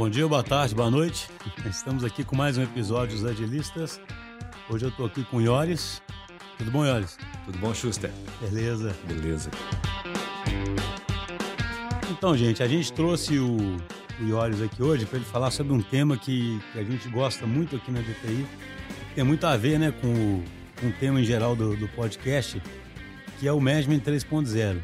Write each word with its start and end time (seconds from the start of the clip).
bom 0.00 0.08
dia, 0.08 0.26
boa 0.26 0.42
tarde, 0.42 0.74
boa 0.74 0.90
noite. 0.90 1.28
Estamos 1.68 2.04
aqui 2.04 2.24
com 2.24 2.34
mais 2.34 2.56
um 2.56 2.62
episódio 2.62 3.14
dos 3.18 3.26
Agilistas. 3.26 4.00
Hoje 4.70 4.86
eu 4.86 4.88
estou 4.88 5.04
aqui 5.04 5.22
com 5.24 5.36
o 5.36 5.42
Ioris. 5.42 6.00
Tudo 6.56 6.70
bom, 6.70 6.86
Ioris? 6.86 7.18
Tudo 7.44 7.58
bom, 7.58 7.74
Schuster? 7.74 8.10
Beleza. 8.40 8.96
Beleza. 9.06 9.50
Então, 12.10 12.34
gente, 12.34 12.62
a 12.62 12.66
gente 12.66 12.90
trouxe 12.94 13.38
o, 13.38 13.58
o 14.18 14.26
Ioris 14.26 14.62
aqui 14.62 14.82
hoje 14.82 15.04
para 15.04 15.18
ele 15.18 15.26
falar 15.26 15.50
sobre 15.50 15.74
um 15.74 15.82
tema 15.82 16.16
que, 16.16 16.58
que, 16.72 16.78
a 16.78 16.82
gente 16.82 17.06
gosta 17.10 17.46
muito 17.46 17.76
aqui 17.76 17.90
na 17.90 18.00
DTI. 18.00 18.46
Tem 19.14 19.22
muito 19.22 19.46
a 19.46 19.54
ver 19.54 19.78
né, 19.78 19.92
com, 19.92 20.08
o, 20.08 20.44
com 20.80 20.86
o 20.86 20.92
tema 20.92 21.20
em 21.20 21.24
geral 21.24 21.54
do, 21.54 21.76
do 21.76 21.86
podcast, 21.88 22.58
que 23.38 23.46
é 23.46 23.52
o 23.52 23.60
Management 23.60 24.00
3.0. 24.00 24.80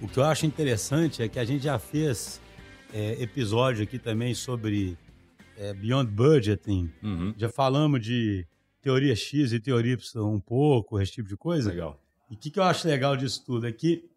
O 0.00 0.06
que 0.06 0.20
eu 0.20 0.24
acho 0.24 0.46
interessante 0.46 1.20
é 1.20 1.26
que 1.26 1.40
a 1.40 1.44
gente 1.44 1.64
já 1.64 1.80
fez 1.80 2.40
é, 2.92 3.22
episódio 3.22 3.82
aqui 3.82 3.98
também 3.98 4.34
sobre 4.34 4.96
é, 5.56 5.72
Beyond 5.72 6.10
Budgeting. 6.10 6.92
Uhum. 7.02 7.34
Já 7.36 7.48
falamos 7.48 8.00
de 8.00 8.46
teoria 8.80 9.16
X 9.16 9.52
e 9.52 9.60
teoria 9.60 9.94
Y 9.94 10.22
um 10.24 10.40
pouco, 10.40 11.00
esse 11.00 11.12
tipo 11.12 11.28
de 11.28 11.36
coisa. 11.36 11.70
Legal. 11.70 11.98
E 12.30 12.34
o 12.34 12.38
que, 12.38 12.50
que 12.50 12.58
eu 12.58 12.64
acho 12.64 12.86
legal 12.86 13.16
disso 13.16 13.42
tudo 13.44 13.66
é 13.66 13.72
que, 13.72 14.08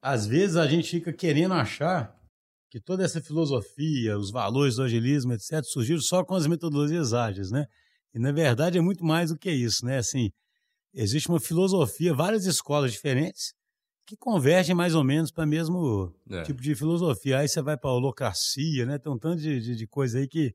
às 0.00 0.26
vezes, 0.26 0.56
a 0.56 0.66
gente 0.66 0.90
fica 0.90 1.12
querendo 1.12 1.54
achar 1.54 2.14
que 2.70 2.80
toda 2.80 3.04
essa 3.04 3.20
filosofia, 3.20 4.18
os 4.18 4.30
valores 4.30 4.76
do 4.76 4.82
agilismo, 4.82 5.32
etc., 5.32 5.62
surgiram 5.62 6.00
só 6.00 6.24
com 6.24 6.34
as 6.34 6.46
metodologias 6.46 7.12
ágeis, 7.12 7.50
né? 7.50 7.66
E, 8.14 8.18
na 8.18 8.32
verdade, 8.32 8.78
é 8.78 8.80
muito 8.80 9.04
mais 9.04 9.30
do 9.30 9.38
que 9.38 9.50
isso, 9.50 9.84
né? 9.84 9.98
Assim, 9.98 10.30
existe 10.94 11.28
uma 11.28 11.40
filosofia, 11.40 12.14
várias 12.14 12.46
escolas 12.46 12.92
diferentes, 12.92 13.54
que 14.06 14.16
convergem 14.16 14.74
mais 14.74 14.94
ou 14.94 15.04
menos 15.04 15.30
para 15.30 15.44
o 15.44 15.48
mesmo 15.48 16.12
É. 16.30 16.42
tipo 16.42 16.60
de 16.60 16.74
filosofia. 16.74 17.38
Aí 17.38 17.48
você 17.48 17.62
vai 17.62 17.76
para 17.76 17.90
a 17.90 17.94
holocracia, 17.94 18.84
né? 18.86 18.98
Tem 18.98 19.12
um 19.12 19.18
tanto 19.18 19.40
de, 19.40 19.60
de, 19.60 19.76
de 19.76 19.86
coisa 19.86 20.18
aí 20.18 20.28
que. 20.28 20.54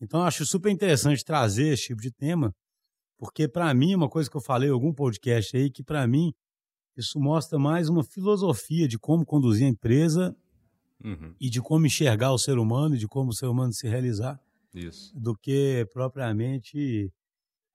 Então, 0.00 0.20
eu 0.20 0.26
acho 0.26 0.46
super 0.46 0.70
interessante 0.70 1.24
trazer 1.24 1.68
esse 1.74 1.84
tipo 1.88 2.00
de 2.00 2.10
tema, 2.10 2.54
porque, 3.18 3.46
para 3.46 3.72
mim, 3.74 3.94
uma 3.94 4.08
coisa 4.08 4.30
que 4.30 4.36
eu 4.36 4.40
falei 4.40 4.70
em 4.70 4.72
algum 4.72 4.94
podcast 4.94 5.54
aí, 5.56 5.70
que, 5.70 5.82
para 5.82 6.06
mim, 6.06 6.32
isso 6.96 7.20
mostra 7.20 7.58
mais 7.58 7.88
uma 7.90 8.02
filosofia 8.02 8.88
de 8.88 8.98
como 8.98 9.24
conduzir 9.26 9.66
a 9.66 9.70
empresa 9.70 10.34
Uhum. 11.04 11.34
e 11.40 11.48
de 11.50 11.60
como 11.62 11.86
enxergar 11.86 12.32
o 12.32 12.38
ser 12.38 12.58
humano 12.58 12.94
e 12.94 12.98
de 12.98 13.06
como 13.06 13.30
o 13.30 13.34
ser 13.34 13.46
humano 13.46 13.72
se 13.72 13.86
realizar, 13.88 14.38
Isso. 14.74 15.12
do 15.18 15.34
que 15.34 15.86
propriamente 15.92 17.10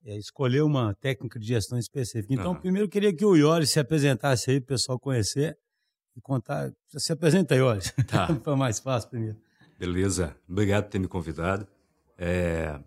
é, 0.06 0.16
escolher 0.18 0.62
uma 0.62 0.94
técnica 0.94 1.40
de 1.40 1.48
gestão 1.48 1.80
específica. 1.80 2.32
Então, 2.32 2.52
Aham. 2.52 2.62
primeiro 2.62 2.86
eu 2.86 2.90
queria 2.90 3.14
que 3.14 3.26
o 3.26 3.36
Iori 3.36 3.66
se 3.66 3.80
apresentasse 3.80 4.52
aí, 4.52 4.62
para 4.62 4.76
o 4.76 4.78
pessoal 4.78 5.00
conhecer 5.00 5.58
e 6.16 6.22
contar. 6.22 6.72
Se 6.96 7.12
apresenta, 7.12 7.56
Iori. 7.56 7.82
Tá. 8.08 8.28
Foi 8.44 8.56
mais 8.56 8.80
fácil 8.80 9.10
primeiro. 9.10 9.38
Beleza. 9.80 10.38
Obrigado 10.48 10.84
por 10.86 10.92
ter 10.92 11.00
me 11.00 11.08
convidado. 11.08 11.68
É, 12.18 12.80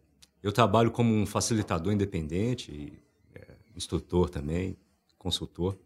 eu 0.42 0.52
trabalho 0.52 0.92
como 0.92 1.12
um 1.12 1.26
facilitador 1.26 1.92
independente, 1.92 2.70
e, 2.70 3.02
é, 3.34 3.46
instrutor 3.76 4.30
também, 4.30 4.76
consultor, 5.18 5.76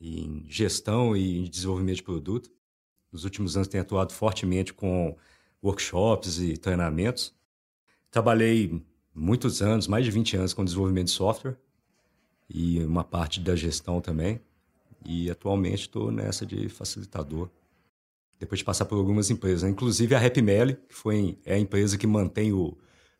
em 0.00 0.44
gestão 0.48 1.16
e 1.16 1.40
em 1.40 1.50
desenvolvimento 1.50 1.96
de 1.96 2.02
produto. 2.04 2.50
Nos 3.10 3.24
últimos 3.24 3.56
anos 3.56 3.68
tenho 3.68 3.82
atuado 3.82 4.12
fortemente 4.12 4.72
com 4.72 5.16
workshops 5.62 6.38
e 6.38 6.56
treinamentos. 6.56 7.34
Trabalhei 8.10 8.82
muitos 9.14 9.62
anos, 9.62 9.86
mais 9.86 10.04
de 10.04 10.10
20 10.10 10.36
anos, 10.36 10.54
com 10.54 10.64
desenvolvimento 10.64 11.06
de 11.06 11.12
software 11.12 11.56
e 12.48 12.82
uma 12.84 13.04
parte 13.04 13.40
da 13.40 13.56
gestão 13.56 14.00
também. 14.00 14.40
E 15.04 15.30
atualmente 15.30 15.82
estou 15.82 16.10
nessa 16.10 16.46
de 16.46 16.68
facilitador 16.68 17.48
depois 18.38 18.58
de 18.58 18.64
passar 18.64 18.86
por 18.86 18.96
algumas 18.96 19.30
empresas, 19.30 19.62
né? 19.62 19.70
inclusive 19.70 20.16
a 20.16 20.26
Happy 20.26 20.42
Melly, 20.42 20.74
que 20.88 20.94
foi, 20.94 21.38
é 21.44 21.54
a 21.54 21.58
empresa 21.58 21.96
que 21.96 22.08
mantém 22.08 22.52
o, 22.52 22.76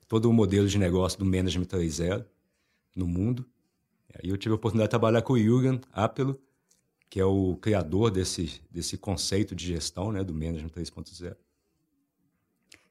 todo 0.09 0.29
o 0.29 0.33
modelo 0.33 0.67
de 0.67 0.77
negócio 0.79 1.17
do 1.17 1.25
Management 1.25 1.67
3.0 1.67 2.25
no 2.97 3.07
mundo. 3.07 3.47
Aí 4.15 4.31
eu 4.31 4.37
tive 4.37 4.53
a 4.53 4.57
oportunidade 4.57 4.89
de 4.89 4.91
trabalhar 4.91 5.23
com 5.23 5.35
o 5.35 5.39
Jürgen 5.39 5.81
Apelo, 5.93 6.41
que 7.09 7.21
é 7.21 7.25
o 7.25 7.57
criador 7.57 8.11
desse, 8.11 8.61
desse 8.69 8.99
conceito 8.99 9.55
de 9.55 9.65
gestão 9.65 10.11
né, 10.11 10.25
do 10.25 10.35
Management 10.35 10.71
3.0. 10.71 11.37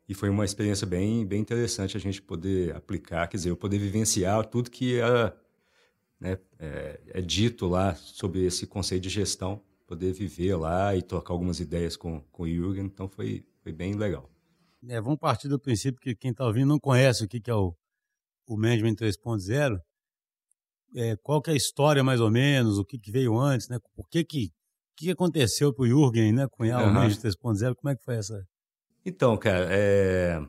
E 0.08 0.14
foi 0.14 0.30
uma 0.30 0.44
experiência 0.44 0.86
bem, 0.86 1.26
bem 1.26 1.40
interessante 1.40 1.96
a 1.96 2.00
gente 2.00 2.22
poder 2.22 2.76
aplicar, 2.76 3.28
quer 3.28 3.38
dizer, 3.38 3.50
eu 3.50 3.58
poder 3.58 3.78
vivenciar 3.78 4.46
tudo 4.46 4.70
que 4.70 5.00
é, 5.00 5.34
né, 6.20 6.38
é, 6.60 7.00
é 7.08 7.22
dito 7.22 7.68
lá 7.68 7.96
sobre 7.96 8.44
esse 8.46 8.68
conceito 8.68 9.04
de 9.04 9.10
gestão 9.10 9.62
poder 9.92 10.14
viver 10.14 10.56
lá 10.56 10.96
e 10.96 11.02
trocar 11.02 11.34
algumas 11.34 11.60
ideias 11.60 11.98
com, 11.98 12.22
com 12.32 12.44
o 12.44 12.48
Jürgen, 12.48 12.86
então 12.86 13.10
foi, 13.10 13.46
foi 13.62 13.74
bem 13.74 13.94
legal. 13.94 14.32
É, 14.88 15.02
vamos 15.02 15.20
partir 15.20 15.50
do 15.50 15.60
princípio 15.60 16.00
que 16.00 16.16
quem 16.16 16.32
está 16.32 16.46
ouvindo 16.46 16.70
não 16.70 16.80
conhece 16.80 17.26
o 17.26 17.28
que, 17.28 17.42
que 17.42 17.52
é 17.52 17.54
o, 17.54 17.76
o 18.48 18.56
Management 18.56 18.96
3.0. 18.96 19.78
É, 20.96 21.18
qual 21.18 21.42
que 21.42 21.50
é 21.50 21.54
a 21.54 21.58
história, 21.58 22.06
mais 22.06 22.22
ou 22.22 22.32
menos, 22.32 22.78
o 22.78 22.86
que, 22.86 22.98
que 22.98 23.12
veio 23.12 23.38
antes, 23.38 23.68
né? 23.68 23.80
Por 23.94 24.08
que 24.08 24.24
que, 24.24 24.46
o 24.46 24.96
que, 24.96 25.12
aconteceu 25.12 25.74
para 25.74 25.84
o 25.84 25.88
Jürgen 25.88 26.32
né, 26.32 26.48
cunhar 26.50 26.80
o 26.80 26.86
Aham. 26.86 26.94
Management 26.94 27.30
3.0? 27.30 27.76
Como 27.76 27.92
é 27.92 27.96
que 27.96 28.04
foi 28.04 28.16
essa... 28.16 28.42
Então, 29.06 29.36
cara, 29.38 29.68
é... 29.72 30.42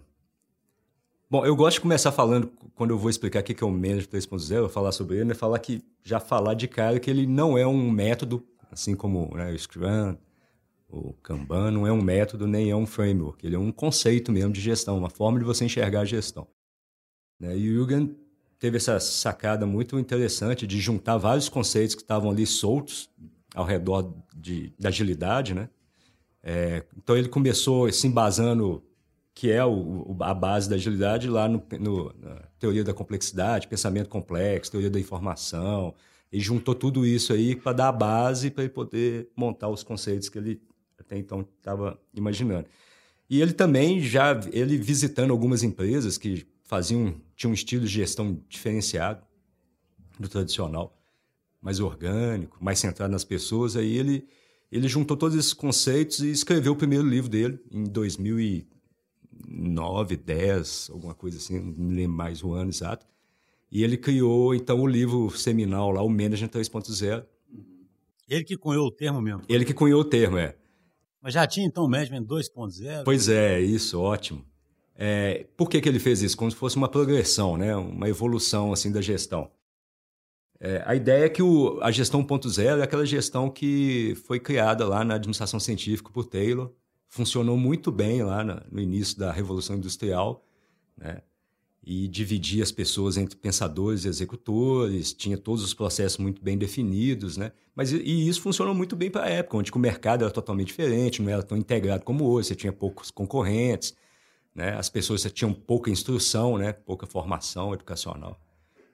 Bom, 1.30 1.46
eu 1.46 1.56
gosto 1.56 1.76
de 1.76 1.80
começar 1.80 2.12
falando, 2.12 2.52
quando 2.74 2.90
eu 2.90 2.98
vou 2.98 3.08
explicar 3.08 3.40
o 3.40 3.42
que 3.42 3.64
é 3.64 3.66
o 3.66 3.70
Management 3.70 4.10
3.0, 4.10 4.54
eu 4.56 4.68
falar 4.68 4.92
sobre 4.92 5.16
ele, 5.16 5.24
né, 5.24 5.34
falar 5.34 5.58
que, 5.58 5.82
já 6.04 6.20
falar 6.20 6.52
de 6.52 6.68
cara 6.68 7.00
que 7.00 7.08
ele 7.08 7.26
não 7.26 7.56
é 7.56 7.66
um 7.66 7.90
método, 7.90 8.46
assim 8.70 8.94
como 8.94 9.34
né, 9.34 9.50
o 9.50 9.58
Scrum, 9.58 10.14
o 10.90 11.14
Kanban, 11.22 11.70
não 11.70 11.86
é 11.86 11.92
um 11.92 12.02
método 12.02 12.46
nem 12.46 12.70
é 12.70 12.76
um 12.76 12.86
framework, 12.86 13.46
ele 13.46 13.56
é 13.56 13.58
um 13.58 13.72
conceito 13.72 14.30
mesmo 14.30 14.52
de 14.52 14.60
gestão, 14.60 14.98
uma 14.98 15.08
forma 15.08 15.38
de 15.38 15.44
você 15.46 15.64
enxergar 15.64 16.00
a 16.00 16.04
gestão. 16.04 16.46
Né? 17.40 17.56
E 17.56 17.70
o 17.70 17.72
Jürgen 17.72 18.14
teve 18.58 18.76
essa 18.76 19.00
sacada 19.00 19.66
muito 19.66 19.98
interessante 19.98 20.66
de 20.66 20.78
juntar 20.78 21.16
vários 21.16 21.48
conceitos 21.48 21.94
que 21.94 22.02
estavam 22.02 22.30
ali 22.30 22.46
soltos 22.46 23.08
ao 23.54 23.64
redor 23.64 24.14
de, 24.36 24.72
da 24.78 24.90
agilidade, 24.90 25.54
né? 25.54 25.68
É, 26.42 26.84
então 26.96 27.16
ele 27.16 27.28
começou 27.28 27.90
se 27.92 28.06
embasando, 28.06 28.82
que 29.34 29.50
é 29.50 29.64
o, 29.64 30.16
a 30.20 30.34
base 30.34 30.68
da 30.68 30.76
agilidade, 30.76 31.28
lá 31.28 31.48
no, 31.48 31.62
no- 31.80 32.12
na 32.18 32.34
teoria 32.58 32.84
da 32.84 32.92
complexidade, 32.92 33.68
pensamento 33.68 34.08
complexo, 34.08 34.70
teoria 34.72 34.90
da 34.90 35.00
informação. 35.00 35.94
E 36.32 36.40
juntou 36.40 36.74
tudo 36.74 37.04
isso 37.06 37.32
aí 37.32 37.54
para 37.54 37.72
dar 37.72 37.88
a 37.88 37.92
base 37.92 38.50
para 38.50 38.64
ele 38.64 38.72
poder 38.72 39.28
montar 39.36 39.68
os 39.68 39.82
conceitos 39.82 40.28
que 40.28 40.38
ele 40.38 40.62
até 40.98 41.18
então 41.18 41.46
estava 41.58 42.00
imaginando. 42.14 42.66
E 43.28 43.40
ele 43.40 43.52
também 43.52 44.00
já, 44.00 44.38
ele 44.52 44.76
visitando 44.78 45.30
algumas 45.30 45.62
empresas 45.62 46.16
que 46.18 46.46
faziam, 46.64 47.14
tinham 47.36 47.50
um 47.50 47.54
estilo 47.54 47.84
de 47.84 47.92
gestão 47.92 48.40
diferenciado 48.48 49.22
do 50.18 50.28
tradicional, 50.28 50.98
mais 51.60 51.80
orgânico, 51.80 52.56
mais 52.62 52.78
centrado 52.78 53.12
nas 53.12 53.24
pessoas, 53.24 53.76
aí 53.76 53.96
ele 53.96 54.26
ele 54.72 54.88
juntou 54.88 55.16
todos 55.16 55.36
esses 55.36 55.52
conceitos 55.52 56.18
e 56.20 56.30
escreveu 56.30 56.72
o 56.72 56.76
primeiro 56.76 57.06
livro 57.06 57.28
dele 57.28 57.60
em 57.70 57.84
2009, 57.84 60.16
10, 60.16 60.88
alguma 60.90 61.14
coisa 61.14 61.36
assim, 61.36 61.60
não 61.60 61.94
lembro 61.94 62.16
mais 62.16 62.42
o 62.42 62.54
ano 62.54 62.70
exato. 62.70 63.06
E 63.70 63.84
ele 63.84 63.98
criou 63.98 64.54
então 64.54 64.80
o 64.80 64.86
livro 64.86 65.28
seminal 65.30 65.90
lá, 65.90 66.00
o 66.02 66.08
Management 66.08 66.48
3.0. 66.48 67.26
Ele 68.26 68.44
que 68.44 68.56
cunhou 68.56 68.86
o 68.86 68.90
termo 68.90 69.20
mesmo. 69.20 69.42
Ele 69.46 69.66
que 69.66 69.74
cunhou 69.74 70.00
o 70.00 70.04
termo, 70.04 70.38
é. 70.38 70.56
Mas 71.20 71.34
já 71.34 71.46
tinha 71.46 71.66
então 71.66 71.84
o 71.84 71.88
Management 71.88 72.24
2.0? 72.24 73.02
Pois 73.04 73.28
é, 73.28 73.60
isso, 73.60 74.00
ótimo. 74.00 74.42
É, 74.96 75.46
por 75.56 75.68
que, 75.68 75.82
que 75.82 75.88
ele 75.88 75.98
fez 75.98 76.22
isso? 76.22 76.36
Como 76.36 76.50
se 76.50 76.56
fosse 76.56 76.76
uma 76.76 76.88
progressão, 76.88 77.58
né? 77.58 77.76
uma 77.76 78.08
evolução 78.08 78.72
assim 78.72 78.90
da 78.90 79.02
gestão. 79.02 79.50
É, 80.64 80.80
a 80.86 80.94
ideia 80.94 81.24
é 81.24 81.28
que 81.28 81.42
o, 81.42 81.80
a 81.82 81.90
gestão 81.90 82.22
1.0 82.24 82.78
é 82.78 82.82
aquela 82.84 83.04
gestão 83.04 83.50
que 83.50 84.14
foi 84.24 84.38
criada 84.38 84.86
lá 84.86 85.04
na 85.04 85.14
administração 85.16 85.58
científica 85.58 86.08
por 86.12 86.24
Taylor, 86.24 86.70
funcionou 87.08 87.56
muito 87.56 87.90
bem 87.90 88.22
lá 88.22 88.44
na- 88.44 88.62
no 88.70 88.80
início 88.80 89.18
da 89.18 89.32
Revolução 89.32 89.74
Industrial, 89.76 90.40
né? 90.96 91.20
e 91.84 92.06
dividia 92.06 92.62
as 92.62 92.70
pessoas 92.70 93.16
entre 93.16 93.36
pensadores 93.36 94.04
e 94.04 94.08
executores, 94.08 95.12
tinha 95.12 95.36
todos 95.36 95.64
os 95.64 95.74
processos 95.74 96.18
muito 96.18 96.40
bem 96.40 96.56
definidos, 96.56 97.36
né? 97.36 97.50
Mas 97.74 97.90
e- 97.92 98.28
isso 98.28 98.40
funcionou 98.40 98.72
muito 98.72 98.94
bem 98.94 99.10
para 99.10 99.24
a 99.24 99.28
época, 99.28 99.56
onde 99.56 99.72
o 99.72 99.78
mercado 99.80 100.22
era 100.22 100.30
totalmente 100.32 100.68
diferente, 100.68 101.20
não 101.20 101.32
era 101.32 101.42
tão 101.42 101.58
integrado 101.58 102.04
como 102.04 102.24
hoje, 102.26 102.46
você 102.48 102.54
tinha 102.54 102.72
poucos 102.72 103.10
concorrentes, 103.10 103.96
né? 104.54 104.76
As 104.78 104.88
pessoas 104.88 105.24
tinham 105.32 105.52
pouca 105.52 105.90
instrução, 105.90 106.56
né? 106.56 106.72
Pouca 106.72 107.04
formação 107.04 107.74
educacional. 107.74 108.38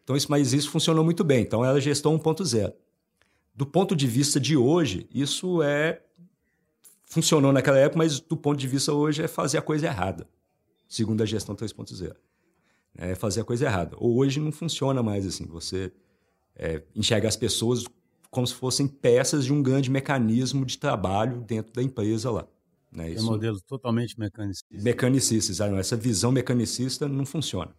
Então 0.09 0.17
isso, 0.17 0.31
mas 0.31 0.55
isso 0.55 0.71
funcionou 0.71 1.05
muito 1.05 1.23
bem. 1.23 1.43
Então 1.43 1.63
era 1.63 1.79
gestão 1.79 2.19
1.0. 2.19 2.73
Do 3.55 3.67
ponto 3.67 3.95
de 3.95 4.07
vista 4.07 4.41
de 4.41 4.57
hoje, 4.57 5.07
isso 5.13 5.63
é 5.63 6.01
funcionou 7.05 7.53
naquela 7.53 7.79
época, 7.79 7.99
mas 7.99 8.19
do 8.19 8.37
ponto 8.37 8.59
de 8.59 8.67
vista 8.67 8.91
hoje 8.95 9.23
é 9.23 9.29
fazer 9.29 9.59
a 9.59 9.63
coisa 9.63 9.87
errada, 9.87 10.27
segundo 10.89 11.23
a 11.23 11.27
gestão 11.27 11.55
3.0 11.55 12.15
é 12.97 13.15
fazer 13.15 13.43
a 13.43 13.45
coisa 13.45 13.67
errada. 13.67 13.97
Hoje 14.01 14.41
não 14.41 14.51
funciona 14.51 15.03
mais 15.03 15.27
assim. 15.27 15.47
Você 15.47 15.93
é, 16.57 16.83
enxerga 16.97 17.29
as 17.29 17.37
pessoas 17.37 17.85
como 18.31 18.47
se 18.47 18.55
fossem 18.55 18.89
peças 18.89 19.45
de 19.45 19.53
um 19.53 19.63
grande 19.63 19.91
mecanismo 19.91 20.67
de 20.67 20.79
trabalho 20.79 21.41
dentro 21.43 21.73
da 21.73 21.83
empresa 21.83 22.31
lá. 22.31 22.47
Né? 22.91 23.11
Isso, 23.11 23.27
é 23.27 23.31
modelo 23.31 23.61
totalmente 23.61 24.19
mecanicista. 24.19 24.83
Mecanicista, 24.83 25.65
essa 25.79 25.97
visão 25.97 26.33
mecanicista 26.33 27.07
não 27.07 27.25
funciona. 27.25 27.75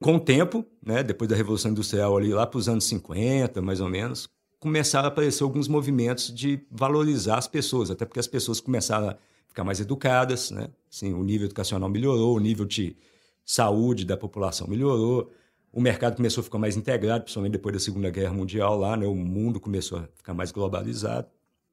Com 0.00 0.16
o 0.16 0.20
tempo, 0.20 0.64
né, 0.84 1.02
depois 1.02 1.28
da 1.28 1.34
Revolução 1.34 1.72
Industrial, 1.72 2.16
ali 2.16 2.32
lá 2.32 2.46
para 2.46 2.58
os 2.58 2.68
anos 2.68 2.84
50, 2.84 3.60
mais 3.60 3.80
ou 3.80 3.88
menos, 3.88 4.28
começaram 4.60 5.06
a 5.06 5.08
aparecer 5.08 5.42
alguns 5.42 5.66
movimentos 5.66 6.32
de 6.32 6.60
valorizar 6.70 7.38
as 7.38 7.48
pessoas, 7.48 7.90
até 7.90 8.04
porque 8.04 8.20
as 8.20 8.26
pessoas 8.26 8.60
começaram 8.60 9.10
a 9.10 9.16
ficar 9.48 9.64
mais 9.64 9.80
educadas, 9.80 10.50
né? 10.50 10.68
Assim, 10.90 11.12
o 11.12 11.22
nível 11.24 11.46
educacional 11.46 11.88
melhorou, 11.88 12.36
o 12.36 12.40
nível 12.40 12.64
de 12.64 12.96
saúde 13.44 14.04
da 14.04 14.16
população 14.16 14.68
melhorou, 14.68 15.32
o 15.72 15.80
mercado 15.80 16.16
começou 16.16 16.42
a 16.42 16.44
ficar 16.44 16.58
mais 16.58 16.76
integrado, 16.76 17.24
principalmente 17.24 17.52
depois 17.52 17.72
da 17.72 17.80
Segunda 17.80 18.10
Guerra 18.10 18.32
Mundial 18.32 18.78
lá, 18.78 18.96
né? 18.96 19.06
O 19.06 19.14
mundo 19.14 19.60
começou 19.60 19.98
a 19.98 20.08
ficar 20.14 20.34
mais 20.34 20.50
globalizado. 20.50 21.26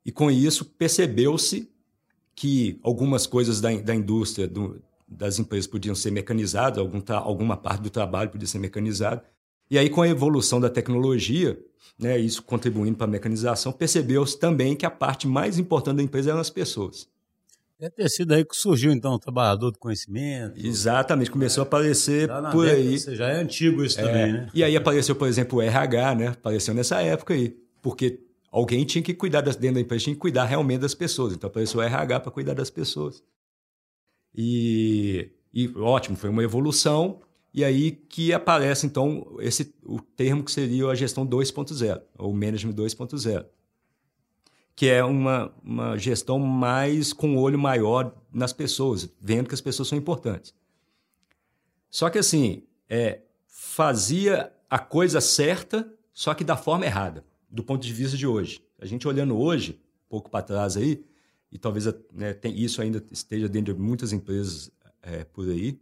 E 0.06 0.12
com 0.12 0.30
isso 0.30 0.66
percebeu-se 0.66 1.72
que 2.36 2.80
algumas 2.84 3.26
coisas 3.26 3.62
da, 3.62 3.72
da 3.78 3.96
indústria, 3.96 4.48
do, 4.48 4.82
das 5.18 5.40
empresas 5.40 5.68
podiam 5.68 5.96
ser 5.96 6.12
mecanizadas, 6.12 6.80
algum, 6.80 7.02
alguma 7.08 7.58
parte 7.58 7.82
do 7.82 7.90
trabalho 7.90 8.30
podia 8.30 8.48
ser 8.48 8.60
mecanizado. 8.60 9.22
E 9.70 9.78
aí, 9.78 9.90
com 9.90 10.02
a 10.02 10.08
evolução 10.08 10.60
da 10.60 10.70
tecnologia, 10.70 11.58
né, 11.98 12.18
isso 12.18 12.44
contribuindo 12.44 12.98
para 12.98 13.06
a 13.06 13.10
mecanização, 13.10 13.72
percebeu-se 13.72 14.38
também 14.38 14.76
que 14.76 14.86
a 14.86 14.92
parte 14.92 15.28
mais 15.28 15.58
importante 15.58 15.98
da 15.98 16.04
empresa 16.04 16.32
eram 16.32 16.40
as 16.40 16.50
pessoas. 16.50 17.08
Deve 17.80 17.92
ter 17.92 18.10
sido 18.10 18.34
aí 18.34 18.46
que 18.46 18.56
surgiu, 18.56 18.92
então, 18.94 19.14
o 19.14 19.20
trabalhador 19.20 19.72
do 19.72 19.78
conhecimento. 19.78 20.54
Exatamente, 20.66 21.30
começou 21.30 21.62
a 21.62 21.66
aparecer 21.66 22.30
por 22.52 22.66
década, 22.66 22.72
aí. 22.72 22.98
já 22.98 23.28
é 23.28 23.42
antigo 23.42 23.84
isso 23.84 24.00
é, 24.00 24.04
também, 24.04 24.34
né? 24.34 24.50
E 24.54 24.64
aí 24.64 24.78
apareceu, 24.78 25.14
por 25.16 25.28
exemplo, 25.28 25.60
o 25.60 25.62
RH, 25.62 26.16
né? 26.16 26.28
Apareceu 26.28 26.74
nessa 26.74 27.02
época 27.02 27.34
aí. 27.34 27.54
Porque 27.82 28.22
alguém 28.50 28.86
tinha 28.86 29.04
que 29.04 29.14
cuidar 29.14 29.42
das, 29.42 29.58
dentro 29.58 29.76
da 29.76 29.82
empresa, 29.82 30.06
tinha 30.06 30.14
que 30.14 30.20
cuidar 30.22 30.46
realmente 30.46 30.80
das 30.82 30.94
pessoas. 30.94 31.34
Então 31.34 31.50
apareceu 31.50 31.82
o 31.82 31.84
RH 31.84 32.22
para 32.22 32.32
cuidar 32.32 32.54
das 32.54 32.70
pessoas. 32.70 33.22
E, 34.36 35.32
e 35.54 35.68
ótimo, 35.78 36.18
foi 36.18 36.30
uma 36.30 36.44
evolução. 36.44 37.22
E 37.54 37.64
aí 37.64 37.92
que 37.92 38.34
aparece, 38.34 38.86
então, 38.86 39.38
esse, 39.40 39.74
o 39.86 40.02
termo 40.02 40.44
que 40.44 40.52
seria 40.52 40.88
a 40.88 40.96
gestão 40.96 41.26
2.0, 41.26 42.02
ou 42.18 42.34
management 42.34 42.74
2.0, 42.74 43.46
que 44.76 44.90
é 44.90 45.02
uma, 45.02 45.54
uma 45.64 45.98
gestão 45.98 46.38
mais 46.38 47.14
com 47.14 47.30
um 47.30 47.38
olho 47.38 47.58
maior 47.58 48.14
nas 48.34 48.52
pessoas, 48.52 49.10
vendo 49.22 49.48
que 49.48 49.56
as 49.56 49.62
pessoas 49.62 49.88
são 49.88 49.98
importantes. 49.98 50.54
Só 51.90 52.10
que 52.10 52.18
assim, 52.18 52.64
é, 52.90 53.22
fazia 53.48 54.52
a 54.70 54.78
coisa 54.78 55.22
certa, 55.22 55.90
só 56.14 56.34
que 56.34 56.44
da 56.44 56.58
forma 56.58 56.86
errada, 56.86 57.24
do 57.50 57.64
ponto 57.64 57.82
de 57.82 57.94
vista 57.94 58.18
de 58.18 58.28
hoje. 58.28 58.62
A 58.78 58.86
gente 58.86 59.08
olhando 59.08 59.38
hoje, 59.38 59.80
um 60.08 60.10
pouco 60.10 60.30
para 60.30 60.44
trás 60.44 60.76
aí, 60.76 61.06
e 61.56 61.58
talvez 61.58 61.86
né, 62.14 62.34
tem, 62.34 62.54
isso 62.60 62.82
ainda 62.82 63.02
esteja 63.10 63.48
dentro 63.48 63.74
de 63.74 63.80
muitas 63.80 64.12
empresas 64.12 64.70
é, 65.02 65.24
por 65.24 65.50
aí, 65.50 65.80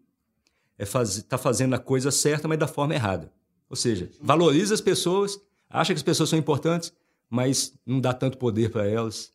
é 0.77 0.85
faz, 0.85 1.23
tá 1.23 1.35
fazendo 1.35 1.73
a 1.73 1.79
coisa 1.79 2.11
certa, 2.11 2.47
mas 2.47 2.59
da 2.59 2.67
forma 2.67 2.93
errada. 2.93 3.31
Ou 3.67 3.75
seja, 3.75 4.07
valoriza 4.21 4.75
as 4.75 4.81
pessoas, 4.81 5.41
acha 5.67 5.91
que 5.91 5.97
as 5.97 6.03
pessoas 6.03 6.29
são 6.29 6.37
importantes, 6.37 6.93
mas 7.27 7.73
não 7.83 7.99
dá 7.99 8.13
tanto 8.13 8.37
poder 8.37 8.69
para 8.69 8.87
elas, 8.87 9.31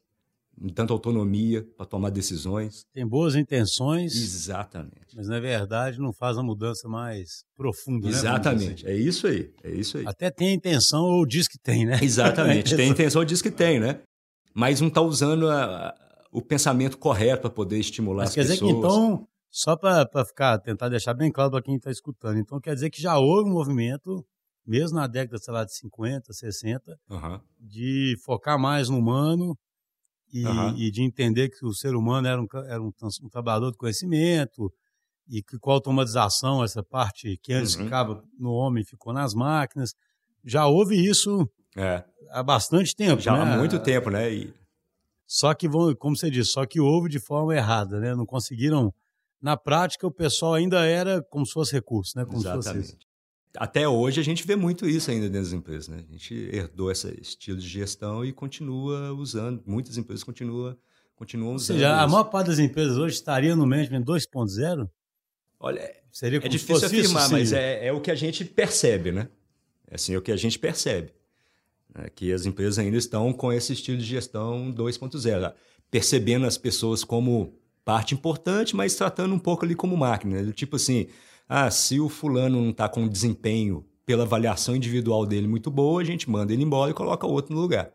tanta 0.72 0.92
autonomia 0.92 1.66
para 1.76 1.84
tomar 1.84 2.10
decisões. 2.10 2.86
Tem 2.92 3.04
boas 3.04 3.34
intenções. 3.34 4.14
Exatamente. 4.14 5.16
Mas 5.16 5.26
na 5.26 5.40
verdade 5.40 5.98
não 5.98 6.12
faz 6.12 6.38
a 6.38 6.42
mudança 6.42 6.88
mais 6.88 7.42
profunda, 7.56 8.06
né, 8.06 8.12
Exatamente. 8.12 8.84
Né? 8.84 8.92
É 8.92 8.96
isso 8.96 9.26
aí. 9.26 9.52
É 9.64 9.72
isso 9.72 9.98
aí. 9.98 10.06
Até 10.06 10.30
tem 10.30 10.50
a 10.50 10.52
intenção 10.52 11.02
ou 11.02 11.26
diz 11.26 11.48
que 11.48 11.58
tem, 11.58 11.84
né? 11.84 11.98
Exatamente. 12.00 12.74
tem 12.76 12.86
a 12.86 12.92
intenção 12.92 13.22
ou 13.22 13.26
diz 13.26 13.42
que 13.42 13.50
tem, 13.50 13.80
né? 13.80 13.98
Mas 14.54 14.80
não 14.80 14.86
está 14.86 15.00
usando 15.00 15.50
a, 15.50 15.96
o 16.30 16.42
pensamento 16.42 16.98
correto 16.98 17.42
para 17.42 17.50
poder 17.50 17.78
estimular 17.78 18.22
Mas 18.22 18.30
as 18.30 18.34
quer 18.34 18.42
pessoas. 18.42 18.58
Quer 18.58 18.64
dizer 18.66 18.80
que 18.80 18.86
então, 18.86 19.28
só 19.50 19.76
para 19.76 20.24
ficar, 20.24 20.58
tentar 20.58 20.88
deixar 20.88 21.14
bem 21.14 21.30
claro 21.32 21.50
para 21.50 21.62
quem 21.62 21.76
está 21.76 21.90
escutando, 21.90 22.38
então 22.38 22.60
quer 22.60 22.74
dizer 22.74 22.90
que 22.90 23.00
já 23.00 23.18
houve 23.18 23.48
um 23.50 23.54
movimento, 23.54 24.24
mesmo 24.66 24.96
na 24.96 25.06
década, 25.06 25.38
sei 25.38 25.52
lá, 25.52 25.64
de 25.64 25.74
50, 25.74 26.32
60, 26.32 26.98
uhum. 27.10 27.40
de 27.58 28.16
focar 28.24 28.58
mais 28.58 28.88
no 28.88 28.98
humano 28.98 29.56
e, 30.32 30.44
uhum. 30.44 30.76
e, 30.76 30.90
de 30.90 31.02
entender 31.02 31.48
que 31.48 31.64
o 31.64 31.72
ser 31.72 31.94
humano 31.94 32.28
era 32.28 32.40
um, 32.40 32.46
era 32.66 32.82
um, 32.82 32.92
um 33.22 33.28
trabalhador 33.30 33.70
de 33.70 33.78
conhecimento 33.78 34.70
e 35.28 35.42
que 35.42 35.58
com 35.58 35.70
a 35.70 35.74
automatização, 35.74 36.62
essa 36.62 36.82
parte 36.82 37.38
que 37.42 37.52
antes 37.52 37.74
uhum. 37.76 37.84
ficava 37.84 38.22
no 38.38 38.50
homem 38.50 38.84
ficou 38.84 39.12
nas 39.12 39.34
máquinas. 39.34 39.94
Já 40.44 40.66
houve 40.66 40.96
isso 40.96 41.48
é. 41.76 42.04
há 42.30 42.42
bastante 42.42 42.94
tempo. 42.94 43.20
Já 43.20 43.32
né? 43.32 43.54
há 43.54 43.56
muito 43.56 43.78
tempo, 43.78 44.10
né? 44.10 44.32
E... 44.32 44.54
Só 45.28 45.52
que, 45.52 45.68
vão, 45.68 45.94
como 45.94 46.16
você 46.16 46.30
disse, 46.30 46.52
só 46.52 46.64
que 46.64 46.80
houve 46.80 47.10
de 47.10 47.20
forma 47.20 47.54
errada, 47.54 48.00
né? 48.00 48.14
Não 48.14 48.24
conseguiram. 48.24 48.92
Na 49.40 49.58
prática, 49.58 50.06
o 50.06 50.10
pessoal 50.10 50.54
ainda 50.54 50.84
era 50.86 51.22
como 51.22 51.44
se 51.44 51.52
fosse 51.52 51.72
recurso, 51.72 52.16
né? 52.16 52.24
Como 52.24 52.38
Exatamente. 52.38 52.96
Até 53.56 53.86
hoje 53.86 54.20
a 54.20 54.24
gente 54.24 54.46
vê 54.46 54.56
muito 54.56 54.88
isso 54.88 55.10
ainda 55.10 55.28
dentro 55.28 55.42
das 55.42 55.52
empresas, 55.52 55.86
né? 55.86 56.02
A 56.08 56.12
gente 56.12 56.34
herdou 56.34 56.90
esse 56.90 57.08
estilo 57.20 57.58
de 57.58 57.68
gestão 57.68 58.24
e 58.24 58.32
continua 58.32 59.12
usando. 59.12 59.62
Muitas 59.66 59.98
empresas 59.98 60.24
continuam, 60.24 60.76
continuam 61.14 61.54
usando. 61.54 61.76
Ou 61.76 61.80
seja, 61.80 61.92
isso. 61.94 62.04
a 62.04 62.08
maior 62.08 62.24
parte 62.24 62.46
das 62.46 62.58
empresas 62.58 62.96
hoje 62.96 63.14
estaria 63.14 63.54
no 63.54 63.66
management 63.66 64.04
2.0? 64.04 64.88
Olha, 65.60 65.94
Seria 66.10 66.38
é 66.38 66.48
difícil 66.48 66.86
afirmar, 66.86 67.22
isso, 67.24 67.32
mas 67.32 67.52
é, 67.52 67.86
é 67.86 67.92
o 67.92 68.00
que 68.00 68.10
a 68.10 68.14
gente 68.14 68.44
percebe, 68.44 69.12
né? 69.12 69.28
É 69.86 69.94
assim, 69.96 70.14
é 70.14 70.18
o 70.18 70.22
que 70.22 70.32
a 70.32 70.36
gente 70.36 70.58
percebe 70.58 71.12
né, 71.94 72.08
que 72.14 72.32
as 72.32 72.46
empresas 72.46 72.78
ainda 72.78 72.96
estão 72.96 73.32
com 73.32 73.52
esse 73.52 73.72
estilo 73.72 73.98
de 73.98 74.04
gestão 74.04 74.72
2.0, 74.72 75.52
percebendo 75.90 76.46
as 76.46 76.58
pessoas 76.58 77.04
como 77.04 77.54
parte 77.84 78.14
importante, 78.14 78.76
mas 78.76 78.94
tratando 78.94 79.34
um 79.34 79.38
pouco 79.38 79.64
ali 79.64 79.74
como 79.74 79.96
máquina. 79.96 80.42
Né? 80.42 80.52
Tipo 80.52 80.76
assim, 80.76 81.06
ah, 81.48 81.70
se 81.70 81.98
o 81.98 82.08
fulano 82.08 82.60
não 82.60 82.70
está 82.70 82.88
com 82.88 83.08
desempenho 83.08 83.84
pela 84.04 84.24
avaliação 84.24 84.76
individual 84.76 85.24
dele 85.24 85.46
muito 85.46 85.70
boa, 85.70 86.00
a 86.00 86.04
gente 86.04 86.28
manda 86.30 86.52
ele 86.52 86.62
embora 86.62 86.90
e 86.90 86.94
coloca 86.94 87.26
outro 87.26 87.54
no 87.54 87.60
lugar. 87.60 87.90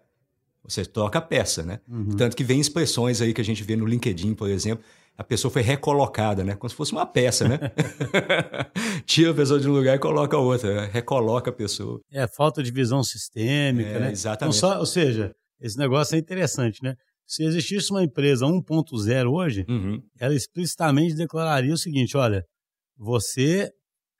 Você 0.64 0.86
troca 0.86 1.20
a 1.20 1.22
peça, 1.22 1.64
né? 1.64 1.80
Uhum. 1.88 2.16
Tanto 2.16 2.38
que 2.38 2.44
vem 2.44 2.60
expressões 2.60 3.22
aí 3.22 3.34
que 3.34 3.42
a 3.42 3.44
gente 3.44 3.64
vê 3.64 3.76
no 3.76 3.86
LinkedIn, 3.86 4.34
por 4.34 4.50
exemplo, 4.50 4.84
a 5.18 5.24
pessoa 5.24 5.52
foi 5.52 5.62
recolocada, 5.62 6.44
né? 6.44 6.56
Como 6.56 6.70
se 6.70 6.76
fosse 6.76 6.92
uma 6.92 7.06
peça, 7.06 7.48
né? 7.48 7.60
Tira 9.06 9.32
a 9.32 9.34
pessoa 9.34 9.60
de 9.60 9.70
um 9.70 9.74
lugar 9.74 9.96
e 9.96 10.00
coloca 10.00 10.38
outra, 10.38 10.74
né? 10.74 10.90
recoloca 10.92 11.52
a 11.52 11.54
pessoa. 11.54 12.02
É, 12.12 12.28
falta 12.28 12.64
de 12.64 12.72
visão 12.72 13.04
sistêmica, 13.04 13.90
é, 13.90 14.00
né? 14.00 14.12
Exatamente. 14.12 14.58
Só, 14.58 14.80
ou 14.80 14.86
seja, 14.86 15.32
esse 15.62 15.78
negócio 15.78 16.16
é 16.16 16.20
interessante, 16.20 16.82
né? 16.84 16.96
Se 17.28 17.44
existisse 17.44 17.92
uma 17.92 18.04
empresa 18.04 18.46
1.0 18.46 19.32
hoje, 19.32 19.66
uhum. 19.70 20.02
ela 20.20 20.34
explicitamente 20.34 21.16
declararia 21.16 21.74
o 21.74 21.78
seguinte: 21.78 22.18
olha, 22.18 22.44
você 22.98 23.72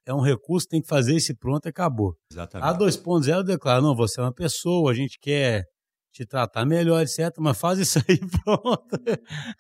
é 0.06 0.14
um 0.14 0.22
recurso, 0.22 0.68
tem 0.68 0.82
que 0.82 0.88
fazer 0.88 1.16
esse 1.16 1.36
pronto 1.36 1.66
e 1.66 1.70
acabou. 1.70 2.16
Exatamente. 2.32 2.70
A 2.70 2.78
2.0 2.78 3.44
declara: 3.44 3.82
não, 3.82 3.96
você 3.96 4.20
é 4.20 4.24
uma 4.24 4.34
pessoa, 4.34 4.92
a 4.92 4.94
gente 4.94 5.18
quer 5.20 5.66
te 6.14 6.26
tratar 6.26 6.66
melhor, 6.66 7.02
etc. 7.02 7.36
Mas 7.40 7.58
faz 7.58 7.80
isso 7.80 8.00
aí, 8.08 8.20
pronto. 8.46 9.00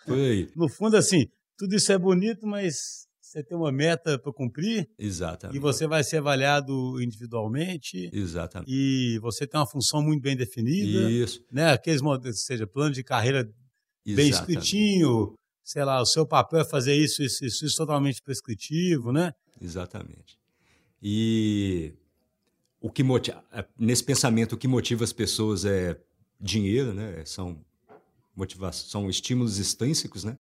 Foi. 0.05 0.49
No 0.55 0.69
fundo, 0.69 0.95
assim, 0.95 1.27
tudo 1.57 1.75
isso 1.75 1.91
é 1.91 1.97
bonito, 1.97 2.45
mas 2.45 3.07
você 3.19 3.43
tem 3.43 3.57
uma 3.57 3.71
meta 3.71 4.19
para 4.19 4.31
cumprir. 4.31 4.87
Exatamente. 4.97 5.57
E 5.57 5.59
você 5.59 5.87
vai 5.87 6.03
ser 6.03 6.17
avaliado 6.17 7.01
individualmente. 7.01 8.11
Exatamente. 8.13 8.71
E 8.71 9.17
você 9.19 9.47
tem 9.47 9.59
uma 9.59 9.65
função 9.65 10.03
muito 10.03 10.21
bem 10.21 10.37
definida. 10.37 11.09
Isso. 11.09 11.43
Né? 11.51 11.71
Aqueles, 11.71 12.01
seja, 12.45 12.67
plano 12.67 12.93
de 12.93 13.03
carreira 13.03 13.39
Exatamente. 13.39 14.15
bem 14.15 14.29
escritinho. 14.29 15.33
Sei 15.63 15.83
lá, 15.83 15.99
o 15.99 16.05
seu 16.05 16.27
papel 16.27 16.59
é 16.59 16.65
fazer 16.65 16.93
isso, 16.93 17.23
isso, 17.23 17.43
isso, 17.43 17.65
isso 17.65 17.77
totalmente 17.77 18.21
prescritivo, 18.21 19.11
né? 19.11 19.33
Exatamente. 19.59 20.37
E 21.01 21.93
o 22.79 22.91
que 22.91 23.01
motiva, 23.01 23.43
nesse 23.79 24.03
pensamento, 24.03 24.53
o 24.53 24.57
que 24.57 24.67
motiva 24.67 25.05
as 25.05 25.13
pessoas 25.13 25.63
é 25.63 25.97
dinheiro, 26.43 26.93
né? 26.93 27.23
São 27.25 27.57
motivação, 28.35 28.89
são 28.89 29.09
estímulos 29.09 29.57
extrínsecos, 29.57 30.23
né? 30.23 30.37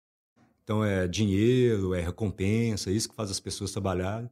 Então 0.62 0.84
é 0.84 1.08
dinheiro, 1.08 1.94
é 1.94 2.00
recompensa, 2.00 2.90
é 2.90 2.92
isso 2.92 3.08
que 3.08 3.14
faz 3.14 3.30
as 3.30 3.40
pessoas 3.40 3.72
trabalharem 3.72 4.30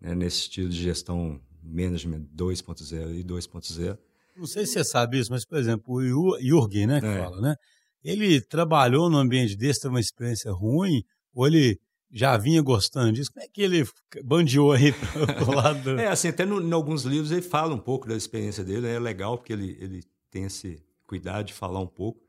né? 0.00 0.14
nesse 0.14 0.40
estilo 0.40 0.68
de 0.68 0.82
gestão 0.82 1.40
management 1.62 2.26
2.0 2.34 3.20
e 3.20 3.22
2.0. 3.22 3.98
Não 4.36 4.46
sei 4.46 4.66
se 4.66 4.72
você 4.72 4.84
sabe 4.84 5.18
isso, 5.18 5.30
mas 5.30 5.44
por 5.44 5.58
exemplo, 5.58 5.94
o 5.94 6.40
Jürgen, 6.40 6.86
né, 6.86 7.00
que 7.00 7.06
é. 7.06 7.18
fala, 7.18 7.40
né? 7.40 7.56
Ele 8.02 8.40
trabalhou 8.40 9.08
num 9.08 9.18
ambiente 9.18 9.54
desse, 9.54 9.82
teve 9.82 9.94
uma 9.94 10.00
experiência 10.00 10.50
ruim, 10.50 11.04
ou 11.32 11.46
ele 11.46 11.78
já 12.10 12.36
vinha 12.36 12.60
gostando 12.60 13.12
disso? 13.12 13.30
Como 13.32 13.44
é 13.44 13.48
que 13.48 13.62
ele 13.62 13.86
bandeou 14.24 14.72
aí 14.72 14.92
para 15.14 15.44
o 15.44 15.54
lado? 15.54 16.00
é, 16.00 16.08
assim, 16.08 16.28
até 16.28 16.44
no, 16.44 16.60
em 16.60 16.72
alguns 16.72 17.04
livros 17.04 17.30
ele 17.30 17.42
fala 17.42 17.74
um 17.74 17.78
pouco 17.78 18.08
da 18.08 18.16
experiência 18.16 18.64
dele, 18.64 18.80
né? 18.80 18.94
é 18.94 18.98
legal 18.98 19.38
porque 19.38 19.52
ele, 19.52 19.76
ele 19.80 20.02
tem 20.32 20.44
esse 20.44 20.82
cuidado 21.06 21.44
de 21.46 21.52
falar 21.52 21.78
um 21.78 21.86
pouco. 21.86 22.20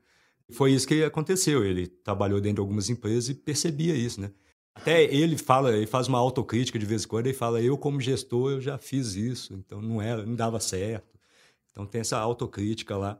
Foi 0.52 0.72
isso 0.72 0.86
que 0.86 1.02
aconteceu. 1.02 1.64
Ele 1.64 1.86
trabalhou 1.86 2.40
dentro 2.40 2.56
de 2.56 2.60
algumas 2.60 2.90
empresas 2.90 3.30
e 3.30 3.34
percebia 3.34 3.96
isso, 3.96 4.20
né? 4.20 4.30
Até 4.74 5.04
ele 5.04 5.38
fala, 5.38 5.74
ele 5.74 5.86
faz 5.86 6.06
uma 6.06 6.18
autocrítica 6.18 6.78
de 6.78 6.84
vez 6.84 7.04
em 7.04 7.08
quando, 7.08 7.26
ele 7.26 7.36
fala: 7.36 7.62
"Eu 7.62 7.78
como 7.78 8.00
gestor, 8.00 8.52
eu 8.52 8.60
já 8.60 8.76
fiz 8.76 9.14
isso, 9.14 9.54
então 9.54 9.80
não 9.80 10.02
era, 10.02 10.26
não 10.26 10.34
dava 10.34 10.60
certo". 10.60 11.18
Então 11.72 11.86
tem 11.86 12.00
essa 12.02 12.18
autocrítica 12.18 12.96
lá. 12.96 13.18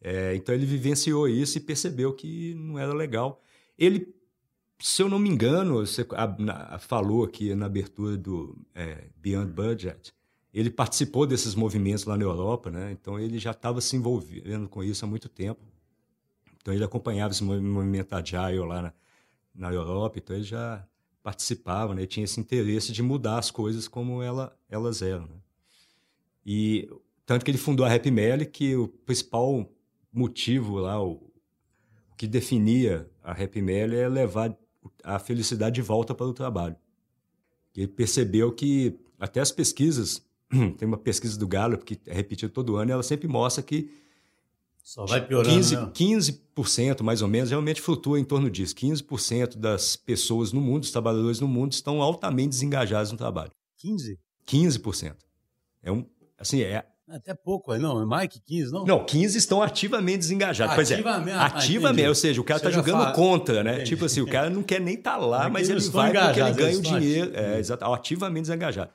É, 0.00 0.34
então 0.34 0.54
ele 0.54 0.66
vivenciou 0.66 1.28
isso 1.28 1.58
e 1.58 1.60
percebeu 1.60 2.12
que 2.12 2.54
não 2.54 2.78
era 2.78 2.92
legal. 2.92 3.40
Ele, 3.78 4.14
se 4.80 5.02
eu 5.02 5.08
não 5.08 5.18
me 5.18 5.28
engano, 5.30 5.86
você 5.86 6.06
falou 6.80 7.24
aqui 7.24 7.54
na 7.54 7.66
abertura 7.66 8.16
do 8.16 8.56
é, 8.74 9.06
Beyond 9.16 9.52
Budget, 9.52 10.12
ele 10.52 10.70
participou 10.70 11.26
desses 11.26 11.54
movimentos 11.54 12.04
lá 12.04 12.16
na 12.16 12.24
Europa, 12.24 12.70
né? 12.70 12.92
Então 12.92 13.18
ele 13.18 13.38
já 13.38 13.52
estava 13.52 13.80
se 13.80 13.96
envolvendo 13.96 14.68
com 14.68 14.84
isso 14.84 15.04
há 15.04 15.08
muito 15.08 15.28
tempo. 15.28 15.60
Então 16.60 16.72
ele 16.74 16.84
acompanhava 16.84 17.32
esse 17.32 17.42
movimento 17.42 18.12
agile 18.12 18.58
lá 18.58 18.82
na, 18.82 18.92
na 19.54 19.72
Europa, 19.72 20.18
então 20.18 20.36
ele 20.36 20.44
já 20.44 20.86
participava, 21.22 21.94
né? 21.94 22.06
Tinha 22.06 22.24
esse 22.24 22.38
interesse 22.38 22.92
de 22.92 23.02
mudar 23.02 23.38
as 23.38 23.50
coisas 23.50 23.88
como 23.88 24.22
ela, 24.22 24.56
elas 24.68 25.00
eram. 25.02 25.26
Né? 25.26 25.36
E 26.44 26.90
tanto 27.24 27.44
que 27.44 27.50
ele 27.50 27.58
fundou 27.58 27.86
a 27.86 27.94
Happy 27.94 28.10
Melly, 28.10 28.46
que 28.46 28.76
o 28.76 28.88
principal 28.88 29.70
motivo 30.12 30.78
lá, 30.78 31.02
o, 31.02 31.12
o 31.12 31.32
que 32.16 32.26
definia 32.26 33.08
a 33.22 33.32
Happy 33.32 33.62
Melly 33.62 33.96
é 33.96 34.08
levar 34.08 34.56
a 35.02 35.18
felicidade 35.18 35.76
de 35.76 35.82
volta 35.82 36.14
para 36.14 36.26
o 36.26 36.34
trabalho. 36.34 36.76
Ele 37.74 37.88
percebeu 37.88 38.52
que 38.52 38.98
até 39.18 39.40
as 39.40 39.52
pesquisas, 39.52 40.22
tem 40.76 40.86
uma 40.86 40.98
pesquisa 40.98 41.38
do 41.38 41.48
Gallup 41.48 41.84
que 41.84 41.98
é 42.06 42.14
repetida 42.14 42.52
todo 42.52 42.76
ano, 42.76 42.90
e 42.90 42.92
ela 42.92 43.02
sempre 43.02 43.26
mostra 43.26 43.62
que 43.62 43.90
só 44.82 45.06
vai 45.06 45.24
piorando, 45.24 45.54
15, 45.54 45.76
né? 45.76 45.92
15% 45.94 47.02
mais 47.02 47.22
ou 47.22 47.28
menos, 47.28 47.50
realmente 47.50 47.80
flutua 47.80 48.18
em 48.18 48.24
torno 48.24 48.50
disso. 48.50 48.74
15% 48.74 49.56
das 49.56 49.96
pessoas 49.96 50.52
no 50.52 50.60
mundo, 50.60 50.80
dos 50.80 50.90
trabalhadores 50.90 51.38
no 51.38 51.46
mundo, 51.46 51.72
estão 51.72 52.02
altamente 52.02 52.50
desengajados 52.50 53.12
no 53.12 53.16
trabalho. 53.16 53.52
15? 53.78 54.18
15%. 54.46 55.14
É 55.82 55.92
um, 55.92 56.04
assim, 56.36 56.62
é 56.62 56.84
até 57.08 57.34
pouco, 57.34 57.76
não, 57.76 58.00
é 58.00 58.06
mais 58.06 58.28
que 58.28 58.40
15, 58.40 58.72
não? 58.72 58.84
Não, 58.86 59.04
15 59.04 59.36
estão 59.36 59.62
ativamente 59.62 60.18
desengajados. 60.18 60.90
Ativamente, 60.90 61.36
é, 61.36 61.40
ativamente, 61.40 62.06
ah, 62.06 62.08
ou 62.08 62.14
seja, 62.14 62.40
o 62.40 62.44
cara 62.44 62.58
está 62.58 62.70
jogando 62.70 63.02
fala... 63.02 63.12
contra, 63.12 63.62
né? 63.62 63.74
Entendi. 63.74 63.90
Tipo 63.90 64.06
assim, 64.06 64.20
o 64.20 64.26
cara 64.26 64.48
não 64.48 64.62
quer 64.62 64.80
nem 64.80 64.94
estar 64.94 65.12
tá 65.12 65.16
lá, 65.18 65.42
mas, 65.48 65.68
mas 65.68 65.70
ele 65.70 65.80
vai 65.90 66.12
porque 66.12 66.40
ele 66.40 66.52
ganha 66.52 66.78
o 66.78 66.80
dinheiro. 66.82 67.30
É, 67.34 67.58
exato, 67.58 67.84
ativamente 67.84 68.42
desengajado. 68.42 68.90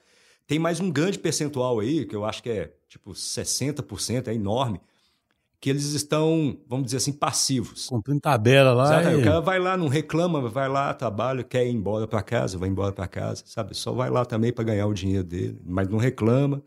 Tem 0.47 0.57
mais 0.57 0.79
um 0.79 0.89
grande 0.89 1.19
percentual 1.19 1.79
aí, 1.79 2.05
que 2.05 2.15
eu 2.15 2.25
acho 2.25 2.41
que 2.41 2.49
é 2.49 2.73
tipo 2.87 3.11
60%, 3.11 4.27
é 4.27 4.33
enorme, 4.33 4.79
que 5.59 5.69
eles 5.69 5.83
estão, 5.91 6.57
vamos 6.67 6.85
dizer 6.85 6.97
assim, 6.97 7.11
passivos. 7.11 7.87
Cumprindo 7.87 8.21
tabela 8.21 8.73
lá. 8.73 9.01
Exato, 9.01 9.17
e... 9.17 9.21
O 9.21 9.23
cara 9.23 9.41
vai 9.41 9.59
lá, 9.59 9.75
não 9.75 9.87
reclama, 9.87 10.47
vai 10.47 10.69
lá, 10.69 10.93
trabalha, 10.93 11.43
quer 11.43 11.65
ir 11.65 11.71
embora 11.71 12.07
para 12.07 12.21
casa, 12.21 12.57
vai 12.57 12.69
embora 12.69 12.93
para 12.93 13.07
casa, 13.07 13.43
sabe? 13.45 13.75
Só 13.75 13.91
vai 13.91 14.09
lá 14.09 14.23
também 14.23 14.53
para 14.53 14.63
ganhar 14.63 14.87
o 14.87 14.93
dinheiro 14.93 15.23
dele, 15.23 15.59
mas 15.65 15.87
não 15.89 15.97
reclama 15.97 16.63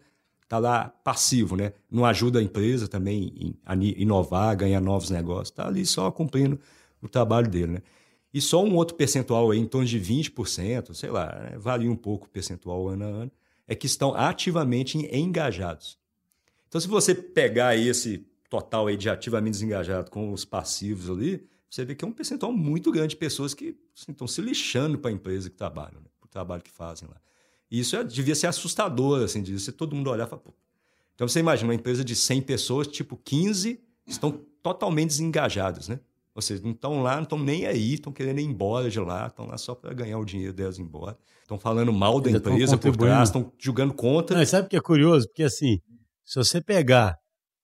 está 0.51 0.59
lá 0.59 0.89
passivo, 1.05 1.55
né? 1.55 1.73
Não 1.89 2.05
ajuda 2.05 2.41
a 2.41 2.43
empresa 2.43 2.89
também 2.89 3.55
a 3.65 3.77
inovar, 3.77 4.57
ganhar 4.57 4.81
novos 4.81 5.09
negócios. 5.09 5.51
Está 5.51 5.69
ali 5.69 5.87
só 5.87 6.11
cumprindo 6.11 6.59
o 7.01 7.09
trabalho 7.09 7.49
dele, 7.49 7.75
né? 7.75 7.83
E 8.35 8.41
só 8.41 8.63
um 8.65 8.75
outro 8.75 8.97
percentual 8.97 9.53
aí, 9.53 9.61
em 9.61 9.67
torno 9.67 9.87
de 9.87 10.01
20%, 10.01 10.93
sei 10.93 11.11
lá, 11.11 11.27
né? 11.27 11.57
varia 11.57 11.91
um 11.91 11.97
pouco 11.97 12.27
o 12.27 12.29
percentual 12.29 12.89
ano 12.89 13.05
a 13.05 13.09
ano, 13.09 13.31
é 13.71 13.75
que 13.77 13.87
estão 13.87 14.13
ativamente 14.17 14.99
engajados. 15.17 15.97
Então, 16.67 16.81
se 16.81 16.89
você 16.89 17.15
pegar 17.15 17.77
esse 17.77 18.27
total 18.49 18.89
aí 18.89 18.97
de 18.97 19.09
ativamente 19.09 19.53
desengajado 19.53 20.11
com 20.11 20.33
os 20.33 20.45
passivos 20.45 21.09
ali, 21.09 21.47
você 21.71 21.85
vê 21.85 21.95
que 21.95 22.05
é 22.05 22.09
um 22.09 22.13
percentual 22.13 22.53
muito 22.53 22.91
grande 22.91 23.11
de 23.11 23.17
pessoas 23.17 23.55
que 23.55 23.79
assim, 23.97 24.11
estão 24.11 24.27
se 24.27 24.41
lixando 24.41 24.99
para 24.99 25.09
a 25.09 25.15
empresa 25.15 25.49
que 25.49 25.55
trabalham, 25.55 26.01
né? 26.01 26.09
para 26.19 26.27
o 26.27 26.29
trabalho 26.29 26.63
que 26.65 26.71
fazem 26.73 27.09
lá. 27.09 27.15
E 27.71 27.79
isso 27.79 27.95
é, 27.95 28.03
devia 28.03 28.35
ser 28.35 28.49
assustador, 28.49 29.23
assim, 29.23 29.41
de 29.41 29.57
ser 29.61 29.71
todo 29.71 29.95
mundo 29.95 30.11
olhar 30.11 30.27
e 30.27 30.29
falar, 30.29 30.43
Pô. 30.43 30.53
Então 31.15 31.29
você 31.29 31.39
imagina 31.39 31.69
uma 31.69 31.75
empresa 31.75 32.05
de 32.05 32.17
100 32.17 32.43
pessoas, 32.43 32.89
tipo 32.89 33.17
15 33.17 33.81
estão 34.05 34.33
totalmente 34.61 35.11
desengajadas, 35.11 35.87
né? 35.87 36.01
Ou 36.35 36.43
seja, 36.43 36.63
não 36.63 36.71
estão 36.71 37.03
lá, 37.03 37.17
não 37.17 37.25
estão 37.25 37.39
nem 37.39 37.67
aí, 37.67 37.95
estão 37.95 38.13
querendo 38.13 38.39
ir 38.41 38.45
embora 38.45 38.89
de 38.89 39.01
lá, 39.01 39.27
estão 39.27 39.47
lá 39.47 39.59
só 39.59 39.75
para 39.75 39.93
ganhar 39.93 40.19
o 40.19 40.25
dinheiro 40.25 40.53
delas 40.53 40.79
embora. 40.79 41.19
Estão 41.43 41.59
falando 41.59 41.93
mal 41.93 42.21
da 42.21 42.31
empresa 42.31 42.79
por 42.79 42.97
trás, 42.97 43.29
estão 43.29 43.53
julgando 43.59 43.93
contra. 43.93 44.39
Não, 44.39 44.47
sabe 44.47 44.67
o 44.67 44.71
que 44.71 44.77
é 44.77 44.81
curioso? 44.81 45.27
Porque 45.27 45.43
assim, 45.43 45.79
se 46.25 46.37
você 46.37 46.61
pegar 46.61 47.17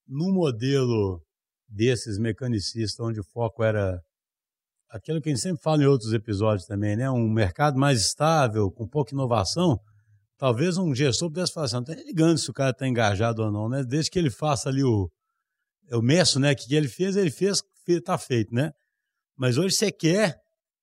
no 0.08 0.32
modelo 0.32 1.22
desses 1.68 2.18
mecanicistas, 2.18 2.98
onde 3.04 3.20
o 3.20 3.24
foco 3.24 3.62
era 3.62 4.00
aquilo 4.90 5.20
que 5.20 5.28
a 5.28 5.32
gente 5.32 5.42
sempre 5.42 5.62
fala 5.62 5.82
em 5.82 5.86
outros 5.86 6.12
episódios 6.12 6.66
também, 6.66 6.96
né? 6.96 7.10
Um 7.10 7.28
mercado 7.28 7.78
mais 7.78 8.00
estável, 8.00 8.70
com 8.70 8.88
pouca 8.88 9.14
inovação, 9.14 9.78
talvez 10.38 10.76
um 10.76 10.94
gestor 10.94 11.28
pudesse 11.28 11.52
falar 11.52 11.66
assim, 11.66 11.76
não 11.76 11.82
está 11.82 11.94
ligando 11.94 12.38
se 12.38 12.50
o 12.50 12.54
cara 12.54 12.70
está 12.70 12.86
engajado 12.86 13.42
ou 13.42 13.50
não, 13.50 13.68
né? 13.68 13.84
Desde 13.84 14.10
que 14.10 14.18
ele 14.18 14.30
faça 14.30 14.68
ali 14.68 14.82
o, 14.82 15.10
o 15.92 16.02
meço, 16.02 16.38
né? 16.38 16.54
Que 16.54 16.74
ele 16.74 16.88
fez, 16.88 17.16
ele 17.16 17.30
fez, 17.30 17.62
está 17.92 18.18
feito, 18.18 18.54
né? 18.54 18.72
Mas 19.36 19.58
hoje 19.58 19.74
você 19.74 19.90
quer 19.90 20.40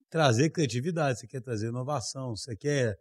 trazer 0.10 0.50
criatividade, 0.51 1.19
você 1.19 1.27
quer 1.27 1.41
trazer 1.41 1.69
inovação, 1.69 2.36
você 2.36 2.55
quer 2.55 2.95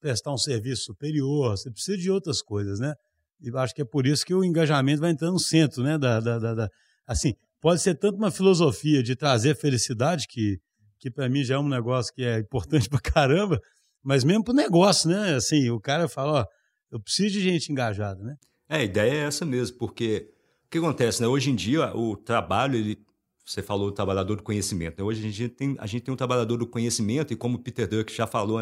prestar 0.00 0.32
um 0.32 0.38
serviço 0.38 0.84
superior, 0.84 1.56
você 1.56 1.70
precisa 1.70 1.96
de 1.96 2.10
outras 2.10 2.42
coisas, 2.42 2.80
né? 2.80 2.94
E 3.40 3.50
acho 3.56 3.74
que 3.74 3.82
é 3.82 3.84
por 3.84 4.06
isso 4.06 4.24
que 4.24 4.34
o 4.34 4.44
engajamento 4.44 5.00
vai 5.00 5.10
entrando 5.10 5.34
no 5.34 5.38
centro, 5.38 5.82
né? 5.82 5.98
Da, 5.98 6.20
da, 6.20 6.38
da, 6.38 6.54
da 6.54 6.68
assim, 7.06 7.34
pode 7.60 7.80
ser 7.80 7.96
tanto 7.96 8.16
uma 8.16 8.30
filosofia 8.30 9.02
de 9.02 9.14
trazer 9.14 9.56
felicidade, 9.56 10.26
que, 10.28 10.58
que 10.98 11.10
para 11.10 11.28
mim 11.28 11.44
já 11.44 11.54
é 11.56 11.58
um 11.58 11.68
negócio 11.68 12.12
que 12.14 12.24
é 12.24 12.38
importante 12.38 12.88
para 12.90 13.00
caramba, 13.00 13.60
mas 14.02 14.24
mesmo 14.24 14.42
para 14.42 14.52
o 14.52 14.56
negócio, 14.56 15.08
né? 15.08 15.34
Assim, 15.34 15.70
o 15.70 15.80
cara 15.80 16.08
fala, 16.08 16.40
ó, 16.40 16.46
eu 16.90 17.00
preciso 17.00 17.34
de 17.34 17.40
gente 17.40 17.70
engajada, 17.70 18.22
né? 18.22 18.36
É, 18.68 18.76
a 18.76 18.82
ideia 18.82 19.12
é 19.12 19.26
essa 19.26 19.44
mesmo, 19.44 19.78
porque 19.78 20.30
o 20.66 20.70
que 20.70 20.78
acontece, 20.78 21.20
né? 21.20 21.28
Hoje 21.28 21.50
em 21.50 21.54
dia, 21.54 21.94
o 21.96 22.16
trabalho, 22.16 22.76
ele, 22.76 22.98
você 23.44 23.62
falou 23.62 23.90
do 23.90 23.94
trabalhador 23.94 24.36
do 24.36 24.42
conhecimento, 24.42 24.98
né? 24.98 25.04
Hoje 25.04 25.20
a 25.20 25.30
gente, 25.30 25.48
tem, 25.48 25.76
a 25.78 25.86
gente 25.86 26.02
tem 26.02 26.14
um 26.14 26.16
trabalhador 26.16 26.56
do 26.56 26.66
conhecimento 26.66 27.32
e 27.32 27.36
como 27.36 27.58
Peter 27.58 27.88
Drucker 27.88 28.14
já 28.14 28.26
falou 28.26 28.60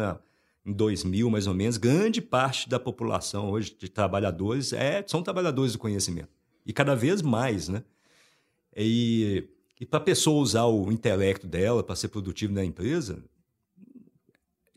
em 0.65 0.73
2000, 0.73 1.29
mais 1.29 1.47
ou 1.47 1.53
menos, 1.53 1.77
grande 1.77 2.21
parte 2.21 2.67
da 2.67 2.79
população 2.79 3.51
hoje 3.51 3.75
de 3.77 3.89
trabalhadores 3.89 4.73
é, 4.73 5.03
são 5.05 5.21
trabalhadores 5.21 5.73
do 5.73 5.79
conhecimento. 5.79 6.29
E 6.65 6.73
cada 6.73 6.95
vez 6.95 7.21
mais, 7.21 7.67
né? 7.67 7.83
E, 8.75 9.47
e 9.79 9.85
para 9.85 9.97
a 9.97 10.03
pessoa 10.03 10.41
usar 10.41 10.65
o 10.65 10.91
intelecto 10.91 11.47
dela 11.47 11.83
para 11.83 11.95
ser 11.95 12.07
produtivo 12.07 12.53
na 12.53 12.63
empresa, 12.63 13.23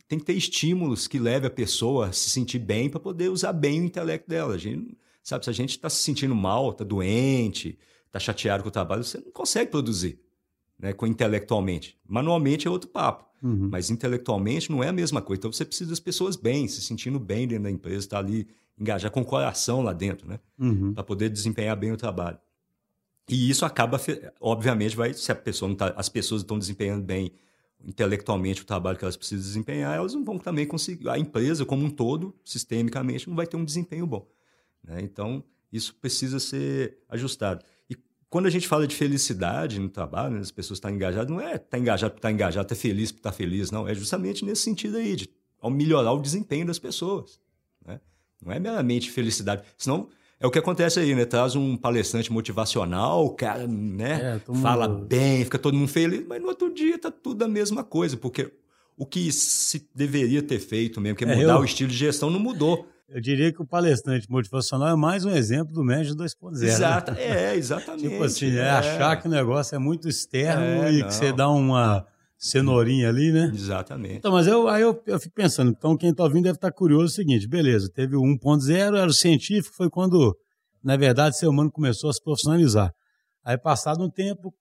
tem 0.07 0.19
que 0.19 0.25
ter 0.25 0.35
estímulos 0.35 1.07
que 1.07 1.19
leve 1.19 1.47
a 1.47 1.51
pessoa 1.51 2.09
a 2.09 2.13
se 2.13 2.31
sentir 2.31 2.59
bem 2.59 2.91
para 2.91 3.01
poder 3.01 3.31
usar 3.31 3.53
bem 3.53 3.81
o 3.81 3.85
intelecto 3.85 4.29
dela. 4.29 4.55
A 4.55 4.59
gente, 4.59 4.97
sabe, 5.23 5.45
se 5.45 5.51
a 5.51 5.55
gente 5.55 5.71
está 5.71 5.89
se 5.89 6.03
sentindo 6.03 6.35
mal, 6.35 6.71
está 6.71 6.85
doente, 6.85 7.79
está 8.15 8.21
chateado 8.21 8.63
com 8.63 8.69
o 8.69 8.73
trabalho, 8.73 9.03
você 9.03 9.19
não 9.19 9.33
consegue 9.33 9.71
produzir 9.71 10.21
né, 10.79 10.93
com 10.93 11.07
intelectualmente. 11.07 11.99
Manualmente 12.07 12.67
é 12.67 12.71
outro 12.71 12.89
papo, 12.89 13.25
uhum. 13.43 13.69
mas 13.71 13.91
intelectualmente 13.91 14.71
não 14.71 14.83
é 14.83 14.89
a 14.89 14.93
mesma 14.93 15.21
coisa. 15.21 15.41
Então 15.41 15.53
você 15.53 15.65
precisa 15.65 15.91
das 15.91 16.01
pessoas 16.01 16.37
bem, 16.37 16.69
se 16.69 16.81
sentindo 16.81 17.19
bem 17.19 17.49
dentro 17.49 17.65
da 17.65 17.71
empresa, 17.71 17.99
estar 17.99 18.23
tá 18.23 18.25
ali 18.25 18.47
engajar 18.79 19.11
com 19.11 19.21
o 19.21 19.25
coração 19.25 19.83
lá 19.83 19.93
dentro, 19.93 20.29
né, 20.29 20.39
uhum. 20.59 20.95
para 20.95 21.03
poder 21.03 21.29
desempenhar 21.29 21.77
bem 21.77 21.93
o 21.93 21.97
trabalho. 21.97 22.39
E 23.29 23.49
isso 23.49 23.65
acaba, 23.65 24.01
obviamente, 24.41 24.95
vai 24.95 25.15
se 25.15 25.33
a 25.33 25.35
pessoa 25.35 25.69
não 25.69 25.77
tá, 25.77 25.95
as 25.97 26.09
pessoas 26.09 26.43
estão 26.43 26.59
desempenhando 26.59 27.03
bem 27.03 27.33
intelectualmente 27.83 28.63
o 28.63 28.65
trabalho 28.65 28.97
que 28.97 29.05
elas 29.05 29.17
precisam 29.17 29.45
desempenhar, 29.45 29.95
elas 29.95 30.15
não 30.15 30.25
vão 30.25 30.39
também 30.39 30.67
conseguir. 30.67 31.09
A 31.09 31.19
empresa, 31.19 31.65
como 31.65 31.85
um 31.85 31.91
todo, 31.91 32.35
sistemicamente, 32.45 33.29
não 33.29 33.37
vai 33.37 33.47
ter 33.47 33.57
um 33.57 33.65
desempenho 33.65 34.07
bom. 34.07 34.27
Né? 34.83 35.01
Então, 35.03 35.43
isso 35.73 35.95
precisa 35.97 36.39
ser 36.39 36.99
ajustado. 37.09 37.65
Quando 38.35 38.47
a 38.47 38.51
gente 38.51 38.67
fala 38.67 38.85
de 38.85 38.97
felicidade 38.97 39.79
no 39.79 39.89
trabalho, 39.89 40.35
né, 40.35 40.41
as 40.41 40.51
pessoas 40.51 40.79
estão 40.79 40.91
engajadas, 40.91 41.31
não 41.31 41.41
é 41.41 41.55
estar 41.55 41.61
tá 41.71 41.79
engajado 41.79 42.15
por 42.15 42.19
estar 42.19 42.29
tá 42.31 42.33
engajado, 42.33 42.65
estar 42.65 42.75
feliz 42.75 43.13
por 43.13 43.19
estar 43.19 43.31
tá 43.31 43.37
feliz, 43.37 43.71
não. 43.71 43.87
É 43.87 43.95
justamente 43.95 44.45
nesse 44.45 44.63
sentido 44.63 44.97
aí, 44.97 45.15
de 45.15 45.31
melhorar 45.71 46.11
o 46.11 46.21
desempenho 46.21 46.67
das 46.67 46.77
pessoas. 46.77 47.39
Né? 47.87 48.01
Não 48.45 48.53
é 48.53 48.59
meramente 48.59 49.09
felicidade. 49.09 49.63
Senão 49.79 50.09
é 50.41 50.49
o 50.49 50.51
que 50.51 50.59
acontece 50.59 50.99
aí, 50.99 51.15
né? 51.15 51.25
Traz 51.25 51.55
um 51.55 51.77
palestrante 51.77 52.33
motivacional, 52.33 53.25
o 53.25 53.31
cara, 53.31 53.69
né? 53.69 54.41
É, 54.45 54.55
fala 54.61 54.89
bem, 54.89 55.45
fica 55.45 55.57
todo 55.57 55.77
mundo 55.77 55.87
feliz, 55.87 56.27
mas 56.27 56.43
no 56.43 56.49
outro 56.49 56.75
dia 56.75 56.99
tá 56.99 57.13
tudo 57.13 57.45
a 57.45 57.49
mesma 57.49 57.85
coisa, 57.85 58.17
porque 58.17 58.51
o 58.97 59.07
que 59.07 59.31
se 59.31 59.89
deveria 59.95 60.43
ter 60.43 60.59
feito 60.59 61.01
mesmo, 61.01 61.17
que 61.17 61.23
é 61.23 61.37
mudar 61.37 61.53
é, 61.53 61.57
eu... 61.57 61.61
o 61.61 61.65
estilo 61.65 61.89
de 61.89 61.97
gestão, 61.97 62.31
não 62.31 62.41
mudou. 62.41 62.85
Eu 63.09 63.21
diria 63.21 63.53
que 63.53 63.61
o 63.61 63.67
palestrante 63.67 64.31
motivacional 64.31 64.89
é 64.89 64.97
mais 64.97 65.25
um 65.25 65.31
exemplo 65.31 65.75
do 65.75 65.85
médio 65.85 66.15
2.0. 66.15 66.59
Né? 66.59 66.67
Exato, 66.67 67.13
né? 67.13 67.23
é, 67.23 67.55
exatamente. 67.57 68.09
tipo 68.09 68.23
assim, 68.23 68.51
é, 68.57 68.61
é, 68.61 68.71
achar 68.71 69.17
que 69.21 69.29
o 69.29 69.31
negócio 69.31 69.75
é 69.75 69.79
muito 69.79 70.09
externo 70.09 70.65
é, 70.65 70.93
e 70.93 71.01
não. 71.01 71.09
que 71.09 71.15
você 71.15 71.33
dá 71.33 71.49
uma 71.51 72.07
cenourinha 72.39 73.09
ali, 73.09 73.31
né? 73.31 73.51
Exatamente. 73.55 74.17
Então, 74.17 74.33
mas 74.33 74.47
eu, 74.47 74.69
aí 74.69 74.83
eu, 74.83 75.03
eu 75.07 75.21
fico 75.21 75.35
pensando, 75.35 75.71
então 75.71 75.97
quem 75.97 76.11
está 76.11 76.25
ouvindo 76.25 76.45
deve 76.45 76.57
estar 76.57 76.71
tá 76.71 76.77
curioso 76.77 77.05
é 77.05 77.07
o 77.07 77.11
seguinte, 77.11 77.47
beleza, 77.47 77.91
teve 77.93 78.17
o 78.17 78.23
1.0, 78.23 78.97
era 78.97 79.07
o 79.07 79.13
científico, 79.13 79.77
foi 79.77 79.91
quando, 79.91 80.37
na 80.83 80.97
verdade, 80.97 81.37
o 81.37 81.39
ser 81.39 81.47
humano 81.47 81.71
começou 81.71 82.09
a 82.09 82.13
se 82.13 82.23
profissionalizar. 82.23 82.91
Aí, 83.45 83.59
passado 83.59 84.03
um 84.03 84.11
tempo, 84.11 84.53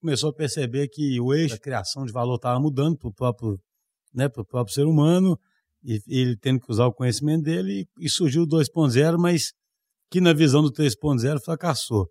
começou 0.00 0.30
a 0.30 0.34
perceber 0.34 0.88
que 0.88 1.20
o 1.20 1.34
eixo 1.34 1.56
da 1.56 1.60
criação 1.60 2.04
de 2.04 2.12
valor 2.12 2.36
estava 2.36 2.60
mudando 2.60 2.96
para 2.96 3.08
o 3.08 3.12
próprio, 3.12 3.58
né, 4.14 4.28
próprio 4.28 4.72
ser 4.72 4.84
humano, 4.84 5.38
e, 5.82 6.00
ele 6.06 6.36
tendo 6.36 6.60
que 6.60 6.70
usar 6.70 6.86
o 6.86 6.92
conhecimento 6.92 7.44
dele, 7.44 7.88
e, 7.98 8.06
e 8.06 8.10
surgiu 8.10 8.42
o 8.42 8.46
2.0, 8.46 9.18
mas 9.18 9.52
que 10.10 10.20
na 10.20 10.32
visão 10.32 10.62
do 10.62 10.72
3.0 10.72 11.40
fracassou 11.44 12.08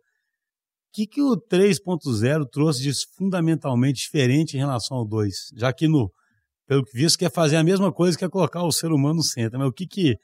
que, 0.98 1.06
que 1.06 1.22
o 1.22 1.38
3.0 1.38 2.50
trouxe 2.50 2.82
de 2.82 2.92
fundamentalmente 3.16 4.00
diferente 4.00 4.56
em 4.56 4.60
relação 4.60 4.98
ao 4.98 5.06
2? 5.06 5.52
Já 5.56 5.72
que, 5.72 5.88
no, 5.88 6.12
pelo 6.66 6.84
que 6.84 6.98
visto, 6.98 7.20
quer 7.20 7.32
fazer 7.32 7.56
a 7.56 7.64
mesma 7.64 7.92
coisa 7.92 8.18
que 8.18 8.26
é 8.26 8.30
colocar 8.30 8.64
o 8.64 8.72
ser 8.72 8.92
humano 8.92 9.18
no 9.18 9.24
centro. 9.24 9.60
Mas 9.60 9.68
o 9.68 9.72
que, 9.72 9.86
que, 9.86 10.18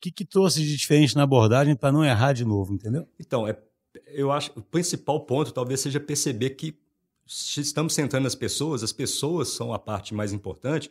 que, 0.00 0.12
que 0.12 0.24
trouxe 0.24 0.62
de 0.62 0.76
diferente 0.76 1.16
na 1.16 1.24
abordagem 1.24 1.74
para 1.74 1.90
não 1.90 2.04
errar 2.04 2.34
de 2.34 2.44
novo, 2.44 2.72
entendeu? 2.72 3.04
Então, 3.18 3.48
é, 3.48 3.58
eu 4.06 4.30
acho 4.30 4.52
o 4.54 4.62
principal 4.62 5.26
ponto 5.26 5.52
talvez 5.52 5.80
seja 5.80 5.98
perceber 5.98 6.50
que 6.50 6.78
se 7.26 7.60
estamos 7.60 7.92
sentando 7.92 8.28
as 8.28 8.36
pessoas, 8.36 8.84
as 8.84 8.92
pessoas 8.92 9.48
são 9.48 9.72
a 9.72 9.78
parte 9.78 10.14
mais 10.14 10.32
importante, 10.32 10.88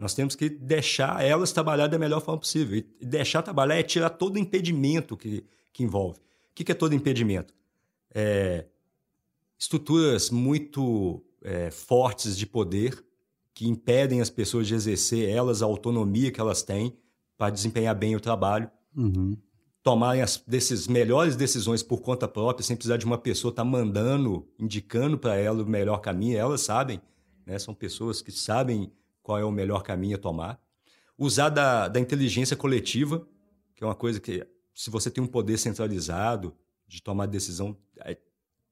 nós 0.00 0.14
temos 0.14 0.34
que 0.34 0.48
deixar 0.48 1.22
elas 1.22 1.52
trabalhar 1.52 1.86
da 1.86 1.98
melhor 1.98 2.22
forma 2.22 2.40
possível. 2.40 2.82
E 2.98 3.04
deixar 3.04 3.42
trabalhar 3.42 3.76
é 3.76 3.82
tirar 3.82 4.08
todo 4.08 4.36
o 4.36 4.38
impedimento 4.38 5.14
que, 5.14 5.44
que 5.74 5.84
envolve. 5.84 6.18
O 6.18 6.54
que, 6.54 6.64
que 6.64 6.72
é 6.72 6.74
todo 6.74 6.94
impedimento? 6.94 7.52
É, 8.14 8.64
estruturas 9.58 10.30
muito 10.30 11.22
é, 11.42 11.70
fortes 11.70 12.34
de 12.34 12.46
poder 12.46 13.04
que 13.52 13.68
impedem 13.68 14.22
as 14.22 14.30
pessoas 14.30 14.66
de 14.66 14.74
exercer 14.74 15.28
elas 15.28 15.60
a 15.62 15.66
autonomia 15.66 16.32
que 16.32 16.40
elas 16.40 16.62
têm 16.62 16.96
para 17.36 17.50
desempenhar 17.50 17.94
bem 17.94 18.16
o 18.16 18.20
trabalho. 18.20 18.70
Uhum 18.96 19.36
tomarem 19.82 20.20
as 20.20 20.36
desses 20.46 20.86
melhores 20.86 21.36
decisões 21.36 21.82
por 21.82 22.02
conta 22.02 22.28
própria, 22.28 22.62
sem 22.62 22.76
precisar 22.76 22.98
de 22.98 23.06
uma 23.06 23.16
pessoa 23.16 23.50
estar 23.50 23.64
tá 23.64 23.68
mandando, 23.68 24.46
indicando 24.58 25.16
para 25.16 25.36
ela 25.36 25.62
o 25.62 25.66
melhor 25.66 26.02
caminho, 26.02 26.36
elas 26.36 26.60
sabem, 26.60 27.00
né? 27.46 27.58
são 27.58 27.74
pessoas 27.74 28.20
que 28.20 28.30
sabem 28.30 28.92
qual 29.30 29.38
é 29.38 29.44
o 29.44 29.52
melhor 29.52 29.84
caminho 29.84 30.16
a 30.16 30.18
tomar. 30.18 30.60
Usar 31.16 31.50
da, 31.50 31.86
da 31.86 32.00
inteligência 32.00 32.56
coletiva, 32.56 33.24
que 33.76 33.84
é 33.84 33.86
uma 33.86 33.94
coisa 33.94 34.18
que, 34.18 34.44
se 34.74 34.90
você 34.90 35.08
tem 35.08 35.22
um 35.22 35.26
poder 35.28 35.56
centralizado 35.56 36.52
de 36.88 37.00
tomar 37.00 37.26
decisão, 37.26 37.76
é, 38.00 38.18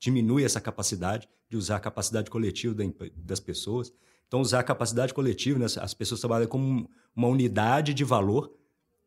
diminui 0.00 0.42
essa 0.42 0.60
capacidade 0.60 1.28
de 1.48 1.56
usar 1.56 1.76
a 1.76 1.80
capacidade 1.80 2.28
coletiva 2.28 2.74
da, 2.74 2.84
das 3.14 3.38
pessoas. 3.38 3.92
Então, 4.26 4.40
usar 4.40 4.58
a 4.58 4.62
capacidade 4.64 5.14
coletiva, 5.14 5.60
né? 5.60 5.66
as 5.80 5.94
pessoas 5.94 6.18
trabalham 6.18 6.48
como 6.48 6.90
uma 7.14 7.28
unidade 7.28 7.94
de 7.94 8.02
valor, 8.02 8.52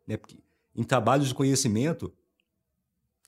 né? 0.08 0.16
Porque 0.16 0.38
em 0.74 0.84
trabalhos 0.84 1.28
de 1.28 1.36
conhecimento, 1.36 2.14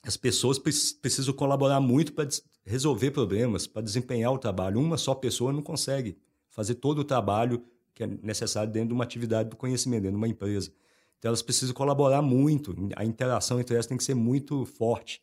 as 0.01 0.15
pessoas 0.15 0.57
precisam 0.57 1.33
colaborar 1.33 1.81
muito 1.81 2.13
para 2.13 2.25
resolver 2.63 3.11
problemas, 3.11 3.67
para 3.67 3.81
desempenhar 3.81 4.31
o 4.31 4.37
trabalho. 4.37 4.79
Uma 4.79 4.97
só 4.97 5.13
pessoa 5.13 5.51
não 5.51 5.61
consegue 5.61 6.17
fazer 6.49 6.75
todo 6.75 6.99
o 6.99 7.03
trabalho 7.03 7.65
que 7.93 8.03
é 8.03 8.07
necessário 8.07 8.71
dentro 8.71 8.89
de 8.89 8.93
uma 8.93 9.03
atividade 9.03 9.49
do 9.49 9.55
conhecimento, 9.55 10.03
dentro 10.03 10.17
de 10.17 10.17
uma 10.17 10.27
empresa. 10.27 10.71
Então, 11.19 11.29
elas 11.29 11.41
precisam 11.41 11.73
colaborar 11.73 12.21
muito, 12.21 12.75
a 12.95 13.05
interação 13.05 13.59
entre 13.59 13.75
elas 13.75 13.85
tem 13.85 13.97
que 13.97 14.03
ser 14.03 14.15
muito 14.15 14.65
forte. 14.65 15.21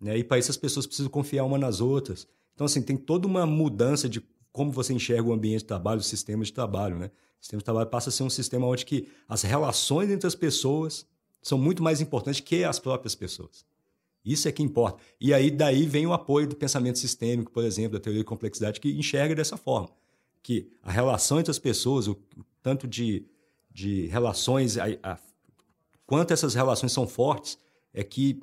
Né? 0.00 0.18
E 0.18 0.24
para 0.24 0.38
isso, 0.38 0.50
as 0.50 0.56
pessoas 0.56 0.86
precisam 0.86 1.10
confiar 1.10 1.44
uma 1.44 1.58
nas 1.58 1.80
outras. 1.80 2.26
Então, 2.54 2.64
assim, 2.64 2.82
tem 2.82 2.96
toda 2.96 3.26
uma 3.26 3.46
mudança 3.46 4.08
de 4.08 4.20
como 4.50 4.72
você 4.72 4.94
enxerga 4.94 5.28
o 5.28 5.32
ambiente 5.32 5.60
de 5.60 5.66
trabalho, 5.66 6.00
o 6.00 6.02
sistema 6.02 6.42
de 6.42 6.52
trabalho. 6.52 6.98
Né? 6.98 7.06
O 7.06 7.44
sistema 7.44 7.58
de 7.58 7.64
trabalho 7.64 7.88
passa 7.88 8.08
a 8.08 8.12
ser 8.12 8.22
um 8.22 8.30
sistema 8.30 8.66
onde 8.66 8.86
que 8.86 9.06
as 9.28 9.42
relações 9.42 10.10
entre 10.10 10.26
as 10.26 10.34
pessoas 10.34 11.06
são 11.42 11.58
muito 11.58 11.82
mais 11.82 12.00
importantes 12.00 12.40
que 12.40 12.64
as 12.64 12.78
próprias 12.78 13.14
pessoas. 13.14 13.64
Isso 14.24 14.48
é 14.48 14.52
que 14.52 14.62
importa. 14.62 15.00
E 15.20 15.32
aí 15.32 15.50
daí 15.50 15.86
vem 15.86 16.06
o 16.06 16.12
apoio 16.12 16.48
do 16.48 16.56
pensamento 16.56 16.98
sistêmico, 16.98 17.52
por 17.52 17.62
exemplo, 17.62 17.92
da 17.92 18.00
teoria 18.00 18.22
de 18.22 18.26
complexidade, 18.26 18.80
que 18.80 18.90
enxerga 18.90 19.34
dessa 19.34 19.56
forma, 19.56 19.90
que 20.46 20.70
a 20.80 20.92
relação 20.92 21.40
entre 21.40 21.50
as 21.50 21.58
pessoas, 21.58 22.06
o, 22.06 22.16
tanto 22.62 22.86
de, 22.86 23.26
de 23.68 24.06
relações, 24.06 24.78
a, 24.78 24.84
a, 25.02 25.18
quanto 26.06 26.32
essas 26.32 26.54
relações 26.54 26.92
são 26.92 27.04
fortes, 27.04 27.58
é 27.92 28.04
que 28.04 28.40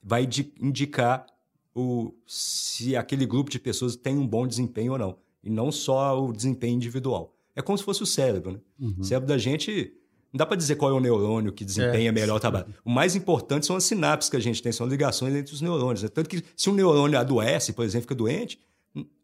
vai 0.00 0.24
de, 0.24 0.52
indicar 0.60 1.26
o, 1.74 2.14
se 2.28 2.94
aquele 2.94 3.26
grupo 3.26 3.50
de 3.50 3.58
pessoas 3.58 3.96
tem 3.96 4.16
um 4.16 4.24
bom 4.24 4.46
desempenho 4.46 4.92
ou 4.92 4.98
não. 4.98 5.18
E 5.42 5.50
não 5.50 5.72
só 5.72 6.24
o 6.24 6.32
desempenho 6.32 6.76
individual. 6.76 7.34
É 7.56 7.60
como 7.60 7.76
se 7.76 7.82
fosse 7.82 8.04
o 8.04 8.06
cérebro. 8.06 8.52
Né? 8.52 8.60
Uhum. 8.78 8.94
O 9.00 9.04
cérebro 9.04 9.26
da 9.26 9.36
gente 9.36 9.92
não 10.32 10.38
dá 10.38 10.46
para 10.46 10.56
dizer 10.56 10.76
qual 10.76 10.92
é 10.92 10.94
o 10.94 11.00
neurônio 11.00 11.52
que 11.52 11.64
desempenha 11.64 12.10
é, 12.10 12.12
melhor 12.12 12.36
o 12.36 12.40
trabalho. 12.40 12.72
O 12.84 12.90
mais 12.90 13.16
importante 13.16 13.66
são 13.66 13.74
as 13.74 13.82
sinapses 13.82 14.30
que 14.30 14.36
a 14.36 14.40
gente 14.40 14.62
tem, 14.62 14.70
são 14.70 14.86
ligações 14.86 15.34
entre 15.34 15.52
os 15.52 15.60
neurônios. 15.60 16.04
Né? 16.04 16.08
Tanto 16.08 16.30
que 16.30 16.44
se 16.56 16.70
um 16.70 16.72
neurônio 16.72 17.18
adoece, 17.18 17.72
por 17.72 17.84
exemplo, 17.84 18.02
fica 18.02 18.14
doente, 18.14 18.60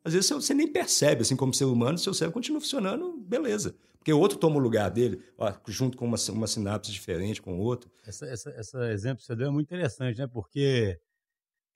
às 0.04 0.14
vezes 0.14 0.31
você 0.31 0.54
nem 0.54 0.70
percebe, 0.70 1.22
assim 1.22 1.37
como 1.37 1.52
ser 1.52 1.66
humano, 1.66 1.98
seu 1.98 2.14
cérebro 2.14 2.35
continua 2.35 2.61
funcionando, 2.61 3.16
beleza. 3.18 3.74
Porque 3.98 4.12
o 4.12 4.18
outro 4.18 4.38
toma 4.38 4.57
o 4.57 4.61
lugar 4.61 4.90
dele, 4.90 5.20
ó, 5.37 5.52
junto 5.66 5.96
com 5.98 6.07
uma, 6.07 6.16
uma 6.31 6.46
sinapse 6.46 6.90
diferente 6.90 7.42
com 7.42 7.59
o 7.59 7.61
outro. 7.61 7.90
Esse 8.07 8.24
essa, 8.26 8.50
essa 8.50 8.92
exemplo 8.92 9.18
que 9.18 9.24
você 9.24 9.37
deu 9.37 9.48
é 9.48 9.50
muito 9.50 9.66
interessante, 9.66 10.18
né? 10.18 10.26
Porque 10.26 10.98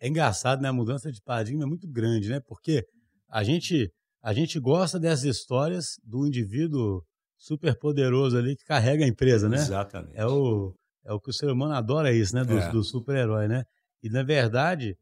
é 0.01 0.09
engraçado, 0.09 0.63
né? 0.63 0.69
A 0.69 0.73
mudança 0.73 1.13
de 1.13 1.21
paradigma 1.21 1.65
é 1.65 1.67
muito 1.67 1.87
grande, 1.87 2.31
né? 2.31 2.41
Porque 2.41 2.87
a 3.29 3.45
gente, 3.45 3.93
a 4.23 4.33
gente 4.33 4.59
gosta 4.59 4.99
dessas 4.99 5.25
histórias 5.25 5.99
do 6.03 6.27
indivíduo 6.27 7.05
super 7.37 7.77
poderoso 7.79 8.39
ali 8.39 8.57
que 8.57 8.65
carrega 8.65 9.05
a 9.05 9.09
empresa, 9.09 9.49
né? 9.49 9.57
Exatamente. 9.57 10.17
É 10.17 10.25
o, 10.25 10.75
é 11.05 11.13
o 11.13 11.21
que 11.21 11.31
o 11.31 11.33
ser 11.35 11.51
humano 11.51 11.75
adora 11.75 12.13
isso, 12.13 12.35
né? 12.35 12.45
Do, 12.45 12.57
é. 12.57 12.71
do 12.71 12.83
super-herói, 12.83 13.49
né? 13.49 13.65
E, 14.03 14.09
na 14.09 14.23
verdade, 14.23 14.97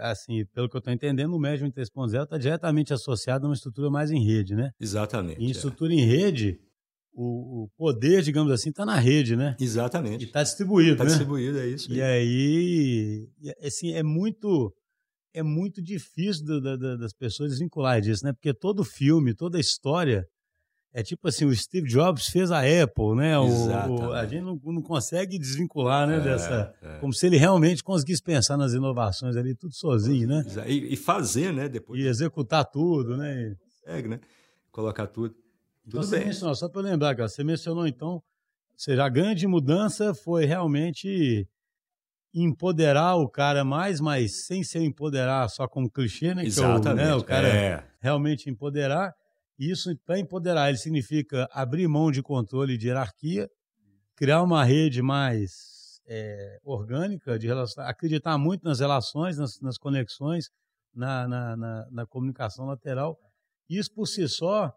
assim, 0.00 0.44
pelo 0.52 0.68
que 0.68 0.76
eu 0.76 0.78
estou 0.78 0.92
entendendo, 0.92 1.34
o 1.34 1.40
Management 1.40 1.72
3.0 1.72 2.24
está 2.24 2.38
diretamente 2.38 2.92
associado 2.92 3.46
a 3.46 3.48
uma 3.48 3.54
estrutura 3.54 3.90
mais 3.90 4.10
em 4.10 4.24
rede, 4.24 4.54
né? 4.54 4.70
Exatamente. 4.80 5.40
E 5.40 5.44
em 5.44 5.48
é. 5.48 5.50
estrutura 5.50 5.92
é. 5.92 5.96
em 5.96 6.04
rede, 6.04 6.58
o, 7.12 7.64
o, 7.64 7.68
poder, 7.76 8.22
digamos 8.22 8.52
assim, 8.52 8.70
está 8.70 8.84
na 8.84 8.96
rede, 8.96 9.36
né? 9.36 9.56
Exatamente. 9.60 10.24
E 10.24 10.26
está 10.26 10.42
distribuído, 10.42 10.92
Está 10.92 11.04
né? 11.04 11.10
distribuído, 11.10 11.58
é 11.58 11.66
isso. 11.68 11.92
E 11.92 12.02
aí, 12.02 13.28
assim, 13.62 13.92
é 13.92 14.02
muito 14.02 14.72
é 15.32 15.42
muito 15.42 15.82
difícil 15.82 16.44
do, 16.44 16.60
do, 16.60 16.98
das 16.98 17.12
pessoas 17.12 17.50
desvincular 17.50 18.00
disso, 18.00 18.24
né? 18.24 18.32
Porque 18.32 18.54
todo 18.54 18.84
filme, 18.84 19.34
toda 19.34 19.58
história 19.58 20.24
é 20.96 21.02
tipo 21.02 21.26
assim, 21.26 21.44
o 21.44 21.54
Steve 21.54 21.88
Jobs 21.88 22.28
fez 22.28 22.52
a 22.52 22.60
Apple, 22.60 23.16
né? 23.16 23.36
O, 23.36 23.46
o, 23.46 24.12
a 24.12 24.24
gente 24.26 24.42
não, 24.42 24.60
não, 24.64 24.80
consegue 24.80 25.36
desvincular, 25.36 26.06
né? 26.06 26.18
É, 26.18 26.20
dessa, 26.20 26.72
é. 26.80 26.98
Como 27.00 27.12
se 27.12 27.26
ele 27.26 27.36
realmente 27.36 27.82
conseguisse 27.82 28.22
pensar 28.22 28.56
nas 28.56 28.74
inovações 28.74 29.36
ali, 29.36 29.56
tudo 29.56 29.74
sozinho, 29.74 30.28
né? 30.28 30.44
E, 30.68 30.94
e 30.94 30.96
fazer, 30.96 31.52
né? 31.52 31.68
Depois. 31.68 32.00
E 32.00 32.06
executar 32.06 32.64
tudo, 32.64 33.16
né? 33.16 33.56
Segue, 33.84 34.06
né? 34.06 34.20
Colocar 34.70 35.08
tudo. 35.08 35.34
Tudo 35.82 35.96
você 35.96 36.18
bem. 36.18 36.26
Mencionou, 36.26 36.54
só 36.54 36.68
para 36.68 36.82
lembrar, 36.82 37.16
cara, 37.16 37.28
você 37.28 37.42
mencionou 37.42 37.88
então, 37.88 38.22
seja, 38.76 39.04
a 39.04 39.08
grande 39.08 39.48
mudança 39.48 40.14
foi 40.14 40.44
realmente 40.44 41.44
empoderar 42.32 43.16
o 43.16 43.28
cara 43.28 43.64
mais, 43.64 44.00
mas 44.00 44.46
sem 44.46 44.62
ser 44.62 44.82
empoderar 44.82 45.48
só 45.48 45.66
como 45.66 45.90
clichê, 45.90 46.36
né? 46.36 46.44
Exatamente. 46.44 46.82
Que 46.82 46.88
é 46.88 46.92
o, 46.92 46.94
né, 46.94 47.14
o 47.16 47.24
cara 47.24 47.48
é. 47.48 47.84
realmente 48.00 48.48
empoderar 48.48 49.12
isso, 49.58 49.96
para 50.04 50.18
empoderar, 50.18 50.68
ele 50.68 50.78
significa 50.78 51.48
abrir 51.52 51.86
mão 51.86 52.10
de 52.10 52.22
controle 52.22 52.76
de 52.76 52.88
hierarquia, 52.88 53.48
criar 54.16 54.42
uma 54.42 54.64
rede 54.64 55.00
mais 55.00 56.00
é, 56.06 56.58
orgânica, 56.64 57.38
de 57.38 57.46
relação, 57.46 57.84
acreditar 57.84 58.36
muito 58.36 58.64
nas 58.64 58.80
relações, 58.80 59.38
nas, 59.38 59.60
nas 59.60 59.78
conexões, 59.78 60.50
na, 60.94 61.26
na, 61.26 61.56
na, 61.56 61.90
na, 61.90 62.06
comunicação 62.06 62.66
lateral. 62.66 63.18
Isso, 63.68 63.92
por 63.92 64.06
si 64.06 64.28
só, 64.28 64.72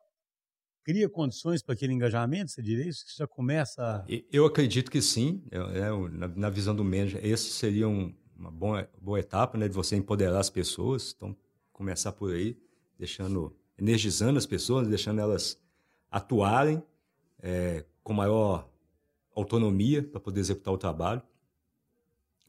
cria 0.83 1.09
condições 1.09 1.61
para 1.61 1.73
aquele 1.73 1.93
engajamento, 1.93 2.51
você 2.51 2.61
diria 2.61 2.87
isso? 2.87 3.03
Já 3.17 3.27
começa... 3.27 4.05
Eu 4.31 4.45
acredito 4.45 4.89
que 4.89 5.01
sim. 5.01 5.43
Eu, 5.51 6.07
na, 6.09 6.49
visão 6.49 6.75
do 6.75 6.83
manager, 6.83 7.19
esse 7.23 7.51
seria 7.51 7.87
um, 7.87 8.15
uma 8.35 8.51
boa, 8.51 8.89
boa 9.01 9.19
etapa 9.19 9.57
né, 9.57 9.67
de 9.67 9.73
você 9.73 9.95
empoderar 9.95 10.39
as 10.39 10.49
pessoas. 10.49 11.13
Então, 11.15 11.35
começar 11.73 12.11
por 12.11 12.33
aí, 12.33 12.57
deixando 12.97 13.55
energizando 13.77 14.37
as 14.37 14.45
pessoas, 14.45 14.87
deixando 14.87 15.21
elas 15.21 15.59
atuarem 16.11 16.81
é, 17.41 17.85
com 18.03 18.13
maior 18.13 18.67
autonomia 19.35 20.01
para 20.01 20.19
poder 20.19 20.39
executar 20.39 20.73
o 20.73 20.77
trabalho. 20.77 21.21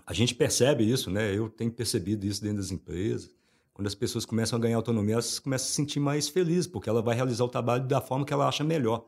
A 0.07 0.15
gente 0.15 0.35
percebe 0.35 0.91
isso, 0.91 1.11
né? 1.11 1.35
Eu 1.37 1.51
tenho 1.51 1.71
percebido 1.71 2.25
isso 2.25 2.43
dentro 2.43 2.59
das 2.59 2.71
empresas. 2.71 3.31
Quando 3.75 3.87
as 3.87 3.95
pessoas 3.95 4.25
começam 4.25 4.59
a 4.59 4.61
ganhar 4.61 4.77
autonomia, 4.77 5.15
elas 5.15 5.39
começam 5.39 5.67
a 5.67 5.69
se 5.69 5.75
sentir 5.75 6.01
mais 6.01 6.29
felizes, 6.29 6.67
porque 6.67 6.89
ela 6.89 7.03
vai 7.03 7.15
realizar 7.15 7.45
o 7.45 7.49
trabalho 7.49 7.87
da 7.87 8.01
forma 8.01 8.25
que 8.25 8.33
ela 8.33 8.49
acha 8.49 8.65
melhor, 8.65 9.07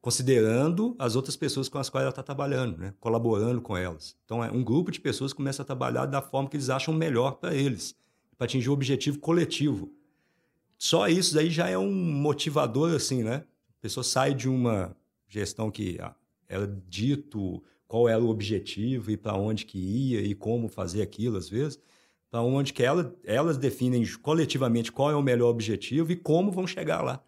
considerando 0.00 0.96
as 0.98 1.14
outras 1.14 1.36
pessoas 1.36 1.68
com 1.68 1.78
as 1.78 1.88
quais 1.88 2.02
ela 2.02 2.10
está 2.10 2.22
trabalhando, 2.22 2.78
né? 2.78 2.94
colaborando 2.98 3.60
com 3.60 3.76
elas. 3.76 4.16
Então, 4.24 4.42
é 4.42 4.50
um 4.50 4.64
grupo 4.64 4.90
de 4.90 5.00
pessoas 5.00 5.32
começa 5.32 5.62
a 5.62 5.64
trabalhar 5.64 6.06
da 6.06 6.20
forma 6.20 6.48
que 6.48 6.56
eles 6.56 6.70
acham 6.70 6.92
melhor 6.92 7.32
para 7.32 7.54
eles, 7.54 7.94
para 8.36 8.46
atingir 8.46 8.70
o 8.70 8.72
objetivo 8.72 9.20
coletivo. 9.20 9.92
Só 10.84 11.08
isso 11.08 11.34
daí 11.34 11.48
já 11.48 11.66
é 11.66 11.78
um 11.78 11.90
motivador, 11.90 12.94
assim, 12.94 13.22
né? 13.22 13.36
A 13.70 13.80
pessoa 13.80 14.04
sai 14.04 14.34
de 14.34 14.50
uma 14.50 14.94
gestão 15.26 15.70
que 15.70 15.96
ah, 15.98 16.14
era 16.46 16.66
dito 16.86 17.64
qual 17.88 18.06
era 18.06 18.22
o 18.22 18.28
objetivo 18.28 19.10
e 19.10 19.16
para 19.16 19.34
onde 19.34 19.64
que 19.64 19.78
ia 19.78 20.20
e 20.20 20.34
como 20.34 20.68
fazer 20.68 21.00
aquilo, 21.00 21.38
às 21.38 21.48
vezes, 21.48 21.80
para 22.30 22.42
onde 22.42 22.74
que 22.74 22.82
ela, 22.82 23.16
elas 23.24 23.56
definem 23.56 24.06
coletivamente 24.20 24.92
qual 24.92 25.10
é 25.10 25.16
o 25.16 25.22
melhor 25.22 25.48
objetivo 25.48 26.12
e 26.12 26.16
como 26.16 26.52
vão 26.52 26.66
chegar 26.66 27.00
lá. 27.00 27.24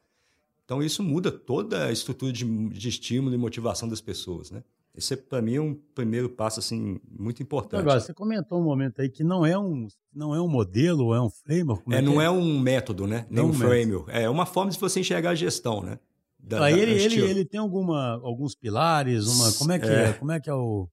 Então, 0.67 0.83
isso 0.83 1.03
muda 1.03 1.33
toda 1.33 1.87
a 1.87 1.91
estrutura 1.91 2.31
de, 2.35 2.45
de 2.69 2.89
estímulo 2.91 3.35
e 3.35 3.39
motivação 3.39 3.89
das 3.89 4.03
pessoas, 4.03 4.51
né? 4.51 4.63
Esse 4.97 5.17
para 5.17 5.43
mim 5.43 5.55
é 5.55 5.61
um 5.61 5.75
primeiro 5.95 6.29
passo 6.29 6.61
assim 6.61 6.99
muito 7.09 7.43
importante. 7.43 7.81
Agora, 7.81 8.01
você 8.01 8.15
comentou 8.15 8.61
um 8.61 8.65
momento 8.65 9.01
aí 9.01 9.09
que 9.09 9.23
não 9.23 9.45
é 9.45 9.59
um 9.59 9.87
não 10.15 10.35
é 10.35 10.41
um 10.41 10.49
modelo, 10.49 11.15
é 11.15 11.21
um 11.21 11.29
framework. 11.29 11.93
É, 11.93 11.99
é, 11.99 12.03
não 12.03 12.21
é? 12.21 12.25
é? 12.25 12.31
um 12.31 12.59
método, 12.59 13.07
né? 13.07 13.27
Nem 13.29 13.43
não 13.43 13.51
um 13.51 13.53
framework. 13.53 14.11
É 14.11 14.29
uma 14.29 14.47
forma 14.47 14.71
de 14.71 14.79
você 14.79 15.01
enxergar 15.01 15.31
a 15.31 15.35
gestão, 15.35 15.83
né? 15.83 15.99
Da, 16.39 16.65
ah, 16.65 16.73
ele, 16.73 16.93
ele, 16.93 17.21
ele 17.21 17.45
tem 17.45 17.59
alguma 17.59 18.21
alguns 18.23 18.55
pilares, 18.55 19.27
uma 19.27 19.53
como 19.53 19.73
é 19.73 19.79
que 19.79 19.87
é, 19.87 20.05
é 20.05 20.13
como 20.13 20.33
é 20.33 20.41
que 20.41 20.49
é 20.49 20.55
o 20.55 20.89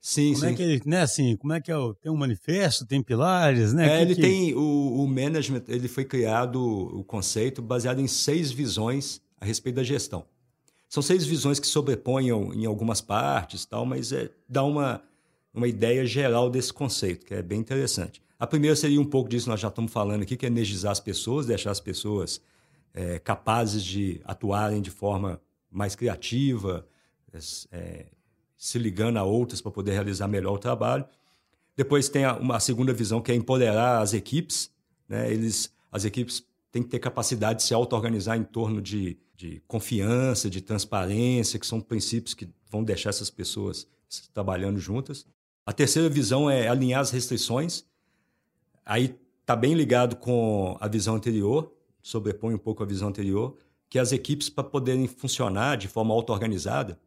Sim, 0.00 0.32
como 0.32 0.46
sim. 0.46 0.52
É 0.52 0.54
que 0.54 0.62
ele, 0.62 0.82
né, 0.86 1.02
assim, 1.02 1.36
como 1.36 1.52
é 1.52 1.60
que 1.60 1.70
é 1.70 1.76
o, 1.76 1.94
tem 1.94 2.10
um 2.10 2.16
manifesto, 2.16 2.86
tem 2.86 3.02
pilares, 3.02 3.74
né? 3.74 3.84
É, 3.84 3.96
que 3.96 4.02
ele 4.02 4.14
que... 4.14 4.20
tem 4.22 4.54
o, 4.54 5.04
o 5.04 5.06
management, 5.06 5.64
ele 5.68 5.88
foi 5.88 6.04
criado 6.04 6.58
o 6.58 7.04
conceito 7.04 7.60
baseado 7.60 8.00
em 8.00 8.06
seis 8.06 8.50
visões 8.50 9.20
a 9.38 9.44
respeito 9.44 9.76
da 9.76 9.82
gestão. 9.82 10.24
São 10.90 11.04
seis 11.04 11.24
visões 11.24 11.60
que 11.60 11.68
sobreponham 11.68 12.52
em 12.52 12.66
algumas 12.66 13.00
partes, 13.00 13.64
tal, 13.64 13.86
mas 13.86 14.10
é, 14.10 14.28
dá 14.48 14.64
uma, 14.64 15.00
uma 15.54 15.68
ideia 15.68 16.04
geral 16.04 16.50
desse 16.50 16.72
conceito, 16.72 17.24
que 17.24 17.32
é 17.32 17.40
bem 17.40 17.60
interessante. 17.60 18.20
A 18.36 18.44
primeira 18.44 18.74
seria 18.74 19.00
um 19.00 19.04
pouco 19.04 19.28
disso 19.28 19.44
que 19.44 19.50
nós 19.50 19.60
já 19.60 19.68
estamos 19.68 19.92
falando 19.92 20.22
aqui, 20.22 20.36
que 20.36 20.44
é 20.44 20.48
energizar 20.48 20.90
as 20.90 20.98
pessoas, 20.98 21.46
deixar 21.46 21.70
as 21.70 21.78
pessoas 21.78 22.42
é, 22.92 23.20
capazes 23.20 23.84
de 23.84 24.20
atuarem 24.24 24.82
de 24.82 24.90
forma 24.90 25.40
mais 25.70 25.94
criativa, 25.94 26.84
é, 27.70 28.06
se 28.56 28.76
ligando 28.76 29.18
a 29.18 29.22
outras 29.22 29.60
para 29.60 29.70
poder 29.70 29.92
realizar 29.92 30.26
melhor 30.26 30.54
o 30.54 30.58
trabalho. 30.58 31.04
Depois 31.76 32.08
tem 32.08 32.24
a, 32.24 32.36
uma 32.36 32.56
a 32.56 32.60
segunda 32.60 32.92
visão, 32.92 33.20
que 33.20 33.30
é 33.30 33.34
empoderar 33.36 34.00
as 34.00 34.12
equipes. 34.12 34.72
Né? 35.08 35.32
Eles, 35.32 35.72
as 35.92 36.04
equipes 36.04 36.44
têm 36.72 36.82
que 36.82 36.88
ter 36.88 36.98
capacidade 36.98 37.60
de 37.60 37.62
se 37.62 37.74
auto-organizar 37.74 38.36
em 38.36 38.42
torno 38.42 38.82
de 38.82 39.16
de 39.40 39.62
confiança, 39.66 40.50
de 40.50 40.60
transparência, 40.60 41.58
que 41.58 41.66
são 41.66 41.80
princípios 41.80 42.34
que 42.34 42.46
vão 42.70 42.84
deixar 42.84 43.08
essas 43.08 43.30
pessoas 43.30 43.88
trabalhando 44.34 44.78
juntas. 44.78 45.24
A 45.64 45.72
terceira 45.72 46.10
visão 46.10 46.50
é 46.50 46.68
alinhar 46.68 47.00
as 47.00 47.10
restrições. 47.10 47.86
Aí 48.84 49.18
está 49.40 49.56
bem 49.56 49.72
ligado 49.72 50.16
com 50.16 50.76
a 50.78 50.86
visão 50.86 51.14
anterior, 51.14 51.72
sobrepõe 52.02 52.52
um 52.52 52.58
pouco 52.58 52.82
a 52.82 52.86
visão 52.86 53.08
anterior, 53.08 53.56
que 53.88 53.98
as 53.98 54.12
equipes, 54.12 54.50
para 54.50 54.62
poderem 54.62 55.06
funcionar 55.06 55.78
de 55.78 55.88
forma 55.88 56.12
auto-organizada, 56.12 57.00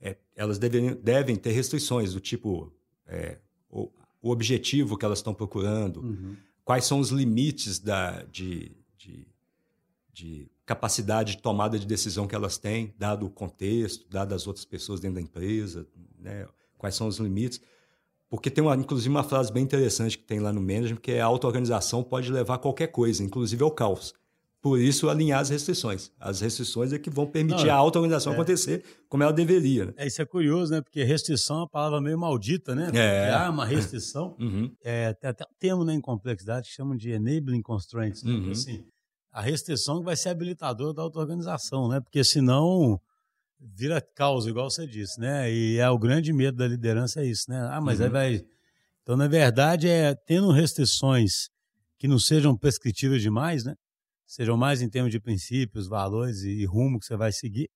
é, 0.00 0.16
elas 0.36 0.58
devem, 0.58 0.94
devem 0.94 1.34
ter 1.34 1.50
restrições 1.50 2.14
do 2.14 2.20
tipo 2.20 2.72
é, 3.04 3.38
o, 3.68 3.90
o, 4.22 4.30
objetivo 4.30 4.96
que 4.96 5.04
elas 5.04 5.18
estão 5.18 5.34
procurando, 5.34 6.02
uhum. 6.02 6.36
quais 6.64 6.84
são 6.84 7.00
os 7.00 7.10
limites 7.10 7.80
da, 7.80 8.22
de, 8.24 8.70
de, 8.96 9.26
de 10.14 10.48
capacidade 10.64 11.36
de 11.36 11.42
tomada 11.42 11.78
de 11.78 11.86
decisão 11.86 12.26
que 12.26 12.34
elas 12.34 12.56
têm, 12.56 12.94
dado 12.96 13.26
o 13.26 13.30
contexto, 13.30 14.08
dado 14.08 14.32
as 14.32 14.46
outras 14.46 14.64
pessoas 14.64 15.00
dentro 15.00 15.16
da 15.16 15.20
empresa, 15.20 15.86
né? 16.18 16.46
quais 16.78 16.94
são 16.94 17.08
os 17.08 17.18
limites. 17.18 17.60
Porque 18.30 18.50
tem, 18.50 18.64
uma, 18.64 18.74
inclusive, 18.74 19.10
uma 19.10 19.24
frase 19.24 19.52
bem 19.52 19.62
interessante 19.62 20.16
que 20.16 20.24
tem 20.24 20.38
lá 20.38 20.52
no 20.52 20.60
management, 20.60 20.96
que 20.96 21.12
é 21.12 21.20
a 21.20 21.26
auto-organização 21.26 22.02
pode 22.02 22.32
levar 22.32 22.54
a 22.54 22.58
qualquer 22.58 22.86
coisa, 22.88 23.22
inclusive 23.22 23.62
ao 23.62 23.70
caos. 23.70 24.14
Por 24.62 24.80
isso, 24.80 25.10
alinhar 25.10 25.40
as 25.40 25.50
restrições. 25.50 26.10
As 26.18 26.40
restrições 26.40 26.90
é 26.92 26.98
que 26.98 27.10
vão 27.10 27.26
permitir 27.26 27.66
Não, 27.66 27.74
a 27.74 27.76
auto-organização 27.76 28.32
é. 28.32 28.34
acontecer 28.34 28.82
como 29.10 29.22
ela 29.22 29.32
deveria. 29.32 29.86
Né? 29.86 29.92
É, 29.98 30.06
isso 30.06 30.22
é 30.22 30.24
curioso, 30.24 30.72
né? 30.72 30.80
Porque 30.80 31.04
restrição 31.04 31.56
é 31.56 31.58
uma 31.60 31.68
palavra 31.68 32.00
meio 32.00 32.18
maldita, 32.18 32.74
né? 32.74 32.90
É. 32.94 33.30
Há 33.30 33.50
uma 33.50 33.66
restrição. 33.66 34.34
Uhum. 34.40 34.74
É, 34.82 35.12
tem 35.12 35.30
até 35.30 35.44
um 35.44 35.54
termo 35.58 35.84
né, 35.84 35.94
em 35.94 36.00
complexidade 36.00 36.68
que 36.68 36.74
chamam 36.74 36.96
de 36.96 37.10
enabling 37.10 37.62
constraints. 37.62 38.22
Né? 38.22 38.32
Uhum. 38.32 38.50
Assim, 38.50 38.84
a 39.34 39.42
restrição 39.42 39.98
que 39.98 40.04
vai 40.04 40.14
ser 40.14 40.28
habilitadora 40.28 40.94
da 40.94 41.02
auto-organização, 41.02 41.88
né? 41.88 42.00
Porque 42.00 42.22
senão 42.22 43.00
vira 43.58 44.00
caos, 44.00 44.46
igual 44.46 44.70
você 44.70 44.86
disse, 44.86 45.18
né? 45.18 45.52
E 45.52 45.76
é 45.76 45.90
o 45.90 45.98
grande 45.98 46.32
medo 46.32 46.56
da 46.56 46.68
liderança 46.68 47.20
é 47.20 47.26
isso, 47.26 47.50
né? 47.50 47.68
Ah, 47.72 47.80
mas 47.80 47.98
uhum. 47.98 48.06
aí 48.06 48.12
vai. 48.12 48.44
Então, 49.02 49.16
na 49.16 49.26
verdade, 49.26 49.88
é 49.88 50.14
tendo 50.14 50.52
restrições 50.52 51.50
que 51.98 52.06
não 52.06 52.16
sejam 52.16 52.56
prescritivas 52.56 53.20
demais, 53.20 53.64
né? 53.64 53.74
Sejam 54.24 54.56
mais 54.56 54.80
em 54.80 54.88
termos 54.88 55.10
de 55.10 55.18
princípios, 55.18 55.88
valores 55.88 56.42
e 56.42 56.64
rumo 56.64 57.00
que 57.00 57.04
você 57.06 57.16
vai 57.16 57.32
seguir. 57.32 57.68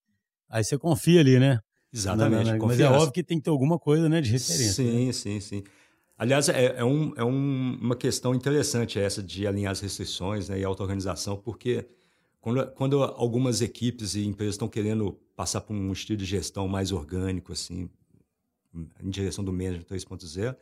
Aí 0.48 0.62
você 0.62 0.78
confia 0.78 1.18
ali, 1.18 1.40
né? 1.40 1.58
Exatamente. 1.92 2.56
Mas 2.64 2.78
é 2.78 2.88
óbvio 2.88 3.10
que 3.10 3.24
tem 3.24 3.38
que 3.38 3.44
ter 3.44 3.50
alguma 3.50 3.80
coisa, 3.80 4.08
né, 4.08 4.20
de 4.20 4.30
referência. 4.30 4.74
Sim, 4.74 5.06
né? 5.06 5.12
sim, 5.12 5.40
sim. 5.40 5.64
Aliás, 6.18 6.48
é, 6.48 6.74
é, 6.78 6.84
um, 6.84 7.12
é 7.16 7.24
um, 7.24 7.78
uma 7.80 7.94
questão 7.94 8.34
interessante 8.34 8.98
essa 8.98 9.22
de 9.22 9.46
alinhar 9.46 9.70
as 9.70 9.78
restrições 9.78 10.48
né, 10.48 10.58
e 10.58 10.64
auto-organização, 10.64 11.36
porque 11.36 11.86
quando, 12.40 12.66
quando 12.72 13.04
algumas 13.04 13.60
equipes 13.60 14.16
e 14.16 14.26
empresas 14.26 14.54
estão 14.54 14.68
querendo 14.68 15.12
passar 15.36 15.60
por 15.60 15.74
um 15.74 15.92
estilo 15.92 16.18
de 16.18 16.24
gestão 16.24 16.66
mais 16.66 16.90
orgânico, 16.90 17.52
assim, 17.52 17.88
em 19.00 19.08
direção 19.08 19.44
do 19.44 19.52
Management 19.52 19.84
3.0, 19.84 20.56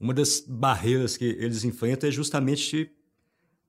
uma 0.00 0.12
das 0.12 0.40
barreiras 0.40 1.16
que 1.16 1.24
eles 1.24 1.62
enfrentam 1.62 2.08
é 2.08 2.12
justamente 2.12 2.90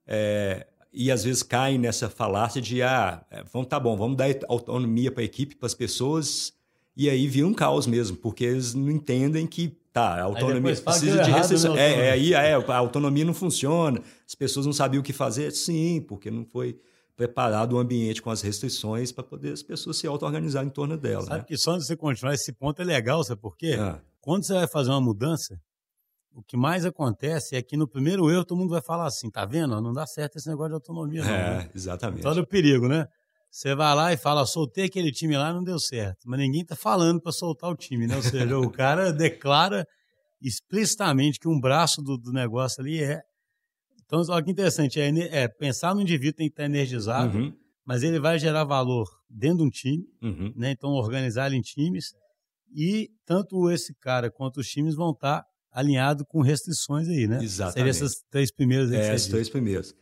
é, 0.08 0.66
e 0.92 1.12
às 1.12 1.24
vezes 1.24 1.44
caem 1.44 1.78
nessa 1.78 2.10
falácia 2.10 2.60
de 2.60 2.82
ah, 2.82 3.24
é, 3.30 3.44
vamos 3.44 3.68
tá 3.68 3.80
bom, 3.80 3.96
vamos 3.96 4.18
dar 4.18 4.28
autonomia 4.48 5.12
para 5.12 5.22
a 5.22 5.26
equipe, 5.26 5.56
para 5.56 5.68
as 5.68 5.76
pessoas, 5.76 6.54
e 6.98 7.10
aí 7.10 7.28
vira 7.28 7.46
um 7.46 7.54
caos 7.54 7.86
mesmo, 7.86 8.18
porque 8.18 8.44
eles 8.44 8.74
não 8.74 8.90
entendem 8.90 9.46
que 9.46 9.78
Tá, 9.94 10.22
a 10.22 10.24
autonomia 10.24 10.76
precisa 10.76 11.22
de 11.24 11.32
restrição. 11.32 11.76
É, 11.76 12.08
é, 12.08 12.12
aí 12.12 12.34
é, 12.34 12.54
a 12.54 12.78
autonomia 12.78 13.26
não 13.26 13.34
funciona, 13.34 14.02
as 14.26 14.34
pessoas 14.34 14.66
não 14.66 14.72
sabiam 14.72 15.02
o 15.02 15.04
que 15.04 15.12
fazer. 15.12 15.52
Sim, 15.52 16.02
porque 16.08 16.32
não 16.32 16.46
foi 16.46 16.80
preparado 17.16 17.74
o 17.74 17.80
ambiente 17.80 18.22
com 18.22 18.30
as 18.30 18.42
restrições 18.42 19.12
para 19.12 19.24
poder 19.24 19.52
as 19.52 19.62
pessoas 19.62 19.98
se 19.98 20.08
auto-organizar 20.08 20.66
em 20.66 20.70
torno 20.70 20.98
dela. 20.98 21.24
Sabe 21.24 21.40
né? 21.40 21.46
que 21.46 21.58
só 21.58 21.78
de 21.78 21.86
você 21.86 21.96
continuar 21.96 22.34
esse 22.34 22.54
ponto 22.54 22.82
é 22.82 22.86
legal, 22.86 23.24
sabe 23.24 23.42
por 23.42 23.58
quê? 23.58 23.78
Ah. 23.80 24.00
Quando 24.22 24.46
você 24.46 24.54
vai 24.54 24.68
fazer 24.68 24.92
uma 24.92 25.02
mudança, 25.02 25.60
o 26.34 26.42
que 26.42 26.56
mais 26.56 26.86
acontece 26.86 27.56
é 27.56 27.62
que 27.62 27.76
no 27.76 27.88
primeiro 27.88 28.32
erro 28.32 28.46
todo 28.46 28.58
mundo 28.58 28.70
vai 28.70 28.82
falar 28.82 29.08
assim, 29.08 29.30
tá 29.30 29.46
vendo? 29.46 29.80
Não 29.82 29.92
dá 29.92 30.08
certo 30.08 30.38
esse 30.38 30.48
negócio 30.48 30.70
de 30.70 30.76
autonomia. 30.76 31.24
Não, 31.24 31.30
é, 31.30 31.58
né? 31.58 31.70
exatamente. 31.76 32.24
Todo 32.24 32.40
o 32.40 32.48
perigo, 32.48 32.88
né? 32.88 33.08
Você 33.52 33.76
vai 33.76 33.94
lá 33.94 34.14
e 34.14 34.18
fala, 34.18 34.46
soltei 34.46 34.86
aquele 34.86 35.12
time 35.12 35.36
lá, 35.36 35.54
não 35.54 35.62
deu 35.62 35.78
certo. 35.78 36.20
Mas 36.26 36.40
ninguém 36.40 36.64
tá 36.64 36.74
falando 36.74 37.20
para 37.20 37.34
soltar 37.34 37.70
o 37.70 37.76
time, 37.76 38.08
né? 38.08 38.16
Ou 38.16 38.22
seja, 38.22 38.58
o 38.58 38.72
cara 38.72 39.12
declara 39.14 39.86
explicitamente 40.42 41.38
que 41.38 41.50
um 41.50 41.60
braço 41.60 42.02
do, 42.02 42.18
do 42.18 42.32
negócio 42.32 42.82
ali 42.82 43.04
é. 43.04 43.22
Então, 44.06 44.24
olha 44.30 44.44
que 44.44 44.52
interessante, 44.52 45.02
é, 45.02 45.10
é, 45.44 45.48
pensar 45.50 45.94
no 45.94 46.02
indivíduo 46.02 46.38
tem 46.38 46.48
que 46.48 46.54
estar 46.54 46.64
energizado, 46.64 47.38
uhum. 47.38 47.54
mas 47.86 48.04
ele 48.04 48.20
vai 48.20 48.40
gerar 48.40 48.64
valor 48.64 49.08
dentro 49.30 49.58
de 49.58 49.64
um 49.64 49.70
time, 49.70 50.06
uhum. 50.22 50.54
né? 50.56 50.72
Então, 50.72 50.92
organizar 50.92 51.48
ele 51.48 51.58
em 51.58 51.62
times 51.62 52.14
e 52.74 53.10
tanto 53.26 53.70
esse 53.70 53.94
cara 53.96 54.32
quanto 54.32 54.62
os 54.62 54.68
times 54.68 54.96
vão 54.96 55.12
estar 55.12 55.46
alinhados 55.74 56.26
com 56.28 56.42
restrições 56.42 57.10
aí, 57.10 57.28
né? 57.28 57.44
Exatamente. 57.44 57.74
Seriam 57.74 57.90
essas 57.90 58.24
três 58.30 58.50
primeiras. 58.50 58.92
É, 58.94 59.12
as 59.12 59.26
três 59.26 59.50
primeiras. 59.50 59.94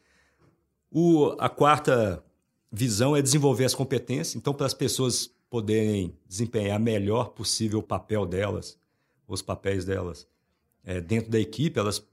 O, 0.92 1.36
a 1.40 1.50
quarta 1.50 2.24
visão 2.72 3.16
é 3.16 3.22
desenvolver 3.22 3.66
as 3.66 3.74
competências. 3.74 4.36
Então, 4.36 4.54
para 4.54 4.66
as 4.66 4.74
pessoas 4.74 5.32
poderem 5.50 6.16
desempenhar 6.28 6.80
melhor 6.80 7.30
possível 7.30 7.80
o 7.80 7.84
papel 7.84 8.26
delas, 8.26 8.78
os 9.28 9.42
papéis 9.42 9.86
delas 9.86 10.28
é, 10.84 11.02
dentro 11.02 11.32
da 11.32 11.40
equipe, 11.40 11.80
elas 11.80 12.04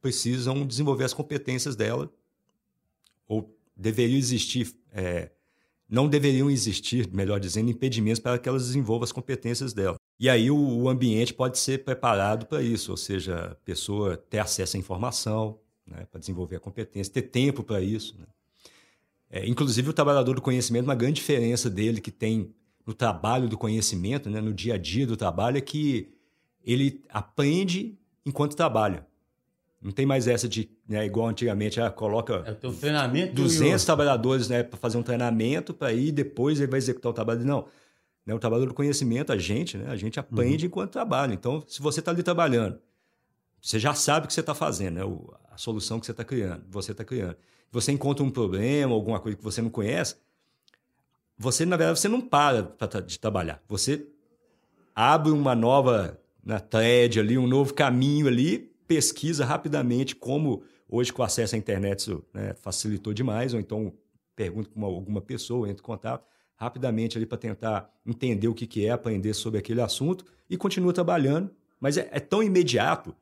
precisam 0.00 0.66
desenvolver 0.66 1.04
as 1.04 1.14
competências 1.14 1.76
dela, 1.76 2.10
ou 3.28 3.56
deveriam 3.76 4.18
existir, 4.18 4.74
é, 4.90 5.30
não 5.88 6.08
deveriam 6.08 6.50
existir, 6.50 7.08
melhor 7.12 7.38
dizendo, 7.38 7.70
impedimentos 7.70 8.20
para 8.20 8.38
que 8.38 8.48
elas 8.48 8.66
desenvolvam 8.66 9.04
as 9.04 9.12
competências 9.12 9.72
dela. 9.72 9.96
E 10.18 10.28
aí 10.28 10.50
o, 10.50 10.56
o 10.56 10.88
ambiente 10.88 11.32
pode 11.32 11.58
ser 11.58 11.84
preparado 11.84 12.46
para 12.46 12.62
isso, 12.62 12.90
ou 12.90 12.96
seja, 12.96 13.52
a 13.52 13.54
pessoa 13.56 14.16
ter 14.16 14.38
acesso 14.38 14.76
à 14.76 14.80
informação, 14.80 15.58
né, 15.86 16.06
para 16.10 16.20
desenvolver 16.20 16.56
a 16.56 16.60
competência, 16.60 17.12
ter 17.12 17.22
tempo 17.22 17.62
para 17.62 17.80
isso. 17.80 18.16
Né? 18.18 18.26
É, 19.32 19.48
inclusive, 19.48 19.88
o 19.88 19.92
trabalhador 19.94 20.34
do 20.34 20.42
conhecimento, 20.42 20.84
uma 20.84 20.94
grande 20.94 21.14
diferença 21.14 21.70
dele 21.70 22.02
que 22.02 22.10
tem 22.10 22.54
no 22.86 22.92
trabalho 22.92 23.48
do 23.48 23.56
conhecimento, 23.56 24.28
né, 24.28 24.42
no 24.42 24.52
dia 24.52 24.74
a 24.74 24.78
dia 24.78 25.06
do 25.06 25.16
trabalho, 25.16 25.56
é 25.56 25.60
que 25.62 26.12
ele 26.62 27.02
aprende 27.08 27.98
enquanto 28.26 28.54
trabalha. 28.54 29.06
Não 29.80 29.90
tem 29.90 30.04
mais 30.04 30.28
essa 30.28 30.46
de, 30.46 30.70
né, 30.86 31.06
igual 31.06 31.28
antigamente, 31.28 31.80
ah, 31.80 31.90
coloca 31.90 32.44
é, 32.46 32.66
um 32.66 32.74
treinamento 32.74 33.34
200 33.34 33.82
trabalhadores 33.84 34.48
né, 34.48 34.62
para 34.62 34.78
fazer 34.78 34.98
um 34.98 35.02
treinamento, 35.02 35.72
para 35.72 35.92
ir 35.94 36.12
depois 36.12 36.60
ele 36.60 36.70
vai 36.70 36.78
executar 36.78 37.10
o 37.10 37.14
trabalho. 37.14 37.42
Não. 37.42 37.66
Né, 38.26 38.34
o 38.34 38.38
trabalho 38.38 38.66
do 38.66 38.74
conhecimento, 38.74 39.32
a 39.32 39.38
gente, 39.38 39.78
né, 39.78 39.86
a 39.88 39.96
gente 39.96 40.20
aprende 40.20 40.66
uhum. 40.66 40.68
enquanto 40.68 40.92
trabalha. 40.92 41.32
Então, 41.32 41.64
se 41.66 41.80
você 41.80 42.00
está 42.00 42.10
ali 42.10 42.22
trabalhando, 42.22 42.78
você 43.60 43.78
já 43.78 43.94
sabe 43.94 44.26
o 44.26 44.28
que 44.28 44.34
você 44.34 44.40
está 44.40 44.54
fazendo, 44.54 44.94
né, 44.94 45.02
a 45.50 45.56
solução 45.56 45.98
que 45.98 46.04
você 46.04 46.12
está 46.12 46.22
criando, 46.22 46.64
você 46.68 46.92
está 46.92 47.02
criando. 47.02 47.36
Você 47.72 47.90
encontra 47.90 48.22
um 48.22 48.30
problema, 48.30 48.92
alguma 48.92 49.18
coisa 49.18 49.36
que 49.36 49.42
você 49.42 49.60
não 49.60 49.70
conhece, 49.70 50.16
você, 51.36 51.66
na 51.66 51.76
verdade, 51.76 51.98
você 51.98 52.08
não 52.08 52.20
para 52.20 52.76
de 53.04 53.18
trabalhar. 53.18 53.60
Você 53.66 54.06
abre 54.94 55.32
uma 55.32 55.54
nova 55.54 56.20
na 56.44 56.60
thread 56.60 57.18
ali, 57.18 57.38
um 57.38 57.46
novo 57.46 57.72
caminho 57.72 58.28
ali, 58.28 58.70
pesquisa 58.86 59.44
rapidamente 59.44 60.14
como 60.14 60.62
hoje 60.88 61.12
com 61.12 61.22
acesso 61.22 61.54
à 61.54 61.58
internet 61.58 62.00
isso 62.00 62.24
né, 62.34 62.54
facilitou 62.54 63.14
demais, 63.14 63.54
ou 63.54 63.60
então 63.60 63.92
pergunta 64.36 64.68
com 64.68 64.78
uma, 64.78 64.88
alguma 64.88 65.22
pessoa, 65.22 65.68
entra 65.68 65.82
em 65.82 65.86
contato, 65.86 66.26
rapidamente 66.56 67.16
ali 67.16 67.24
para 67.24 67.38
tentar 67.38 67.90
entender 68.04 68.48
o 68.48 68.54
que, 68.54 68.66
que 68.66 68.86
é, 68.86 68.90
aprender 68.90 69.32
sobre 69.32 69.58
aquele 69.58 69.80
assunto 69.80 70.24
e 70.48 70.56
continua 70.56 70.92
trabalhando. 70.92 71.50
Mas 71.80 71.96
é, 71.96 72.08
é 72.12 72.20
tão 72.20 72.42
imediato 72.42 73.16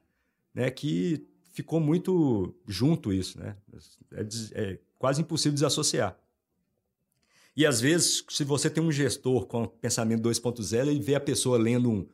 né, 0.52 0.70
que 0.70 1.26
ficou 1.52 1.80
muito 1.80 2.54
junto 2.66 3.12
isso. 3.12 3.38
Né? 3.38 3.56
É, 4.12 4.26
é 4.54 4.78
quase 4.98 5.20
impossível 5.20 5.54
desassociar. 5.54 6.16
E 7.56 7.66
às 7.66 7.80
vezes, 7.80 8.24
se 8.28 8.44
você 8.44 8.70
tem 8.70 8.82
um 8.82 8.92
gestor 8.92 9.46
com 9.46 9.66
pensamento 9.66 10.22
2.0, 10.22 10.88
ele 10.88 11.00
vê 11.00 11.14
a 11.14 11.20
pessoa 11.20 11.58
lendo 11.58 11.90
um, 11.90 12.06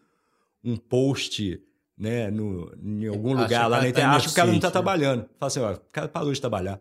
um 0.65 0.77
post 0.77 1.63
né, 1.97 2.31
no, 2.31 2.73
em 2.83 3.07
algum 3.07 3.33
acha 3.33 3.43
lugar 3.43 3.67
lá 3.69 3.81
na 3.81 3.89
internet, 3.89 4.11
tá 4.11 4.17
acha 4.17 4.27
que 4.27 4.33
o 4.33 4.37
cara 4.37 4.49
não 4.49 4.57
está 4.57 4.69
né? 4.69 4.73
trabalhando. 4.73 5.29
Fala 5.39 5.49
assim, 5.49 5.61
ó, 5.61 5.73
o 5.73 5.81
cara 5.93 6.09
parou 6.09 6.33
de 6.33 6.41
trabalhar. 6.41 6.81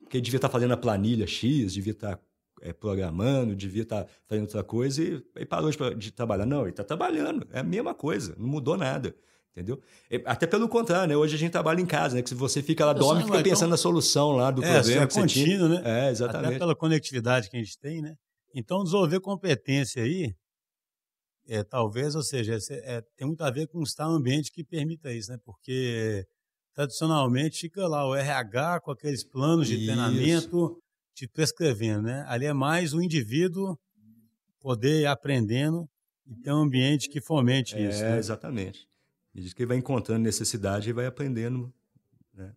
Porque 0.00 0.16
ele 0.16 0.22
devia 0.24 0.38
estar 0.38 0.48
tá 0.48 0.52
fazendo 0.52 0.72
a 0.72 0.76
planilha 0.76 1.26
X, 1.26 1.74
devia 1.74 1.92
estar 1.92 2.16
tá, 2.16 2.22
é, 2.62 2.72
programando, 2.72 3.54
devia 3.54 3.82
estar 3.82 4.04
tá 4.04 4.10
fazendo 4.26 4.44
outra 4.44 4.64
coisa 4.64 5.02
e, 5.02 5.22
e 5.36 5.44
parou 5.44 5.70
de, 5.70 5.94
de, 5.94 6.10
trabalhar. 6.10 6.46
Não, 6.46 6.62
ele 6.62 6.70
está 6.70 6.84
trabalhando, 6.84 7.46
é 7.52 7.60
a 7.60 7.62
mesma 7.62 7.94
coisa, 7.94 8.34
não 8.38 8.48
mudou 8.48 8.76
nada. 8.76 9.14
Entendeu? 9.52 9.80
Até 10.24 10.46
pelo 10.46 10.68
contrário, 10.68 11.08
né? 11.08 11.16
Hoje 11.16 11.34
a 11.34 11.38
gente 11.38 11.50
trabalha 11.50 11.80
em 11.80 11.86
casa, 11.86 12.14
né? 12.14 12.22
Que 12.22 12.28
se 12.28 12.34
você 12.34 12.62
fica 12.62 12.86
lá, 12.86 12.92
dorme, 12.92 13.24
fica 13.24 13.42
pensando 13.42 13.54
então... 13.54 13.68
na 13.70 13.76
solução 13.76 14.30
lá 14.30 14.50
do 14.50 14.64
é, 14.64 14.74
problema. 14.74 15.02
É 15.02 15.06
contínuo, 15.08 15.68
né? 15.68 15.82
É, 15.84 16.10
exatamente. 16.10 16.50
Até 16.50 16.58
pela 16.58 16.76
conectividade 16.76 17.50
que 17.50 17.56
a 17.56 17.60
gente 17.60 17.76
tem, 17.78 18.00
né? 18.00 18.14
Então, 18.54 18.82
desenvolver 18.82 19.20
competência 19.20 20.02
aí, 20.02 20.32
é, 21.48 21.64
talvez, 21.64 22.14
ou 22.14 22.22
seja, 22.22 22.56
é, 22.70 23.02
tem 23.16 23.26
muito 23.26 23.42
a 23.42 23.50
ver 23.50 23.66
com 23.66 23.82
estar 23.82 24.08
um 24.08 24.14
ambiente 24.14 24.52
que 24.52 24.64
permita 24.64 25.12
isso, 25.12 25.30
né? 25.32 25.38
Porque 25.44 26.24
tradicionalmente 26.72 27.58
fica 27.58 27.88
lá 27.88 28.08
o 28.08 28.14
RH 28.14 28.80
com 28.80 28.92
aqueles 28.92 29.24
planos 29.24 29.66
de 29.66 29.74
isso. 29.74 29.84
treinamento 29.84 30.78
te 31.14 31.28
prescrevendo, 31.28 32.02
né? 32.02 32.24
Ali 32.28 32.46
é 32.46 32.52
mais 32.52 32.94
o 32.94 33.02
indivíduo 33.02 33.76
poder 34.60 35.00
ir 35.00 35.06
aprendendo 35.06 35.88
e 36.26 36.36
ter 36.40 36.52
um 36.52 36.62
ambiente 36.62 37.08
que 37.08 37.20
fomente 37.20 37.74
é, 37.74 37.88
isso. 37.88 38.00
Né? 38.00 38.18
Exatamente. 38.18 38.89
E 39.34 39.40
diz 39.40 39.52
que 39.52 39.62
ele 39.62 39.68
vai 39.68 39.76
encontrando 39.76 40.22
necessidade 40.22 40.88
e 40.88 40.92
vai 40.92 41.06
aprendendo. 41.06 41.72
Né? 42.34 42.52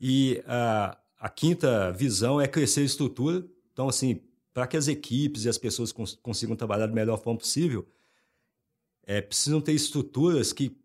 E 0.00 0.42
a, 0.46 0.96
a 1.18 1.28
quinta 1.28 1.92
visão 1.92 2.40
é 2.40 2.48
crescer 2.48 2.80
a 2.80 2.84
estrutura. 2.84 3.44
Então, 3.72 3.88
assim, 3.88 4.22
para 4.52 4.66
que 4.66 4.76
as 4.76 4.88
equipes 4.88 5.44
e 5.44 5.48
as 5.48 5.58
pessoas 5.58 5.92
cons 5.92 6.18
consigam 6.22 6.56
trabalhar 6.56 6.86
da 6.86 6.94
melhor 6.94 7.18
forma 7.18 7.38
possível, 7.38 7.86
é, 9.04 9.20
precisam 9.20 9.60
ter 9.60 9.72
estruturas 9.72 10.52
que 10.52 10.76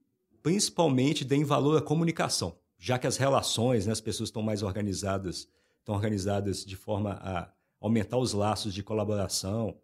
principalmente 0.41 1.25
deem 1.25 1.43
valor 1.43 1.77
à 1.77 1.81
comunicação, 1.81 2.55
já 2.77 2.99
que 2.99 3.07
as 3.07 3.17
relações, 3.17 3.87
né, 3.87 3.91
as 3.91 4.01
pessoas 4.01 4.29
estão 4.29 4.43
mais 4.43 4.61
organizadas, 4.61 5.47
estão 5.79 5.95
organizadas 5.95 6.63
de 6.63 6.75
forma 6.75 7.13
a 7.13 7.51
aumentar 7.79 8.17
os 8.17 8.33
laços 8.33 8.73
de 8.73 8.83
colaboração, 8.83 9.75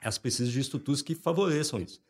elas 0.00 0.18
precisam 0.18 0.52
de 0.52 0.60
estruturas 0.60 1.02
que 1.02 1.14
favoreçam 1.14 1.80
isso. 1.80 2.00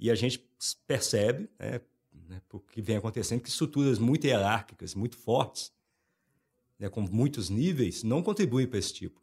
E 0.00 0.10
a 0.10 0.14
gente 0.14 0.44
percebe, 0.86 1.48
né, 1.58 1.80
né, 2.28 2.40
porque 2.48 2.80
vem 2.80 2.96
acontecendo, 2.96 3.40
que 3.40 3.48
estruturas 3.48 3.98
muito 3.98 4.26
hierárquicas, 4.26 4.94
muito 4.94 5.16
fortes, 5.16 5.72
né, 6.78 6.88
com 6.88 7.02
muitos 7.02 7.50
níveis, 7.50 8.02
não 8.02 8.22
contribuem 8.22 8.66
para 8.66 8.78
esse 8.78 8.94
tipo 8.94 9.20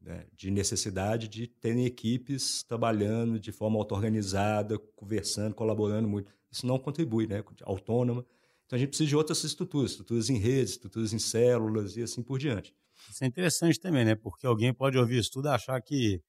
né, 0.00 0.24
de 0.32 0.50
necessidade 0.50 1.28
de 1.28 1.46
terem 1.46 1.84
equipes 1.84 2.62
trabalhando 2.62 3.38
de 3.38 3.50
forma 3.50 3.78
auto-organizada, 3.78 4.78
conversando, 4.94 5.54
colaborando 5.54 6.08
muito. 6.08 6.32
Isso 6.50 6.66
não 6.66 6.78
contribui, 6.78 7.26
né, 7.26 7.42
autônoma. 7.62 8.24
Então 8.66 8.76
a 8.76 8.78
gente 8.78 8.90
precisa 8.90 9.08
de 9.08 9.16
outras 9.16 9.42
estruturas, 9.44 9.92
estruturas 9.92 10.30
em 10.30 10.36
redes, 10.36 10.72
estruturas 10.72 11.12
em 11.12 11.18
células 11.18 11.96
e 11.96 12.02
assim 12.02 12.22
por 12.22 12.38
diante. 12.38 12.74
Isso 13.10 13.24
é 13.24 13.26
interessante 13.26 13.80
também, 13.80 14.04
né? 14.04 14.14
Porque 14.14 14.46
alguém 14.46 14.72
pode 14.72 14.98
ouvir 14.98 15.18
isso 15.18 15.32
tudo 15.32 15.48
e 15.48 15.50
achar 15.50 15.80
que 15.80 16.22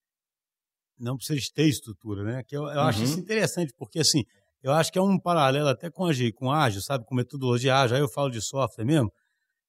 não 1.00 1.16
precisa 1.16 1.40
ter 1.54 1.68
estrutura, 1.68 2.24
né? 2.24 2.44
Que 2.44 2.56
eu, 2.56 2.64
eu 2.64 2.68
uhum. 2.68 2.82
acho 2.82 3.04
isso 3.04 3.20
interessante, 3.20 3.74
porque 3.78 4.00
assim, 4.00 4.24
eu 4.62 4.74
acho 4.74 4.92
que 4.92 5.00
é 5.00 5.02
um 5.02 5.18
paralelo 5.18 5.70
até 5.70 5.90
com 5.90 6.06
a 6.06 6.12
com 6.36 6.52
ágil, 6.52 6.82
sabe? 6.82 7.06
Com 7.06 7.16
metodologia 7.16 7.76
ágil. 7.76 7.96
Aí 7.96 8.04
eu 8.04 8.10
falo 8.10 8.30
de 8.30 8.42
software 8.42 8.86
mesmo. 8.86 9.12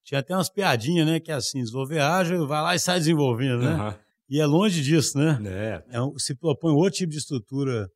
Tinha 0.03 0.21
até 0.21 0.35
umas 0.35 0.51
piadinhas, 0.51 1.07
né? 1.07 1.21
Que 1.21 1.31
é 1.31 1.35
assim, 1.35 1.61
desenvolver 1.61 2.01
ágil, 2.01 2.47
vai 2.47 2.63
lá 2.63 2.75
e 2.75 2.79
sai 2.79 2.99
desenvolvendo, 2.99 3.63
né? 3.63 3.75
Uhum. 3.75 3.95
E 4.29 4.41
é 4.41 4.47
longe 4.47 4.83
disso, 4.83 5.17
né? 5.19 5.39
É. 5.47 5.97
é 5.97 6.03
um, 6.03 6.19
se 6.19 6.35
propõe 6.35 6.73
outro 6.73 6.99
tipo 6.99 7.13
de 7.13 7.19
estrutura 7.19 7.89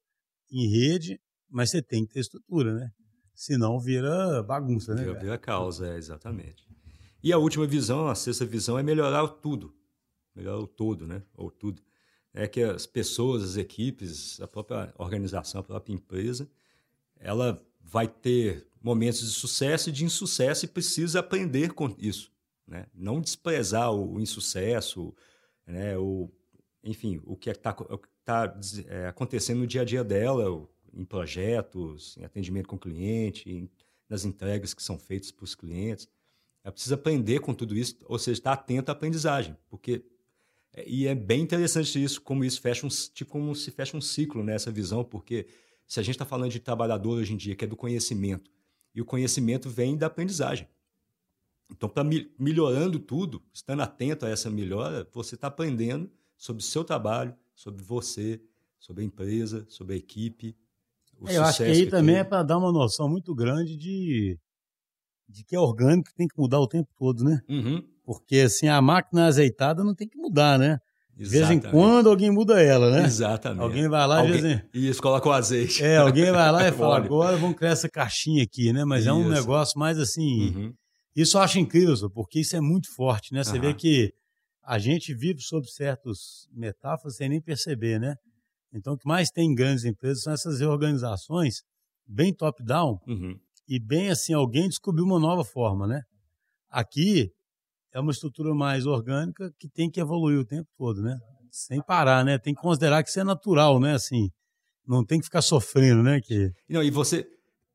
em 0.50 0.68
rede, 0.68 1.18
mas 1.50 1.70
você 1.70 1.82
tem 1.82 2.06
que 2.06 2.12
ter 2.12 2.20
estrutura, 2.20 2.72
né? 2.74 2.90
Senão 3.34 3.80
vira 3.80 4.42
bagunça, 4.42 4.94
né? 4.94 5.02
Vira, 5.02 5.18
vira 5.18 5.38
causa, 5.38 5.88
é, 5.88 5.96
exatamente. 5.96 6.64
E 7.22 7.32
a 7.32 7.38
última 7.38 7.66
visão, 7.66 8.06
a 8.06 8.14
sexta 8.14 8.44
visão, 8.44 8.78
é 8.78 8.82
melhorar 8.82 9.26
tudo. 9.26 9.74
Melhorar 10.36 10.58
o 10.58 10.66
todo, 10.66 11.06
né? 11.06 11.22
Ou 11.34 11.50
tudo 11.50 11.82
é 12.34 12.48
que 12.48 12.60
as 12.60 12.84
pessoas, 12.84 13.44
as 13.44 13.56
equipes, 13.56 14.40
a 14.40 14.48
própria 14.48 14.92
organização, 14.98 15.60
a 15.60 15.64
própria 15.64 15.94
empresa, 15.94 16.50
ela 17.16 17.64
vai 17.80 18.08
ter 18.08 18.66
momentos 18.82 19.20
de 19.20 19.30
sucesso 19.30 19.88
e 19.88 19.92
de 19.92 20.04
insucesso 20.04 20.64
e 20.64 20.68
precisa 20.68 21.20
aprender 21.20 21.72
com 21.72 21.94
isso, 21.96 22.32
né? 22.66 22.86
Não 22.92 23.20
desprezar 23.20 23.92
o, 23.92 24.20
insucesso, 24.20 25.14
né? 25.64 25.96
O, 25.96 26.28
enfim, 26.82 27.20
o 27.24 27.36
que 27.36 27.48
está 27.48 27.72
tá, 28.24 28.58
é, 28.88 29.06
acontecendo 29.06 29.60
no 29.60 29.66
dia 29.66 29.82
a 29.82 29.84
dia 29.84 30.02
dela, 30.02 30.68
em 30.92 31.04
projetos, 31.04 32.16
em 32.18 32.24
atendimento 32.24 32.68
com 32.68 32.76
o 32.76 32.80
cliente, 32.80 33.48
em, 33.48 33.70
nas 34.08 34.24
entregas 34.24 34.74
que 34.74 34.82
são 34.82 34.98
feitas 34.98 35.30
para 35.30 35.44
os 35.44 35.54
clientes. 35.54 36.08
Ela 36.64 36.72
precisa 36.72 36.96
aprender 36.96 37.40
com 37.40 37.54
tudo 37.54 37.76
isso, 37.76 37.96
ou 38.06 38.18
seja, 38.18 38.38
estar 38.38 38.52
atento 38.52 38.90
à 38.90 38.92
aprendizagem, 38.92 39.56
porque 39.68 40.04
e 40.86 41.06
é 41.06 41.14
bem 41.14 41.42
interessante 41.42 42.02
isso, 42.02 42.20
como 42.20 42.44
isso 42.44 42.60
fecha 42.60 42.86
um, 42.86 42.88
tipo, 42.88 43.30
como 43.30 43.54
se 43.54 43.70
fecha 43.70 43.96
um 43.96 44.00
ciclo 44.00 44.42
nessa 44.42 44.70
visão, 44.70 45.04
porque 45.04 45.46
se 45.86 46.00
a 46.00 46.02
gente 46.02 46.14
está 46.14 46.24
falando 46.24 46.50
de 46.50 46.58
trabalhador 46.58 47.18
hoje 47.18 47.32
em 47.32 47.36
dia, 47.36 47.54
que 47.54 47.64
é 47.64 47.68
do 47.68 47.76
conhecimento, 47.76 48.50
e 48.94 49.00
o 49.00 49.04
conhecimento 49.04 49.68
vem 49.68 49.96
da 49.96 50.06
aprendizagem. 50.06 50.68
Então, 51.70 51.88
para 51.88 52.04
melhorando 52.38 52.98
tudo, 52.98 53.42
estando 53.52 53.82
atento 53.82 54.26
a 54.26 54.28
essa 54.28 54.50
melhora, 54.50 55.08
você 55.12 55.34
está 55.34 55.48
aprendendo 55.48 56.10
sobre 56.36 56.62
o 56.62 56.64
seu 56.64 56.84
trabalho, 56.84 57.34
sobre 57.54 57.82
você, 57.82 58.40
sobre 58.78 59.02
a 59.02 59.06
empresa, 59.06 59.64
sobre 59.68 59.94
a 59.94 59.96
equipe. 59.96 60.56
É, 61.26 61.36
eu 61.36 61.44
acho 61.44 61.58
que 61.58 61.64
aí 61.64 61.84
que 61.84 61.90
também 61.90 62.16
tem. 62.16 62.20
é 62.20 62.24
para 62.24 62.42
dar 62.42 62.58
uma 62.58 62.72
noção 62.72 63.08
muito 63.08 63.34
grande 63.34 63.76
de, 63.76 64.38
de 65.28 65.44
que 65.44 65.56
é 65.56 65.60
orgânico, 65.60 66.12
tem 66.14 66.28
que 66.28 66.38
mudar 66.38 66.60
o 66.60 66.68
tempo 66.68 66.88
todo, 66.96 67.24
né? 67.24 67.40
Uhum. 67.48 67.82
Porque 68.04 68.40
assim, 68.40 68.68
a 68.68 68.80
máquina 68.82 69.26
azeitada 69.26 69.82
não 69.82 69.94
tem 69.94 70.08
que 70.08 70.18
mudar, 70.18 70.58
né? 70.58 70.78
De 71.16 71.28
vez 71.28 71.48
em 71.48 71.60
quando 71.60 72.08
alguém 72.08 72.30
muda 72.30 72.60
ela, 72.60 72.90
né? 72.90 73.04
Exatamente. 73.04 73.62
Alguém 73.62 73.88
vai 73.88 74.06
lá 74.06 74.18
alguém... 74.18 74.36
e 74.36 74.40
diz 74.72 74.90
Isso, 74.90 75.02
coloca 75.02 75.28
o 75.28 75.32
azeite. 75.32 75.82
É, 75.82 75.98
alguém 75.98 76.30
vai 76.32 76.50
lá 76.50 76.68
e 76.68 76.72
fala, 76.72 76.96
agora 76.96 77.36
vamos 77.36 77.56
criar 77.56 77.70
essa 77.70 77.88
caixinha 77.88 78.42
aqui, 78.42 78.72
né? 78.72 78.84
Mas 78.84 79.02
isso. 79.02 79.10
é 79.10 79.12
um 79.12 79.28
negócio 79.28 79.78
mais 79.78 79.96
assim. 79.98 80.48
Uhum. 80.48 80.74
Isso 81.14 81.36
eu 81.36 81.42
acho 81.42 81.60
incrível, 81.60 82.10
porque 82.10 82.40
isso 82.40 82.56
é 82.56 82.60
muito 82.60 82.92
forte, 82.92 83.32
né? 83.32 83.44
Você 83.44 83.54
uhum. 83.54 83.60
vê 83.60 83.74
que 83.74 84.12
a 84.64 84.78
gente 84.78 85.14
vive 85.14 85.40
sob 85.40 85.70
certas 85.70 86.48
metáforas 86.52 87.16
sem 87.16 87.28
nem 87.28 87.40
perceber, 87.40 88.00
né? 88.00 88.16
Então, 88.72 88.94
o 88.94 88.98
que 88.98 89.06
mais 89.06 89.30
tem 89.30 89.50
em 89.50 89.54
grandes 89.54 89.84
empresas 89.84 90.22
são 90.22 90.32
essas 90.32 90.58
reorganizações 90.58 91.62
bem 92.06 92.34
top-down 92.34 92.98
uhum. 93.06 93.38
e 93.68 93.78
bem 93.78 94.10
assim, 94.10 94.32
alguém 94.32 94.68
descobriu 94.68 95.04
uma 95.04 95.20
nova 95.20 95.44
forma, 95.44 95.86
né? 95.86 96.02
Aqui, 96.68 97.30
é 97.94 98.00
uma 98.00 98.10
estrutura 98.10 98.52
mais 98.52 98.84
orgânica 98.84 99.54
que 99.58 99.68
tem 99.68 99.88
que 99.88 100.00
evoluir 100.00 100.38
o 100.38 100.44
tempo 100.44 100.68
todo, 100.76 101.00
né? 101.00 101.16
Sem 101.50 101.80
parar, 101.80 102.24
né? 102.24 102.36
Tem 102.36 102.52
que 102.52 102.60
considerar 102.60 103.02
que 103.04 103.08
isso 103.08 103.20
é 103.20 103.24
natural, 103.24 103.78
né? 103.78 103.94
Assim, 103.94 104.30
não 104.86 105.04
tem 105.04 105.20
que 105.20 105.26
ficar 105.26 105.40
sofrendo, 105.40 106.02
né? 106.02 106.20
Que... 106.20 106.52
Não, 106.68 106.82
e 106.82 106.90
você 106.90 107.26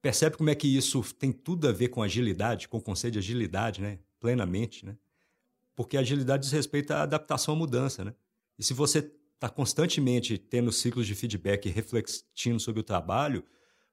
percebe 0.02 0.36
como 0.36 0.50
é 0.50 0.56
que 0.56 0.68
isso 0.68 1.02
tem 1.16 1.32
tudo 1.32 1.70
a 1.70 1.72
ver 1.72 1.88
com 1.88 2.04
agilidade, 2.04 2.68
com 2.68 2.78
o 2.78 2.82
conceito 2.82 3.14
de 3.14 3.20
agilidade, 3.20 3.82
né? 3.82 3.98
Plenamente, 4.20 4.86
né? 4.86 4.98
Porque 5.74 5.96
agilidade 5.96 6.44
diz 6.44 6.52
respeito 6.52 6.92
à 6.92 7.04
adaptação 7.04 7.54
à 7.54 7.58
mudança, 7.58 8.04
né? 8.04 8.14
E 8.58 8.64
se 8.64 8.74
você 8.74 9.00
está 9.36 9.48
constantemente 9.48 10.38
tendo 10.38 10.70
ciclos 10.70 11.08
de 11.08 11.16
feedback 11.16 11.66
e 11.66 11.72
refletindo 11.72 12.60
sobre 12.60 12.82
o 12.82 12.84
trabalho, 12.84 13.42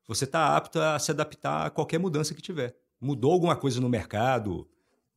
você 0.09 0.25
está 0.25 0.57
apto 0.57 0.81
a 0.81 0.99
se 0.99 1.13
adaptar 1.13 1.67
a 1.67 1.71
qualquer 1.71 1.99
mudança 1.99 2.35
que 2.35 2.43
tiver. 2.43 2.77
Mudou 3.01 3.33
alguma 3.33 3.55
coisa 3.55 3.81
no 3.81 3.89
mercado, 3.89 4.69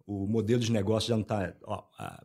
o 0.09 0.25
modelo 0.25 0.59
de 0.59 0.71
negócio 0.71 1.07
já 1.07 1.15
não 1.15 1.21
está 1.21 1.53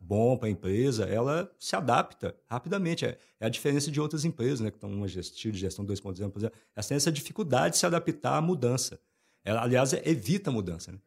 bom 0.01 0.39
para 0.39 0.49
a 0.49 0.51
empresa, 0.51 1.05
ela 1.05 1.55
se 1.59 1.77
adapta 1.77 2.35
rapidamente. 2.47 3.05
É, 3.05 3.19
é, 3.39 3.45
a 3.45 3.49
diferença 3.51 3.91
de 3.91 4.01
outras 4.01 4.25
empresas, 4.25 4.61
né, 4.61 4.71
que 4.71 4.79
estão 4.79 4.89
numa 4.89 5.07
estilo 5.07 5.53
de 5.53 5.61
gestão 5.61 5.85
2.0, 5.85 6.03
por 6.03 6.15
exemplo. 6.15 6.51
Ela 6.75 6.87
tem 6.87 6.97
essa 6.97 7.13
dificuldade 7.13 7.75
de 7.75 7.81
se 7.81 7.85
adaptar 7.85 8.39
à 8.39 8.41
mudança. 8.41 8.99
Ela, 9.45 9.63
aliás, 9.63 9.93
evita 9.93 10.49
a 10.49 10.53
mudança. 10.53 10.93
Né? 10.93 10.99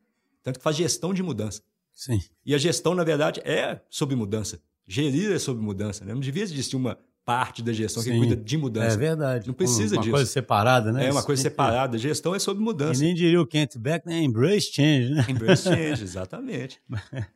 Tanto 0.43 0.59
que 0.59 0.63
faz 0.63 0.75
gestão 0.75 1.15
de 1.15 1.23
mudança. 1.23 1.63
Sim. 1.95 2.19
E 2.45 2.53
a 2.53 2.59
gestão, 2.59 2.93
na 2.93 3.03
verdade, 3.03 3.39
é 3.39 3.81
sobre 3.89 4.15
mudança. 4.15 4.61
Gerir 4.85 5.31
é 5.31 5.39
sobre 5.39 5.63
mudança. 5.63 6.05
Né? 6.05 6.13
Não 6.13 6.21
devia 6.21 6.43
existir 6.43 6.75
uma 6.75 6.99
parte 7.27 7.61
da 7.61 7.73
gestão 7.73 8.01
Sim, 8.01 8.11
que 8.13 8.17
cuida 8.19 8.35
de 8.37 8.57
mudança. 8.57 8.95
É 8.95 8.97
verdade. 8.97 9.47
Não 9.47 9.53
precisa 9.53 9.95
uma 9.97 10.01
disso. 10.01 10.13
Uma 10.13 10.17
coisa 10.19 10.31
separada, 10.31 10.93
né? 10.93 11.07
É 11.07 11.11
uma 11.11 11.21
coisa 11.21 11.41
separada. 11.41 11.97
Gestão 11.97 12.33
é 12.33 12.39
sobre 12.39 12.63
mudança. 12.63 13.03
E 13.03 13.05
nem 13.05 13.13
diria 13.13 13.41
o 13.41 13.45
Kent 13.45 13.75
Beck, 13.77 14.05
né? 14.05 14.21
Embrace 14.23 14.71
change, 14.71 15.09
né? 15.13 15.25
Embrace 15.27 15.63
change, 15.67 16.01
exatamente. 16.03 16.81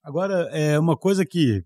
Agora, 0.00 0.48
é 0.52 0.78
uma 0.78 0.96
coisa 0.96 1.26
que 1.26 1.64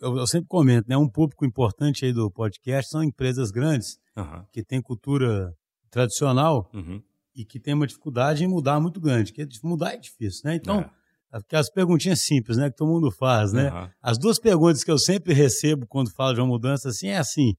eu 0.00 0.26
sempre 0.28 0.46
comento, 0.46 0.88
né? 0.88 0.96
Um 0.96 1.08
público 1.08 1.44
importante 1.44 2.04
aí 2.04 2.12
do 2.12 2.30
podcast 2.30 2.88
são 2.92 3.02
empresas 3.02 3.50
grandes 3.50 3.98
Aham. 4.16 4.46
que 4.52 4.62
têm 4.62 4.80
cultura 4.80 5.52
tradicional 5.90 6.70
Uhum. 6.72 7.02
e 7.34 7.44
que 7.44 7.58
tem 7.58 7.74
uma 7.74 7.86
dificuldade 7.86 8.44
em 8.44 8.46
mudar 8.46 8.78
muito 8.78 9.00
grande, 9.00 9.32
que 9.32 9.44
mudar 9.64 9.94
é 9.94 9.96
difícil, 9.96 10.42
né? 10.44 10.54
Então, 10.54 10.80
É. 10.82 10.90
aquelas 11.30 11.70
perguntinhas 11.70 12.22
simples, 12.22 12.56
né, 12.56 12.70
que 12.70 12.76
todo 12.76 12.90
mundo 12.90 13.10
faz, 13.10 13.52
né? 13.52 13.68
Aham. 13.68 13.90
As 14.02 14.18
duas 14.18 14.38
perguntas 14.38 14.84
que 14.84 14.90
eu 14.90 14.98
sempre 14.98 15.32
recebo 15.32 15.86
quando 15.86 16.12
falo 16.12 16.34
de 16.34 16.40
uma 16.40 16.46
mudança 16.46 16.88
assim 16.88 17.08
é 17.08 17.18
assim: 17.18 17.54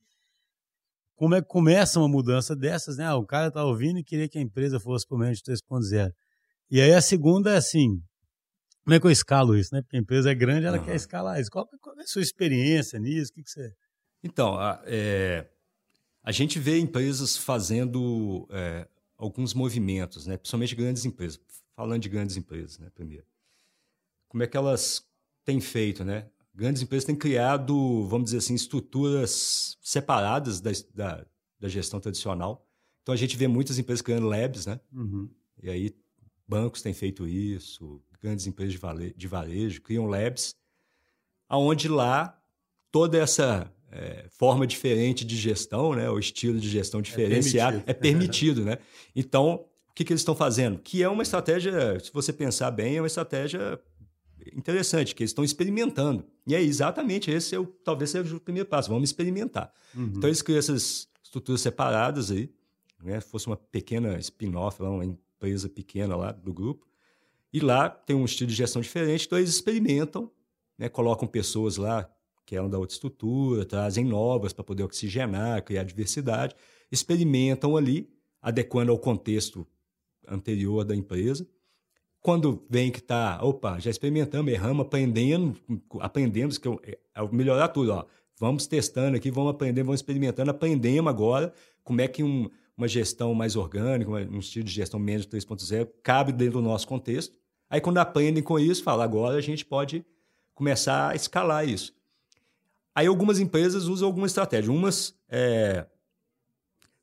como 1.16 1.36
é 1.36 1.42
que 1.42 1.48
começa 1.48 2.00
uma 2.00 2.08
mudança 2.08 2.56
dessas, 2.56 2.98
né? 2.98 3.06
Ah, 3.06 3.16
o 3.16 3.26
cara 3.26 3.52
tá 3.52 3.64
ouvindo 3.64 4.00
e 4.00 4.04
queria 4.04 4.30
que 4.30 4.38
a 4.38 4.42
empresa 4.42 4.80
fosse 4.80 5.06
para 5.08 5.16
o 5.16 5.20
Management 5.20 5.56
3.0. 5.56 6.12
E 6.70 6.82
aí 6.82 6.94
a 6.94 7.02
segunda 7.02 7.52
é 7.52 7.58
assim: 7.58 8.02
como 8.84 8.96
é 8.96 9.00
que 9.00 9.06
eu 9.06 9.12
escalo 9.12 9.58
isso, 9.58 9.74
né? 9.74 9.82
Porque 9.82 9.98
a 9.98 10.00
empresa 10.00 10.32
é 10.32 10.36
grande, 10.36 10.66
ela 10.66 10.78
Aham. 10.78 10.86
quer 10.86 10.96
escalar 10.96 11.40
isso. 11.40 11.50
Qual, 11.50 11.68
qual 11.82 11.98
é 12.00 12.04
a 12.04 12.08
sua 12.08 12.22
experiência 12.22 13.00
nisso? 13.00 13.32
O 13.32 13.34
que, 13.34 13.44
que 13.44 13.50
você. 13.50 13.74
Então, 14.24 14.56
a, 14.56 14.82
é, 14.86 15.46
a 16.24 16.32
gente 16.32 16.60
vê 16.60 16.80
empresas 16.80 17.36
fazendo 17.36 18.48
é, 18.52 18.88
alguns 19.18 19.54
movimentos, 19.54 20.28
né? 20.28 20.38
principalmente 20.38 20.76
grandes 20.76 21.04
empresas. 21.06 21.40
Falando 21.76 22.02
de 22.02 22.10
grandes 22.10 22.38
empresas, 22.38 22.80
né? 22.80 22.90
primeiro. 22.94 23.26
Como 24.28 24.44
é 24.44 24.48
que 24.48 24.58
elas 24.58 25.06
têm 25.44 25.60
feito, 25.60 26.04
né? 26.04 26.28
Grandes 26.54 26.82
empresas 26.82 27.06
têm 27.06 27.16
criado, 27.16 28.06
vamos 28.08 28.26
dizer 28.26 28.38
assim, 28.38 28.56
estruturas 28.56 29.78
separadas 29.82 30.60
da, 30.60 30.72
da, 30.94 31.26
da 31.60 31.70
gestão 31.70 32.00
tradicional. 32.00 32.68
Então, 33.02 33.14
a 33.14 33.18
gente 33.18 33.38
vê 33.38 33.48
muitas 33.48 33.78
empresas 33.78 34.02
criando 34.02 34.28
labs, 34.28 34.66
né? 34.66 34.80
Uhum. 34.92 35.30
E 35.62 35.70
aí, 35.70 35.96
bancos 36.48 36.82
têm 36.82 36.94
feito 36.94 37.28
isso, 37.28 38.02
grandes 38.22 38.48
empresas 38.48 38.74
de, 38.74 38.80
vale, 38.80 39.14
de 39.16 39.28
varejo 39.28 39.82
criam 39.82 40.06
labs, 40.06 40.56
aonde 41.48 41.88
lá 41.88 42.38
toda 42.92 43.18
essa 43.18 43.72
é, 43.92 44.26
forma 44.30 44.66
diferente 44.66 45.24
de 45.24 45.36
gestão, 45.36 45.94
né, 45.94 46.10
o 46.10 46.20
estilo 46.20 46.60
de 46.60 46.70
gestão 46.70 47.02
diferenciado, 47.02 47.82
permitido. 47.82 47.90
é 47.90 47.94
permitido, 47.94 48.66
né? 48.66 48.78
Então, 49.16 49.66
o 49.90 49.94
que, 49.94 50.04
que 50.04 50.14
eles 50.14 50.22
estão 50.22 50.36
fazendo? 50.36 50.80
Que 50.80 51.02
é 51.02 51.10
uma 51.10 51.24
estratégia, 51.24 52.00
se 52.00 52.12
você 52.12 52.34
pensar 52.34 52.72
bem, 52.72 52.98
é 52.98 53.02
uma 53.02 53.08
estratégia 53.08 53.80
interessante, 54.56 55.14
que 55.14 55.24
eles 55.24 55.32
estão 55.32 55.44
experimentando. 55.44 56.26
E 56.46 56.56
é 56.56 56.62
exatamente 56.62 57.32
esse, 57.32 57.56
é 57.56 57.60
o, 57.60 57.66
talvez 57.66 58.10
seja 58.10 58.36
o 58.36 58.40
primeiro 58.40 58.68
passo, 58.68 58.90
vamos 58.90 59.10
experimentar. 59.10 59.72
Uhum. 59.96 60.14
Então, 60.16 60.30
eles 60.30 60.42
criam 60.42 60.60
essas 60.60 61.08
estruturas 61.24 61.62
separadas 61.62 62.32
aí, 62.32 62.50
né? 63.04 63.20
Se 63.20 63.30
fosse 63.30 63.48
uma 63.48 63.58
pequena 63.58 64.18
spin-off, 64.20 64.82
uma 64.82 65.06
empresa 65.06 65.70
pequena 65.70 66.16
lá 66.16 66.32
do 66.32 66.54
grupo. 66.54 66.88
E 67.54 67.60
lá 67.60 67.90
tem 67.90 68.16
um 68.16 68.26
estilo 68.26 68.50
de 68.50 68.56
gestão 68.56 68.82
diferente, 68.82 69.26
então 69.26 69.38
eles 69.38 69.52
experimentam, 69.52 70.32
né? 70.78 70.90
colocam 70.90 71.28
pessoas 71.28 71.78
lá 71.78 72.10
que 72.46 72.56
eram 72.56 72.70
da 72.70 72.78
outra 72.78 72.94
estrutura, 72.94 73.66
trazem 73.66 74.06
novas 74.06 74.54
para 74.54 74.64
poder 74.64 74.84
oxigenar, 74.84 75.62
criar 75.64 75.84
diversidade, 75.84 76.56
experimentam 76.90 77.76
ali, 77.76 78.10
adequando 78.42 78.92
ao 78.92 78.98
contexto 78.98 79.68
anterior 80.26 80.86
da 80.86 80.96
empresa. 80.96 81.48
Quando 82.22 82.66
vem 82.70 82.92
que 82.92 83.00
está, 83.00 83.40
opa, 83.42 83.80
já 83.80 83.90
experimentamos, 83.90 84.52
erramos, 84.52 84.86
aprendendo, 84.86 85.56
aprendemos 86.00 86.58
que 86.58 86.68
eu- 86.68 86.82
é 86.84 86.98
melhorar 87.32 87.70
tudo, 87.70 87.94
ó. 87.94 88.06
Vamos 88.40 88.68
testando 88.68 89.18
aqui, 89.18 89.32
vamos 89.32 89.52
aprendendo, 89.52 89.86
vamos 89.86 90.00
experimentando, 90.00 90.52
aprendemos 90.52 91.10
agora 91.10 91.54
como 91.84 92.02
é 92.02 92.08
que 92.08 92.24
um- 92.24 92.50
uma 92.78 92.88
gestão 92.88 93.34
mais 93.34 93.56
orgânica, 93.56 94.12
um 94.12 94.40
estilo 94.40 94.66
de 94.66 94.72
gestão 94.72 95.00
menos 95.00 95.26
3.0 95.26 95.88
cabe 96.04 96.32
dentro 96.32 96.62
do 96.62 96.68
nosso 96.68 96.88
contexto. 96.88 97.36
Aí 97.70 97.82
quando 97.82 97.98
aprendem 97.98 98.44
com 98.44 98.60
isso, 98.60 98.84
fala, 98.84 99.04
agora 99.04 99.38
a 99.38 99.42
gente 99.42 99.66
pode 99.66 100.06
começar 100.54 101.10
a 101.12 101.16
escalar 101.16 101.68
isso. 101.68 101.96
Aí 102.94 103.08
algumas 103.08 103.40
empresas 103.40 103.86
usam 103.86 104.08
alguma 104.08 104.28
estratégia. 104.28 104.72
Umas 104.72 105.16
é, 105.30 105.86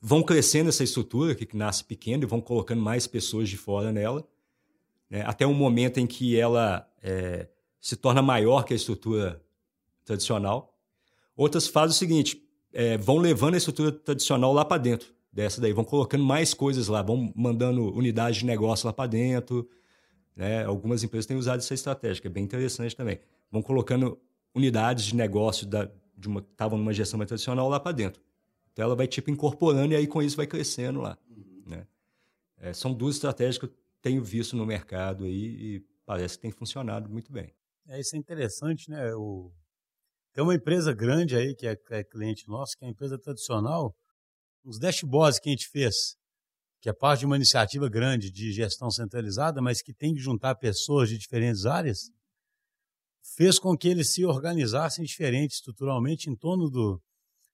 vão 0.01 0.23
crescendo 0.23 0.69
essa 0.69 0.85
estrutura, 0.85 1.35
que 1.35 1.57
nasce 1.57 1.83
pequena, 1.85 2.25
e 2.25 2.27
vão 2.27 2.41
colocando 2.41 2.81
mais 2.83 3.07
pessoas 3.07 3.49
de 3.49 3.57
fora 3.57 3.93
nela, 3.93 4.27
né, 5.11 5.23
até 5.27 5.47
um 5.47 5.55
momento 5.55 5.99
em 5.99 6.07
que 6.07 6.39
ela 6.39 6.89
é, 7.03 7.49
se 7.81 7.97
torna 7.97 8.23
maior 8.23 8.65
que 8.65 8.73
a 8.73 8.77
estrutura 8.77 9.43
tradicional. 10.05 10.77
Outras 11.37 11.67
fazem 11.67 11.95
o 11.95 11.99
seguinte, 11.99 12.43
é, 12.73 12.97
vão 12.97 13.19
levando 13.19 13.55
a 13.55 13.59
estrutura 13.59 13.93
tradicional 13.93 14.53
lá 14.53 14.65
para 14.65 14.79
dentro 14.79 15.15
dessa 15.35 15.61
daí, 15.61 15.73
vão 15.73 15.85
colocando 15.85 16.25
mais 16.25 16.55
coisas 16.55 16.87
lá, 16.87 17.03
vão 17.03 17.33
mandando 17.35 17.93
unidades 17.93 18.39
de 18.39 18.47
negócio 18.47 18.87
lá 18.87 18.93
para 18.93 19.09
dentro. 19.09 19.69
Né? 20.37 20.65
Algumas 20.65 21.03
empresas 21.03 21.27
têm 21.27 21.37
usado 21.37 21.59
essa 21.59 21.75
estratégia, 21.75 22.23
que 22.23 22.29
é 22.29 22.31
bem 22.31 22.45
interessante 22.45 22.95
também. 22.95 23.19
Vão 23.51 23.61
colocando 23.61 24.17
unidades 24.55 25.07
de 25.07 25.17
negócio 25.17 25.67
da, 25.67 25.91
de 26.17 26.29
uma, 26.29 26.41
que 26.41 26.53
estavam 26.53 26.79
numa 26.79 26.93
gestão 26.93 27.19
mais 27.19 27.27
tradicional 27.27 27.69
lá 27.69 27.81
para 27.81 27.91
dentro. 27.91 28.23
Então 28.73 28.85
ela 28.85 28.95
vai 28.95 29.09
tipo 29.09 29.29
incorporando 29.29 29.93
e 29.93 29.97
aí 29.97 30.07
com 30.07 30.23
isso 30.23 30.37
vai 30.37 30.47
crescendo 30.47 31.01
lá. 31.01 31.19
Né? 31.67 31.85
É, 32.61 32.73
são 32.73 32.93
duas 32.93 33.17
estratégias 33.17 33.59
que 33.59 33.65
eu 33.65 33.71
tenho 34.05 34.23
visto 34.23 34.55
no 34.55 34.67
mercado 34.67 35.25
aí 35.25 35.33
e 35.33 35.83
parece 36.05 36.37
que 36.37 36.43
tem 36.43 36.53
funcionado 36.53 37.09
muito 37.09 37.33
bem. 37.33 37.51
É, 37.89 37.99
isso 37.99 38.15
é 38.15 38.19
interessante, 38.19 38.91
né? 38.91 39.15
O... 39.15 39.51
Tem 40.35 40.45
uma 40.45 40.55
empresa 40.55 40.93
grande 40.93 41.35
aí 41.35 41.55
que 41.55 41.67
é, 41.67 41.75
é 41.91 42.05
cliente 42.05 42.47
nosso, 42.47 42.77
que 42.77 42.85
é 42.85 42.89
a 42.89 42.91
empresa 42.91 43.19
tradicional. 43.19 43.97
Os 44.63 44.79
dashboards 44.79 45.41
que 45.41 45.49
a 45.49 45.53
gente 45.53 45.69
fez, 45.69 46.17
que 46.83 46.91
é 46.91 46.93
parte 46.93 47.21
de 47.21 47.27
uma 47.27 47.37
iniciativa 47.37 47.89
grande 47.89 48.31
de 48.31 48.53
gestão 48.53 48.91
centralizada, 48.91 49.63
mas 49.63 49.81
que 49.81 49.95
tem 49.95 50.13
que 50.13 50.21
juntar 50.21 50.55
pessoas 50.57 51.09
de 51.09 51.17
diferentes 51.17 51.65
áreas, 51.65 52.11
fez 53.37 53.59
com 53.59 53.75
que 53.75 53.89
eles 53.89 54.13
se 54.13 54.23
organizassem 54.27 55.03
diferente 55.03 55.53
estruturalmente 55.53 56.29
em 56.29 56.37
torno 56.37 56.69
do, 56.69 57.01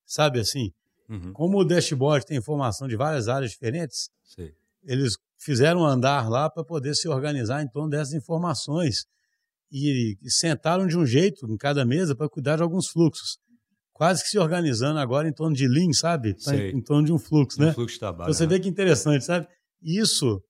sabe 0.04 0.40
assim, 0.40 0.72
Uhum. 1.08 1.32
como 1.32 1.58
o 1.58 1.64
dashboard 1.64 2.24
tem 2.24 2.38
informação 2.38 2.86
de 2.86 2.96
várias 2.96 3.26
áreas 3.26 3.50
diferentes, 3.50 4.10
Sei. 4.22 4.54
eles 4.84 5.16
fizeram 5.40 5.84
andar 5.84 6.28
lá 6.28 6.48
para 6.50 6.62
poder 6.62 6.94
se 6.94 7.08
organizar 7.08 7.62
em 7.62 7.68
torno 7.68 7.88
dessas 7.88 8.12
informações 8.12 9.06
e, 9.72 10.16
e 10.22 10.30
sentaram 10.30 10.86
de 10.86 10.96
um 10.96 11.06
jeito 11.06 11.50
em 11.50 11.56
cada 11.56 11.84
mesa 11.84 12.14
para 12.14 12.28
cuidar 12.28 12.56
de 12.56 12.62
alguns 12.62 12.88
fluxos. 12.88 13.38
Quase 13.92 14.22
que 14.22 14.28
se 14.28 14.38
organizando 14.38 14.98
agora 14.98 15.28
em 15.28 15.32
torno 15.32 15.54
de 15.54 15.66
Lean, 15.66 15.92
sabe? 15.92 16.34
Tá. 16.34 16.54
Em, 16.54 16.76
em 16.76 16.82
torno 16.82 17.06
de 17.06 17.12
um 17.12 17.18
fluxo, 17.18 17.60
Um 17.60 17.66
né? 17.66 17.72
fluxo 17.72 17.94
de 17.94 18.00
trabalho. 18.00 18.30
Então 18.30 18.34
você 18.34 18.46
né? 18.46 18.54
vê 18.54 18.60
que 18.60 18.68
interessante, 18.68 19.24
sabe? 19.24 19.46
Isso 19.82 20.42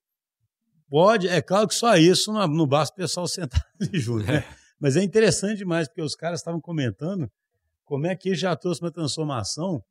pode, 0.88 1.28
é 1.28 1.40
claro 1.40 1.68
que 1.68 1.74
só 1.74 1.96
isso 1.96 2.32
não, 2.32 2.46
não 2.48 2.66
basta 2.66 2.92
o 2.92 2.96
pessoal 2.96 3.26
sentar 3.28 3.64
ali 3.80 3.98
junto, 3.98 4.26
né? 4.26 4.44
Mas 4.78 4.96
é 4.96 5.02
interessante 5.02 5.58
demais, 5.58 5.86
porque 5.86 6.02
os 6.02 6.16
caras 6.16 6.40
estavam 6.40 6.60
comentando 6.60 7.30
como 7.84 8.06
é 8.06 8.16
que 8.16 8.34
já 8.34 8.56
trouxe 8.56 8.80
uma 8.80 8.90
transformação, 8.90 9.82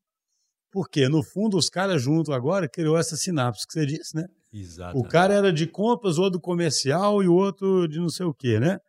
porque 0.71 1.07
no 1.07 1.21
fundo 1.21 1.57
os 1.57 1.69
caras 1.69 2.01
juntos 2.01 2.33
agora 2.33 2.67
criou 2.67 2.97
essa 2.97 3.15
sinapse 3.15 3.67
que 3.67 3.73
você 3.73 3.85
disse, 3.85 4.15
né? 4.15 4.25
Exato. 4.51 4.97
O 4.97 5.07
cara 5.07 5.33
era 5.33 5.53
de 5.53 5.67
compras, 5.67 6.17
o 6.17 6.21
outro 6.21 6.39
comercial 6.39 7.21
e 7.23 7.27
o 7.27 7.33
outro 7.33 7.87
de 7.87 7.99
não 7.99 8.09
sei 8.09 8.25
o 8.25 8.33
quê, 8.33 8.59
né? 8.59 8.79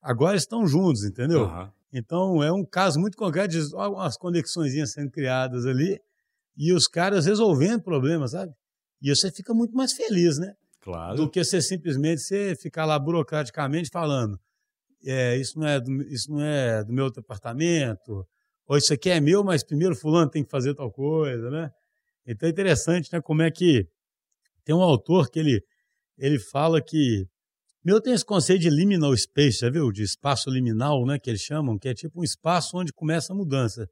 Agora 0.00 0.36
estão 0.36 0.66
juntos, 0.66 1.04
entendeu? 1.04 1.44
Aham. 1.44 1.72
Então 1.92 2.42
é 2.42 2.52
um 2.52 2.64
caso 2.64 3.00
muito 3.00 3.16
concreto 3.16 3.48
de 3.48 3.74
algumas 3.74 4.16
conexões 4.16 4.72
sendo 4.92 5.10
criadas 5.10 5.66
ali 5.66 6.00
e 6.56 6.72
os 6.72 6.86
caras 6.86 7.26
resolvendo 7.26 7.82
problemas, 7.82 8.30
sabe? 8.30 8.52
E 9.02 9.14
você 9.14 9.30
fica 9.30 9.52
muito 9.52 9.74
mais 9.74 9.92
feliz, 9.92 10.38
né? 10.38 10.54
Claro. 10.80 11.16
Do 11.16 11.30
que 11.30 11.42
você 11.42 11.60
simplesmente 11.60 12.20
você 12.20 12.54
ficar 12.54 12.84
lá 12.84 12.98
burocraticamente 12.98 13.90
falando 13.90 14.38
é, 15.04 15.36
isso, 15.36 15.58
não 15.58 15.66
é 15.66 15.80
do, 15.80 16.02
isso 16.02 16.30
não 16.30 16.42
é 16.42 16.84
do 16.84 16.92
meu 16.92 17.10
departamento, 17.10 18.26
ou 18.66 18.76
isso 18.76 18.92
aqui 18.92 19.10
é 19.10 19.20
meu, 19.20 19.42
mas 19.42 19.64
primeiro 19.64 19.96
fulano 19.96 20.30
tem 20.30 20.44
que 20.44 20.50
fazer 20.50 20.74
tal 20.74 20.90
coisa, 20.90 21.50
né? 21.50 21.70
Então 22.26 22.46
é 22.46 22.52
interessante, 22.52 23.10
né? 23.12 23.20
Como 23.20 23.42
é 23.42 23.50
que 23.50 23.88
tem 24.64 24.74
um 24.74 24.82
autor 24.82 25.30
que 25.30 25.38
ele, 25.38 25.62
ele 26.18 26.38
fala 26.38 26.80
que 26.80 27.26
meu 27.84 28.00
tem 28.00 28.12
esse 28.12 28.24
conceito 28.24 28.60
de 28.60 28.70
liminal 28.70 29.16
space, 29.16 29.60
já 29.60 29.70
viu? 29.70 29.90
De 29.90 30.02
espaço 30.02 30.50
liminal, 30.50 31.06
né? 31.06 31.18
Que 31.18 31.30
eles 31.30 31.40
chamam, 31.40 31.78
que 31.78 31.88
é 31.88 31.94
tipo 31.94 32.20
um 32.20 32.24
espaço 32.24 32.76
onde 32.76 32.92
começa 32.92 33.32
a 33.32 33.36
mudança. 33.36 33.88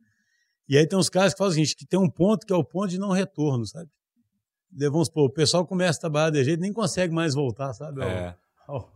E 0.69 0.77
aí 0.77 0.87
tem 0.87 0.99
uns 0.99 1.09
caras 1.09 1.33
que 1.33 1.39
falam 1.39 1.51
o 1.51 1.55
seguinte, 1.55 1.75
que 1.75 1.87
tem 1.87 1.99
um 1.99 2.11
ponto 2.11 2.47
que 2.47 2.53
é 2.53 2.57
o 2.57 2.63
ponto 2.63 2.89
de 2.89 2.99
não 2.99 3.11
retorno, 3.11 3.67
sabe? 3.67 3.89
Vamos 4.71 5.07
supor, 5.07 5.25
o 5.25 5.33
pessoal 5.33 5.67
começa 5.67 5.99
a 5.99 6.01
trabalhar 6.03 6.31
de 6.31 6.45
jeito 6.45 6.61
nem 6.61 6.73
consegue 6.73 7.15
mais 7.15 7.35
voltar, 7.35 7.73
sabe? 7.73 8.03
Ao, 8.03 8.09
É, 8.09 8.37
ao, 8.67 8.93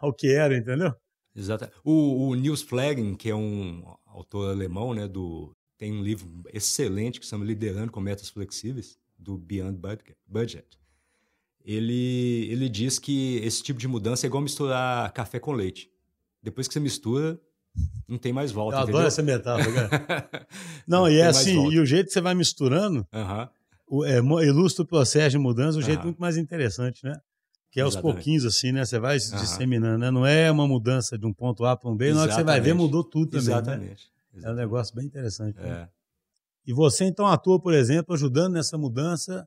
ao 0.00 0.14
que 0.14 0.28
era, 0.32 0.56
entendeu? 0.56 0.94
exato. 1.34 1.68
O, 1.84 2.28
o 2.28 2.34
Nils 2.36 2.62
Flagen, 2.62 3.16
que 3.16 3.28
é 3.28 3.34
um 3.34 3.82
autor 4.06 4.50
alemão, 4.50 4.94
né, 4.94 5.08
do, 5.08 5.52
tem 5.76 5.92
um 5.92 6.02
livro 6.02 6.28
excelente 6.52 7.18
que 7.18 7.26
se 7.26 7.30
chama 7.30 7.44
Liderando 7.44 7.90
com 7.90 8.00
Metas 8.00 8.30
Flexíveis, 8.30 8.96
do 9.18 9.36
Beyond 9.36 9.80
Budget. 10.24 10.78
Ele, 11.66 12.46
ele 12.48 12.68
diz 12.68 12.96
que 12.96 13.38
esse 13.38 13.60
tipo 13.60 13.80
de 13.80 13.88
mudança 13.88 14.24
é 14.24 14.28
igual 14.28 14.40
misturar 14.40 15.12
café 15.12 15.40
com 15.40 15.50
leite. 15.52 15.90
Depois 16.40 16.68
que 16.68 16.74
você 16.74 16.78
mistura, 16.78 17.36
não 18.06 18.18
tem 18.18 18.32
mais 18.32 18.52
volta. 18.52 18.76
Eu 18.76 18.82
adoro 18.82 18.92
entendeu? 18.92 19.08
essa 19.08 19.22
metáfora, 19.22 19.72
cara. 19.90 20.46
Não, 20.86 21.08
e 21.08 21.14
tem 21.14 21.22
é 21.22 21.26
assim, 21.26 21.68
e 21.70 21.80
o 21.80 21.84
jeito 21.84 22.06
que 22.06 22.12
você 22.12 22.20
vai 22.20 22.34
misturando, 22.36 23.04
o- 23.88 24.04
é, 24.04 24.18
ilustra 24.46 24.84
o 24.84 24.86
processo 24.86 25.30
de 25.30 25.38
mudança, 25.38 25.76
o 25.76 25.82
jeito 25.82 25.98
Aham. 25.98 26.06
muito 26.06 26.18
mais 26.20 26.36
interessante, 26.36 27.04
né? 27.04 27.18
Que 27.72 27.80
é 27.80 27.82
aos 27.82 27.94
Exatamente. 27.94 28.14
pouquinhos, 28.16 28.44
assim, 28.44 28.70
né? 28.70 28.84
Você 28.84 29.00
vai 29.00 29.18
se 29.18 29.34
disseminando, 29.34 29.98
né? 29.98 30.10
Não 30.12 30.24
é 30.24 30.48
uma 30.52 30.68
mudança 30.68 31.18
de 31.18 31.26
um 31.26 31.32
ponto 31.34 31.64
A 31.64 31.76
para 31.76 31.90
um 31.90 31.96
B, 31.96 32.12
na 32.12 32.20
hora 32.20 32.28
que 32.28 32.34
você 32.36 32.44
vai 32.44 32.60
ver, 32.60 32.68
Exatamente. 32.70 32.84
mudou 32.86 33.02
tudo 33.02 33.30
também, 33.32 33.46
né? 33.48 33.58
Exatamente. 33.58 34.06
É 34.40 34.50
um 34.50 34.54
negócio 34.54 34.94
bem 34.94 35.04
interessante. 35.04 35.56
Né? 35.56 35.68
É. 35.68 35.88
E 36.64 36.72
você 36.72 37.04
então 37.04 37.26
atua, 37.26 37.60
por 37.60 37.74
exemplo, 37.74 38.14
ajudando 38.14 38.52
nessa 38.54 38.78
mudança, 38.78 39.46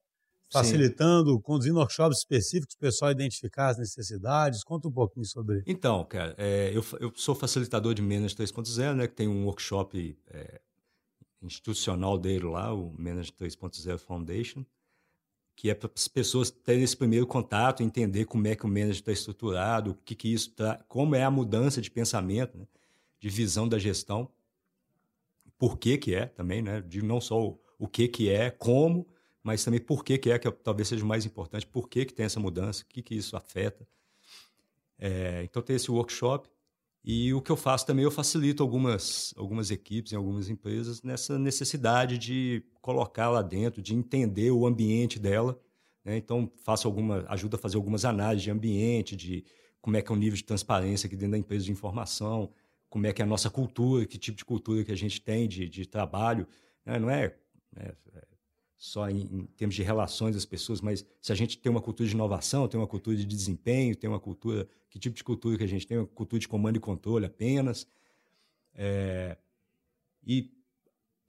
facilitando, 0.51 1.33
Sim. 1.33 1.41
conduzindo 1.41 1.77
workshops 1.77 2.19
específicos 2.19 2.75
para 2.75 2.87
o 2.87 2.89
pessoal 2.89 3.11
identificar 3.11 3.69
as 3.69 3.77
necessidades. 3.77 4.63
Conta 4.63 4.87
um 4.87 4.91
pouquinho 4.91 5.25
sobre. 5.25 5.63
Então, 5.65 6.03
cara, 6.05 6.35
é, 6.37 6.71
eu, 6.73 6.83
eu 6.99 7.11
sou 7.15 7.35
facilitador 7.35 7.93
de 7.93 8.01
Manage 8.01 8.35
3.0, 8.35 8.95
né, 8.95 9.07
que 9.07 9.15
tem 9.15 9.27
um 9.27 9.45
workshop 9.45 10.17
é, 10.27 10.61
institucional 11.41 12.17
dele 12.17 12.45
lá, 12.45 12.73
o 12.73 12.93
Manage 12.97 13.31
3.0 13.31 13.97
Foundation, 13.99 14.65
que 15.55 15.69
é 15.69 15.75
para 15.75 15.89
as 15.93 16.07
pessoas 16.07 16.49
terem 16.49 16.83
esse 16.83 16.95
primeiro 16.95 17.27
contato, 17.27 17.83
entender 17.83 18.25
como 18.25 18.47
é 18.47 18.55
que 18.55 18.65
o 18.65 18.67
manager 18.69 18.91
está 18.91 19.11
estruturado, 19.11 19.91
o 19.91 19.95
que, 19.95 20.15
que 20.15 20.33
isso 20.33 20.51
tá, 20.51 20.83
como 20.87 21.15
é 21.15 21.23
a 21.23 21.29
mudança 21.31 21.81
de 21.81 21.91
pensamento, 21.91 22.57
né, 22.57 22.65
de 23.19 23.29
visão 23.29 23.67
da 23.67 23.77
gestão, 23.77 24.31
por 25.57 25.77
que 25.77 25.97
que 25.97 26.15
é 26.15 26.27
também, 26.27 26.61
né, 26.61 26.81
de 26.81 27.01
não 27.01 27.19
só 27.19 27.41
o, 27.41 27.59
o 27.77 27.87
que 27.87 28.07
que 28.07 28.29
é, 28.29 28.49
como, 28.49 29.05
mas 29.49 29.63
também 29.63 29.79
por 29.79 30.03
que 30.03 30.15
que 30.15 30.29
é, 30.29 30.37
que 30.37 30.51
talvez 30.51 30.87
seja 30.87 31.03
o 31.03 31.07
mais 31.07 31.25
importante, 31.25 31.65
por 31.65 31.89
que 31.89 32.05
que 32.05 32.13
tem 32.13 32.23
essa 32.23 32.39
mudança, 32.39 32.83
o 32.83 32.85
que 32.85 33.01
que 33.01 33.15
isso 33.15 33.35
afeta. 33.35 33.87
É, 34.99 35.41
então 35.43 35.59
tem 35.59 35.75
esse 35.75 35.89
workshop 35.89 36.47
e 37.03 37.33
o 37.33 37.41
que 37.41 37.51
eu 37.51 37.57
faço 37.57 37.83
também, 37.83 38.03
eu 38.05 38.11
facilito 38.11 38.61
algumas, 38.61 39.33
algumas 39.35 39.71
equipes 39.71 40.13
em 40.13 40.15
algumas 40.15 40.49
empresas 40.49 41.01
nessa 41.01 41.39
necessidade 41.39 42.19
de 42.19 42.63
colocar 42.79 43.27
lá 43.31 43.41
dentro, 43.41 43.81
de 43.81 43.95
entender 43.95 44.51
o 44.51 44.67
ambiente 44.67 45.17
dela. 45.17 45.59
Né? 46.05 46.17
Então, 46.17 46.51
faço 46.63 46.87
alguma, 46.87 47.25
ajuda 47.27 47.55
a 47.55 47.59
fazer 47.59 47.77
algumas 47.77 48.05
análises 48.05 48.43
de 48.43 48.51
ambiente, 48.51 49.15
de 49.15 49.43
como 49.81 49.97
é 49.97 50.01
que 50.03 50.11
é 50.11 50.15
o 50.15 50.19
nível 50.19 50.37
de 50.37 50.43
transparência 50.43 51.07
aqui 51.07 51.15
dentro 51.15 51.31
da 51.31 51.39
empresa 51.39 51.65
de 51.65 51.71
informação, 51.71 52.53
como 52.87 53.07
é 53.07 53.13
que 53.13 53.19
é 53.19 53.25
a 53.25 53.27
nossa 53.27 53.49
cultura, 53.49 54.05
que 54.05 54.19
tipo 54.19 54.37
de 54.37 54.45
cultura 54.45 54.83
que 54.83 54.91
a 54.91 54.97
gente 54.97 55.19
tem 55.19 55.47
de, 55.47 55.67
de 55.67 55.87
trabalho. 55.87 56.47
Né? 56.85 56.99
Não 56.99 57.09
é, 57.09 57.35
é 57.77 57.95
só 58.79 59.09
em, 59.09 59.19
em, 59.23 59.45
termos 59.57 59.75
de 59.75 59.83
relações 59.83 60.33
das 60.33 60.45
pessoas, 60.45 60.79
mas 60.79 61.05
se 61.19 61.33
a 61.33 61.35
gente 61.35 61.57
tem 61.57 61.69
uma 61.69 61.81
cultura 61.81 62.07
de 62.07 62.15
inovação, 62.15 62.65
tem 62.65 62.79
uma 62.79 62.87
cultura 62.87 63.17
de 63.17 63.25
desempenho, 63.25 63.93
tem 63.93 64.09
uma 64.09 64.21
cultura, 64.21 64.67
que 64.89 64.97
tipo 64.97 65.17
de 65.17 65.23
cultura 65.23 65.57
que 65.57 65.63
a 65.65 65.67
gente 65.67 65.85
tem? 65.85 65.97
Uma 65.97 66.07
cultura 66.07 66.39
de 66.39 66.47
comando 66.47 66.77
e 66.77 66.79
controle 66.79 67.25
apenas. 67.25 67.85
É, 68.73 69.37
e 70.25 70.49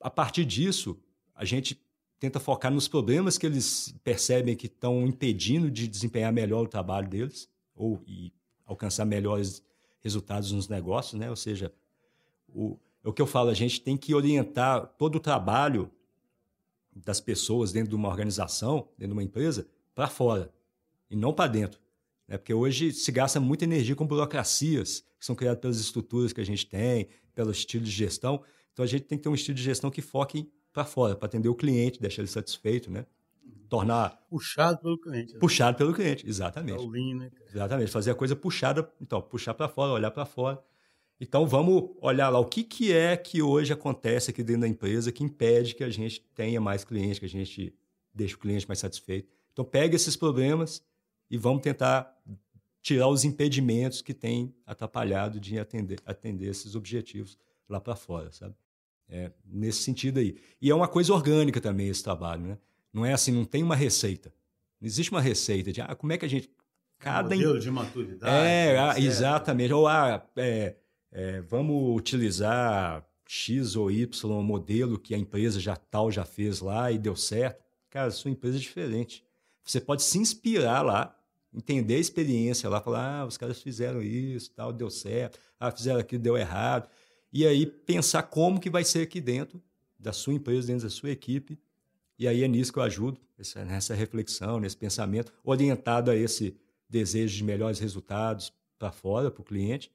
a 0.00 0.08
partir 0.08 0.44
disso, 0.44 0.96
a 1.34 1.44
gente 1.44 1.82
tenta 2.20 2.38
focar 2.38 2.72
nos 2.72 2.86
problemas 2.86 3.36
que 3.36 3.46
eles 3.46 3.92
percebem 4.04 4.54
que 4.54 4.66
estão 4.66 5.04
impedindo 5.04 5.68
de 5.68 5.88
desempenhar 5.88 6.32
melhor 6.32 6.64
o 6.64 6.68
trabalho 6.68 7.08
deles 7.08 7.50
ou 7.74 8.00
e 8.06 8.32
alcançar 8.64 9.04
melhores 9.04 9.60
resultados 9.98 10.52
nos 10.52 10.68
negócios, 10.68 11.18
né? 11.18 11.28
Ou 11.28 11.36
seja, 11.36 11.72
o, 12.48 12.78
é 13.02 13.08
o 13.08 13.12
que 13.12 13.20
eu 13.20 13.26
falo, 13.26 13.50
a 13.50 13.54
gente 13.54 13.80
tem 13.80 13.96
que 13.96 14.14
orientar 14.14 14.86
todo 14.96 15.16
o 15.16 15.20
trabalho 15.20 15.90
das 16.94 17.20
pessoas 17.20 17.72
dentro 17.72 17.90
de 17.90 17.96
uma 17.96 18.08
organização, 18.08 18.88
dentro 18.98 19.08
de 19.08 19.12
uma 19.12 19.22
empresa, 19.22 19.66
para 19.94 20.08
fora 20.08 20.52
e 21.10 21.16
não 21.16 21.32
para 21.32 21.50
dentro. 21.50 21.80
Né? 22.26 22.38
Porque 22.38 22.54
hoje 22.54 22.92
se 22.92 23.10
gasta 23.12 23.40
muita 23.40 23.64
energia 23.64 23.94
com 23.96 24.06
burocracias 24.06 25.00
que 25.18 25.26
são 25.26 25.34
criadas 25.34 25.60
pelas 25.60 25.78
estruturas 25.78 26.32
que 26.32 26.40
a 26.40 26.46
gente 26.46 26.66
tem, 26.66 27.08
pelo 27.34 27.50
estilo 27.50 27.84
de 27.84 27.90
gestão. 27.90 28.42
Então 28.72 28.84
a 28.84 28.88
gente 28.88 29.02
tem 29.02 29.18
que 29.18 29.24
ter 29.24 29.28
um 29.28 29.34
estilo 29.34 29.56
de 29.56 29.62
gestão 29.62 29.90
que 29.90 30.00
foque 30.00 30.50
para 30.72 30.84
fora, 30.84 31.16
para 31.16 31.26
atender 31.26 31.48
o 31.48 31.54
cliente, 31.54 32.00
deixar 32.00 32.22
ele 32.22 32.30
satisfeito, 32.30 32.90
né? 32.90 33.04
Tornar. 33.68 34.18
Puxado 34.28 34.78
pelo 34.78 34.98
cliente. 34.98 35.34
Né? 35.34 35.38
Puxado 35.38 35.76
pelo 35.76 35.92
cliente, 35.92 36.26
exatamente. 36.26 36.78
É 36.78 36.86
o 36.86 36.88
lean, 36.88 37.16
né? 37.16 37.30
Exatamente, 37.52 37.90
fazer 37.90 38.10
a 38.10 38.14
coisa 38.14 38.34
puxada, 38.34 38.90
então, 39.00 39.20
puxar 39.20 39.54
para 39.54 39.68
fora, 39.68 39.92
olhar 39.92 40.10
para 40.10 40.24
fora. 40.24 40.62
Então 41.20 41.46
vamos 41.46 41.90
olhar 42.00 42.30
lá 42.30 42.38
o 42.38 42.46
que, 42.46 42.64
que 42.64 42.92
é 42.92 43.14
que 43.16 43.42
hoje 43.42 43.72
acontece 43.72 44.30
aqui 44.30 44.42
dentro 44.42 44.62
da 44.62 44.68
empresa 44.68 45.12
que 45.12 45.22
impede 45.22 45.74
que 45.74 45.84
a 45.84 45.90
gente 45.90 46.20
tenha 46.34 46.60
mais 46.60 46.82
clientes, 46.82 47.18
que 47.18 47.26
a 47.26 47.28
gente 47.28 47.74
deixe 48.14 48.34
o 48.34 48.38
cliente 48.38 48.66
mais 48.66 48.78
satisfeito. 48.78 49.28
Então 49.52 49.64
pega 49.64 49.94
esses 49.94 50.16
problemas 50.16 50.82
e 51.30 51.36
vamos 51.36 51.62
tentar 51.62 52.18
tirar 52.80 53.08
os 53.08 53.24
impedimentos 53.24 54.00
que 54.00 54.14
têm 54.14 54.54
atrapalhado 54.66 55.38
de 55.38 55.58
atender, 55.58 56.00
atender 56.06 56.48
esses 56.48 56.74
objetivos 56.74 57.38
lá 57.68 57.78
para 57.78 57.94
fora, 57.94 58.32
sabe? 58.32 58.54
É, 59.06 59.30
nesse 59.44 59.82
sentido 59.82 60.20
aí. 60.20 60.36
E 60.62 60.70
é 60.70 60.74
uma 60.74 60.88
coisa 60.88 61.12
orgânica 61.12 61.60
também 61.60 61.88
esse 61.88 62.02
trabalho, 62.02 62.42
né? 62.42 62.58
Não 62.92 63.04
é 63.04 63.12
assim, 63.12 63.32
não 63.32 63.44
tem 63.44 63.62
uma 63.62 63.76
receita. 63.76 64.32
Não 64.80 64.86
existe 64.86 65.10
uma 65.10 65.20
receita 65.20 65.72
de 65.72 65.80
ah, 65.80 65.94
como 65.94 66.12
é 66.12 66.18
que 66.18 66.24
a 66.24 66.28
gente. 66.28 66.50
Cada 66.98 67.34
modelo 67.34 67.58
de 67.58 67.70
maturidade. 67.70 68.46
É, 68.46 68.78
ah, 68.78 68.98
exatamente. 68.98 69.72
Ou 69.72 69.86
ah, 69.86 70.24
é, 70.36 70.76
é, 71.12 71.40
vamos 71.40 71.96
utilizar 71.96 73.04
X 73.26 73.76
ou 73.76 73.90
Y 73.90 74.42
modelo 74.42 74.98
que 74.98 75.14
a 75.14 75.18
empresa 75.18 75.60
já 75.60 75.76
tal 75.76 76.10
já 76.10 76.24
fez 76.24 76.60
lá 76.60 76.90
e 76.90 76.98
deu 76.98 77.14
certo. 77.14 77.64
Cara, 77.88 78.10
sua 78.10 78.30
empresa 78.30 78.56
é 78.56 78.60
diferente. 78.60 79.24
Você 79.64 79.80
pode 79.80 80.02
se 80.02 80.18
inspirar 80.18 80.82
lá, 80.82 81.16
entender 81.52 81.94
a 81.94 81.98
experiência 81.98 82.68
lá, 82.68 82.80
falar, 82.80 83.20
ah, 83.20 83.26
os 83.26 83.36
caras 83.36 83.60
fizeram 83.60 84.02
isso, 84.02 84.50
tal, 84.52 84.72
deu 84.72 84.90
certo, 84.90 85.38
ah, 85.58 85.70
fizeram 85.70 86.00
aquilo, 86.00 86.22
deu 86.22 86.36
errado. 86.36 86.88
E 87.32 87.46
aí 87.46 87.66
pensar 87.66 88.24
como 88.24 88.60
que 88.60 88.70
vai 88.70 88.84
ser 88.84 89.02
aqui 89.02 89.20
dentro 89.20 89.62
da 89.98 90.12
sua 90.12 90.34
empresa, 90.34 90.66
dentro 90.66 90.84
da 90.84 90.90
sua 90.90 91.10
equipe. 91.10 91.58
E 92.18 92.26
aí 92.26 92.42
é 92.42 92.48
nisso 92.48 92.72
que 92.72 92.78
eu 92.78 92.82
ajudo, 92.82 93.20
nessa 93.66 93.94
reflexão, 93.94 94.60
nesse 94.60 94.76
pensamento, 94.76 95.32
orientado 95.42 96.10
a 96.10 96.16
esse 96.16 96.56
desejo 96.88 97.36
de 97.36 97.44
melhores 97.44 97.78
resultados 97.78 98.52
para 98.78 98.90
fora, 98.90 99.30
para 99.30 99.40
o 99.40 99.44
cliente, 99.44 99.90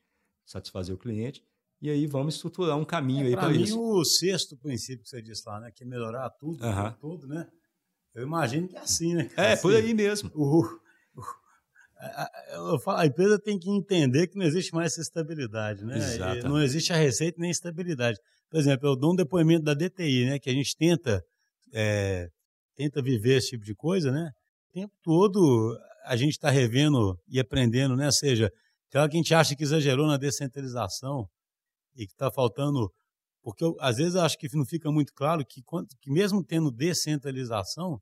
satisfazer 0.46 0.94
o 0.94 0.98
cliente. 0.98 1.44
E 1.82 1.90
aí 1.90 2.08
vamos 2.08 2.36
estruturar 2.36 2.78
um 2.78 2.86
caminho 2.86 3.26
é, 3.26 3.28
aí 3.28 3.36
para 3.36 3.54
isso. 3.54 3.80
o 3.80 4.04
sexto 4.06 4.58
princípio 4.58 5.04
que 5.04 5.10
você 5.10 5.22
disse 5.22 5.44
lá, 5.48 5.60
né, 5.60 5.72
que 5.72 5.84
é 5.84 5.88
melhorar 5.88 6.30
tudo, 6.32 6.64
uhum. 6.66 6.92
tudo, 6.94 7.28
né? 7.28 7.48
Eu 8.14 8.24
imagino 8.24 8.68
que 8.68 8.78
é 8.78 8.80
assim, 8.80 9.14
né? 9.14 9.30
É, 9.36 9.54
assim, 9.54 9.62
por 9.62 9.76
aí 9.76 9.94
mesmo. 9.94 10.32
O, 10.34 10.62
o, 10.62 10.80
a, 12.00 12.30
eu 12.54 12.80
falo, 12.80 13.00
a 13.00 13.06
empresa 13.06 13.38
tem 13.38 13.60
que 13.60 13.70
entender 13.70 14.28
que 14.28 14.38
não 14.38 14.46
existe 14.46 14.74
mais 14.74 14.94
essa 14.94 15.02
estabilidade, 15.02 15.84
né? 15.84 15.98
Exatamente. 15.98 16.46
Não 16.46 16.62
existe 16.62 16.94
a 16.94 16.96
receita 16.96 17.38
nem 17.40 17.50
a 17.50 17.52
estabilidade. 17.52 18.18
Por 18.50 18.58
exemplo, 18.58 18.88
eu 18.88 18.96
dou 18.96 19.12
um 19.12 19.16
depoimento 19.16 19.66
da 19.66 19.74
DTI, 19.74 20.26
né? 20.30 20.40
Que 20.40 20.50
a 20.50 20.54
gente 20.54 20.76
tenta, 20.78 21.24
é, 21.74 22.30
tenta 22.76 23.02
viver 23.02 23.38
esse 23.38 23.50
tipo 23.50 23.66
de 23.66 23.76
coisa, 23.76 24.12
né? 24.12 24.32
O 24.70 24.74
tempo 24.74 24.94
todo 25.04 25.78
a 26.06 26.16
gente 26.16 26.32
está 26.32 26.50
revendo 26.50 27.20
e 27.28 27.40
aprendendo, 27.40 27.98
né? 27.98 28.06
Ou 28.06 28.12
seja, 28.12 28.52
Que 28.90 28.98
a 28.98 29.08
gente 29.10 29.34
acha 29.34 29.56
que 29.56 29.64
exagerou 29.64 30.08
na 30.08 30.18
descentralização 30.18 31.28
e 31.96 32.06
que 32.06 32.14
está 32.14 32.32
faltando. 32.32 32.92
Porque 33.42 33.64
eu, 33.64 33.76
às 33.80 33.98
vezes 33.98 34.16
eu 34.16 34.22
acho 34.22 34.38
que 34.38 34.48
não 34.56 34.66
fica 34.66 34.92
muito 34.92 35.14
claro 35.14 35.46
que, 35.46 35.62
que, 36.02 36.12
mesmo 36.12 36.44
tendo 36.44 36.72
descentralização, 36.72 38.02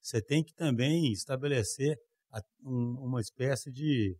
você 0.00 0.22
tem 0.22 0.44
que 0.44 0.54
também 0.54 1.12
estabelecer 1.12 1.96
uma 2.60 3.20
espécie 3.20 3.70
de. 3.72 4.16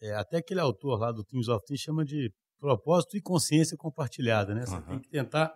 É, 0.00 0.14
até 0.14 0.38
aquele 0.38 0.60
autor 0.60 0.98
lá 0.98 1.12
do 1.12 1.22
Teams 1.22 1.48
of 1.48 1.64
Teams 1.66 1.80
chama 1.80 2.04
de 2.04 2.32
propósito 2.58 3.16
e 3.16 3.20
consciência 3.20 3.76
compartilhada. 3.76 4.54
Né? 4.54 4.64
Você 4.64 4.76
uhum. 4.76 4.82
tem 4.82 4.98
que 5.00 5.08
tentar. 5.08 5.52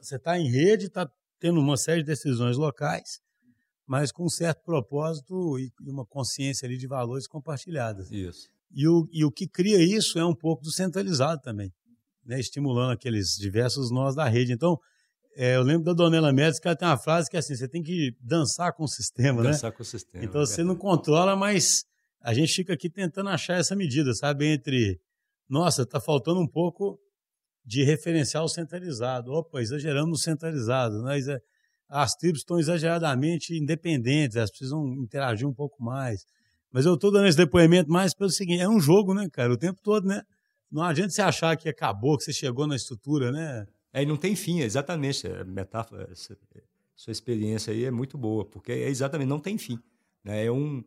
Você 0.00 0.16
está 0.16 0.38
em 0.38 0.50
rede, 0.50 0.86
está 0.86 1.08
tendo 1.38 1.60
uma 1.60 1.76
série 1.76 2.00
de 2.00 2.06
decisões 2.06 2.56
locais 2.56 3.20
mas 3.86 4.12
com 4.12 4.24
um 4.24 4.28
certo 4.28 4.62
propósito 4.64 5.58
e 5.58 5.70
uma 5.80 6.06
consciência 6.06 6.66
ali 6.66 6.76
de 6.76 6.86
valores 6.86 7.26
compartilhadas. 7.26 8.10
Isso. 8.10 8.48
E 8.74 8.88
o, 8.88 9.08
e 9.12 9.24
o 9.24 9.30
que 9.30 9.46
cria 9.46 9.82
isso 9.82 10.18
é 10.18 10.24
um 10.24 10.34
pouco 10.34 10.62
do 10.62 10.72
centralizado 10.72 11.40
também, 11.42 11.72
né? 12.24 12.40
estimulando 12.40 12.92
aqueles 12.92 13.36
diversos 13.36 13.90
nós 13.90 14.14
da 14.14 14.26
rede. 14.26 14.52
Então, 14.52 14.78
é, 15.36 15.56
eu 15.56 15.62
lembro 15.62 15.84
da 15.84 15.92
Donela 15.92 16.32
Médici 16.32 16.60
que 16.60 16.68
ela 16.68 16.76
tem 16.76 16.88
uma 16.88 16.98
frase 16.98 17.28
que 17.28 17.36
é 17.36 17.40
assim, 17.40 17.54
você 17.54 17.68
tem 17.68 17.82
que 17.82 18.14
dançar 18.20 18.72
com 18.72 18.84
o 18.84 18.88
sistema, 18.88 19.42
dançar 19.42 19.44
né? 19.44 19.50
Dançar 19.50 19.72
com 19.72 19.82
o 19.82 19.86
sistema. 19.86 20.24
Então, 20.24 20.40
você 20.44 20.62
não 20.62 20.76
controla, 20.76 21.36
mas 21.36 21.84
a 22.20 22.32
gente 22.32 22.54
fica 22.54 22.72
aqui 22.72 22.88
tentando 22.88 23.28
achar 23.28 23.58
essa 23.58 23.74
medida, 23.74 24.14
sabe? 24.14 24.46
Entre, 24.46 25.00
nossa, 25.48 25.82
está 25.82 26.00
faltando 26.00 26.40
um 26.40 26.46
pouco 26.46 26.98
de 27.64 27.82
referencial 27.82 28.48
centralizado. 28.48 29.32
Opa, 29.32 29.60
exageramos 29.60 30.10
no 30.10 30.18
centralizado. 30.18 31.02
Né? 31.02 31.18
As 31.92 32.14
tribos 32.14 32.40
estão 32.40 32.58
exageradamente 32.58 33.54
independentes, 33.54 34.36
elas 34.36 34.50
precisam 34.50 34.86
interagir 34.94 35.46
um 35.46 35.52
pouco 35.52 35.82
mais. 35.82 36.24
Mas 36.72 36.86
eu 36.86 36.94
estou 36.94 37.12
dando 37.12 37.26
esse 37.26 37.36
depoimento 37.36 37.90
mais 37.90 38.14
pelo 38.14 38.30
seguinte: 38.30 38.62
é 38.62 38.68
um 38.68 38.80
jogo, 38.80 39.12
né, 39.12 39.28
cara? 39.30 39.52
O 39.52 39.58
tempo 39.58 39.78
todo, 39.82 40.06
né? 40.06 40.22
Não 40.70 40.82
adianta 40.82 41.10
você 41.10 41.20
achar 41.20 41.54
que 41.54 41.68
acabou, 41.68 42.16
que 42.16 42.24
você 42.24 42.32
chegou 42.32 42.66
na 42.66 42.74
estrutura, 42.74 43.30
né? 43.30 43.66
É, 43.92 44.02
e 44.02 44.06
não 44.06 44.16
tem 44.16 44.34
fim, 44.34 44.60
exatamente. 44.60 45.26
A 45.26 45.44
metáfora, 45.44 46.08
essa, 46.10 46.34
sua 46.96 47.10
experiência 47.10 47.74
aí 47.74 47.84
é 47.84 47.90
muito 47.90 48.16
boa, 48.16 48.42
porque 48.46 48.72
é 48.72 48.88
exatamente, 48.88 49.28
não 49.28 49.38
tem 49.38 49.58
fim. 49.58 49.78
Né? 50.24 50.46
É 50.46 50.50
um, 50.50 50.82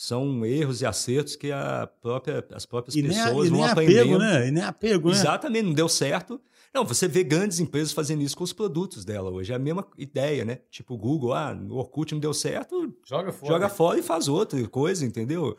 são 0.00 0.46
erros 0.46 0.80
e 0.80 0.86
acertos 0.86 1.36
que 1.36 1.52
a 1.52 1.86
própria, 2.00 2.42
as 2.52 2.64
próprias 2.64 2.96
e 2.96 3.02
pessoas 3.02 3.50
nem, 3.50 3.60
vão 3.60 3.68
aprendendo. 3.68 4.14
Apego, 4.14 4.18
né? 4.18 4.48
E 4.48 4.50
nem 4.50 4.62
apego, 4.62 5.10
né? 5.10 5.14
Exatamente, 5.14 5.66
não 5.66 5.74
deu 5.74 5.90
certo. 5.90 6.40
Não, 6.72 6.86
você 6.86 7.06
vê 7.06 7.22
grandes 7.22 7.60
empresas 7.60 7.92
fazendo 7.92 8.22
isso 8.22 8.34
com 8.34 8.42
os 8.42 8.52
produtos 8.52 9.04
dela 9.04 9.30
hoje. 9.30 9.52
É 9.52 9.56
a 9.56 9.58
mesma 9.58 9.86
ideia, 9.98 10.42
né? 10.42 10.60
Tipo 10.70 10.94
o 10.94 10.96
Google, 10.96 11.34
ah, 11.34 11.52
o 11.68 11.74
Orkut 11.76 12.14
não 12.14 12.20
deu 12.20 12.32
certo, 12.32 12.94
joga 13.04 13.30
fora, 13.30 13.52
joga 13.52 13.68
fora 13.68 13.98
e 13.98 14.02
faz 14.02 14.26
outra 14.26 14.66
coisa, 14.68 15.04
entendeu? 15.04 15.56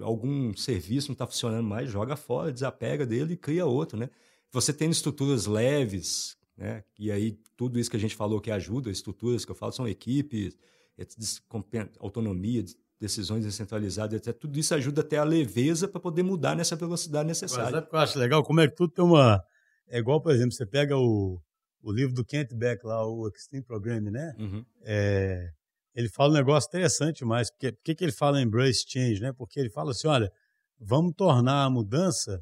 Algum 0.00 0.56
serviço 0.56 1.08
não 1.08 1.14
está 1.14 1.26
funcionando 1.26 1.66
mais, 1.66 1.90
joga 1.90 2.16
fora, 2.16 2.50
desapega 2.50 3.04
dele 3.04 3.34
e 3.34 3.36
cria 3.36 3.66
outro, 3.66 3.98
né? 3.98 4.08
você 4.54 4.72
tem 4.72 4.88
estruturas 4.88 5.46
leves, 5.46 6.38
né? 6.56 6.84
E 6.96 7.10
aí 7.10 7.36
tudo 7.56 7.78
isso 7.78 7.90
que 7.90 7.96
a 7.96 8.00
gente 8.00 8.14
falou 8.14 8.40
que 8.40 8.52
ajuda, 8.52 8.88
estruturas 8.88 9.44
que 9.44 9.50
eu 9.50 9.56
falo 9.56 9.72
são 9.72 9.86
equipes, 9.88 10.56
autonomia, 11.98 12.64
decisões 13.00 13.44
descentralizadas, 13.44 14.14
etc. 14.14 14.38
Tudo 14.38 14.58
isso 14.58 14.74
ajuda 14.74 15.00
até 15.00 15.18
a 15.18 15.24
leveza 15.24 15.88
para 15.88 16.00
poder 16.00 16.22
mudar 16.22 16.54
nessa 16.54 16.76
velocidade 16.76 17.26
necessária. 17.26 17.64
Mas 17.64 17.72
sabe 17.72 17.86
o 17.86 17.90
que 17.90 17.96
eu 17.96 18.00
acho 18.00 18.18
legal? 18.18 18.42
Como 18.42 18.60
é 18.60 18.68
que 18.68 18.74
tudo 18.74 18.92
tem 18.92 19.04
uma. 19.04 19.42
É 19.88 19.98
igual, 19.98 20.20
por 20.20 20.32
exemplo, 20.32 20.52
você 20.52 20.64
pega 20.64 20.96
o, 20.96 21.40
o 21.82 21.92
livro 21.92 22.14
do 22.14 22.24
Kent 22.24 22.54
Beck 22.54 22.84
lá, 22.84 23.06
o 23.06 23.28
Extreme 23.28 23.64
Programming, 23.64 24.10
né? 24.10 24.32
Uhum. 24.38 24.64
É, 24.82 25.50
ele 25.94 26.08
fala 26.08 26.30
um 26.30 26.36
negócio 26.36 26.68
interessante 26.68 27.24
mas 27.24 27.50
Por 27.50 27.72
que, 27.84 27.96
ele 28.00 28.12
fala 28.12 28.40
embrace 28.40 28.84
change, 28.88 29.20
né? 29.20 29.32
Porque 29.36 29.60
ele 29.60 29.70
fala 29.70 29.90
assim, 29.90 30.08
olha, 30.08 30.30
vamos 30.80 31.14
tornar 31.16 31.64
a 31.64 31.70
mudança 31.70 32.40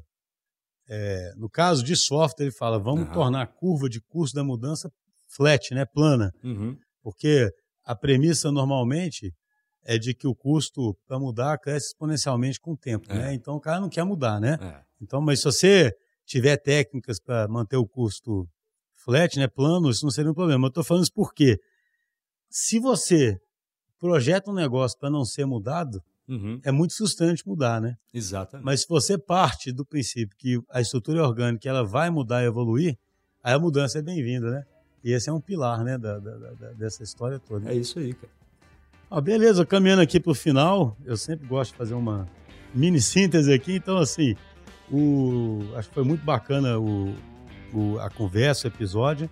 é, 0.89 1.33
no 1.37 1.49
caso 1.49 1.83
de 1.83 1.95
software, 1.95 2.45
ele 2.45 2.55
fala, 2.55 2.77
vamos 2.77 3.07
uhum. 3.07 3.13
tornar 3.13 3.41
a 3.41 3.47
curva 3.47 3.87
de 3.87 4.01
custo 4.01 4.35
da 4.35 4.43
mudança 4.43 4.91
flat, 5.27 5.73
né, 5.73 5.85
plana. 5.85 6.31
Uhum. 6.43 6.77
Porque 7.01 7.49
a 7.85 7.95
premissa 7.95 8.51
normalmente 8.51 9.33
é 9.85 9.97
de 9.97 10.13
que 10.13 10.27
o 10.27 10.35
custo 10.35 10.95
para 11.07 11.19
mudar 11.19 11.57
cresce 11.57 11.87
exponencialmente 11.87 12.59
com 12.59 12.73
o 12.73 12.77
tempo, 12.77 13.11
é. 13.11 13.15
né? 13.15 13.33
Então 13.33 13.55
o 13.55 13.59
cara 13.59 13.79
não 13.79 13.89
quer 13.89 14.03
mudar, 14.03 14.39
né? 14.39 14.57
É. 14.61 14.81
Então, 15.01 15.21
mas 15.21 15.39
se 15.39 15.45
você 15.45 15.95
tiver 16.25 16.57
técnicas 16.57 17.19
para 17.19 17.47
manter 17.47 17.77
o 17.77 17.85
custo 17.85 18.47
flat, 18.93 19.37
né, 19.37 19.47
plano, 19.47 19.89
isso 19.89 20.05
não 20.05 20.11
seria 20.11 20.31
um 20.31 20.33
problema. 20.33 20.65
Eu 20.65 20.69
estou 20.69 20.83
falando 20.83 21.03
isso 21.03 21.13
porque 21.13 21.59
se 22.49 22.79
você 22.79 23.37
projeta 23.99 24.49
um 24.49 24.53
negócio 24.53 24.97
para 24.97 25.09
não 25.09 25.25
ser 25.25 25.45
mudado, 25.45 26.01
uhum. 26.27 26.59
é 26.63 26.71
muito 26.71 26.95
frustrante 26.95 27.45
mudar, 27.47 27.81
né? 27.81 27.97
Exatamente. 28.13 28.65
Mas 28.65 28.81
se 28.81 28.87
você 28.87 29.17
parte 29.17 29.71
do 29.71 29.85
princípio 29.85 30.37
que 30.37 30.61
a 30.69 30.79
estrutura 30.79 31.23
orgânica 31.23 31.67
ela 31.67 31.83
vai 31.83 32.09
mudar 32.09 32.43
e 32.43 32.47
evoluir, 32.47 32.97
aí 33.43 33.53
a 33.53 33.59
mudança 33.59 33.99
é 33.99 34.01
bem-vinda, 34.01 34.49
né? 34.49 34.65
E 35.03 35.11
esse 35.11 35.29
é 35.29 35.33
um 35.33 35.41
pilar, 35.41 35.83
né, 35.83 35.97
da, 35.97 36.17
da, 36.17 36.37
da 36.37 36.71
dessa 36.71 37.03
história 37.03 37.37
toda. 37.37 37.69
É 37.69 37.75
isso 37.75 37.99
aí, 37.99 38.13
cara. 38.13 38.31
Ah, 39.15 39.21
beleza, 39.21 39.63
caminhando 39.63 40.01
aqui 40.01 40.19
para 40.19 40.31
o 40.31 40.33
final, 40.33 40.97
eu 41.05 41.15
sempre 41.15 41.45
gosto 41.45 41.69
de 41.69 41.77
fazer 41.77 41.93
uma 41.93 42.27
mini 42.73 42.99
síntese 42.99 43.53
aqui, 43.53 43.75
então 43.75 43.99
assim, 43.99 44.35
o, 44.91 45.59
acho 45.75 45.89
que 45.89 45.93
foi 45.93 46.03
muito 46.03 46.25
bacana 46.25 46.79
o, 46.79 47.13
o 47.71 47.99
a 47.99 48.09
conversa, 48.09 48.67
o 48.67 48.71
episódio. 48.71 49.29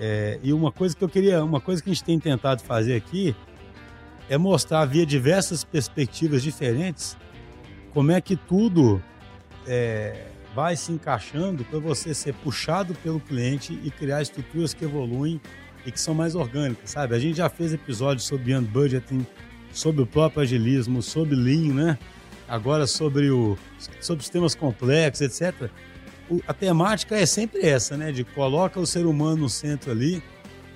É, 0.00 0.40
e 0.42 0.50
uma 0.50 0.72
coisa 0.72 0.96
que 0.96 1.04
eu 1.04 1.10
queria, 1.10 1.44
uma 1.44 1.60
coisa 1.60 1.82
que 1.82 1.90
a 1.90 1.92
gente 1.92 2.04
tem 2.04 2.18
tentado 2.18 2.62
fazer 2.62 2.96
aqui 2.96 3.36
é 4.30 4.38
mostrar 4.38 4.86
via 4.86 5.04
diversas 5.04 5.62
perspectivas 5.62 6.42
diferentes 6.42 7.14
como 7.92 8.10
é 8.10 8.22
que 8.22 8.34
tudo 8.34 8.98
é, 9.66 10.28
vai 10.54 10.74
se 10.74 10.90
encaixando 10.90 11.66
para 11.66 11.78
você 11.78 12.14
ser 12.14 12.32
puxado 12.32 12.94
pelo 12.94 13.20
cliente 13.20 13.78
e 13.84 13.90
criar 13.90 14.22
estruturas 14.22 14.72
que 14.72 14.86
evoluem 14.86 15.38
e 15.88 15.92
que 15.92 16.00
são 16.00 16.14
mais 16.14 16.34
orgânicas, 16.34 16.90
sabe? 16.90 17.14
A 17.14 17.18
gente 17.18 17.38
já 17.38 17.48
fez 17.48 17.72
episódios 17.72 18.26
sobre 18.26 18.44
Beyond 18.44 18.68
Budgeting, 18.68 19.26
sobre 19.72 20.02
o 20.02 20.06
próprio 20.06 20.42
agilismo, 20.42 21.02
sobre 21.02 21.34
Lean, 21.34 21.72
né? 21.74 21.98
Agora 22.46 22.86
sobre, 22.86 23.30
o, 23.30 23.58
sobre 24.00 24.22
sistemas 24.22 24.54
complexos, 24.54 25.22
etc. 25.22 25.70
O, 26.28 26.40
a 26.46 26.52
temática 26.52 27.16
é 27.16 27.24
sempre 27.24 27.62
essa, 27.62 27.96
né? 27.96 28.12
De 28.12 28.22
coloca 28.22 28.78
o 28.78 28.86
ser 28.86 29.06
humano 29.06 29.42
no 29.42 29.48
centro 29.48 29.90
ali 29.90 30.22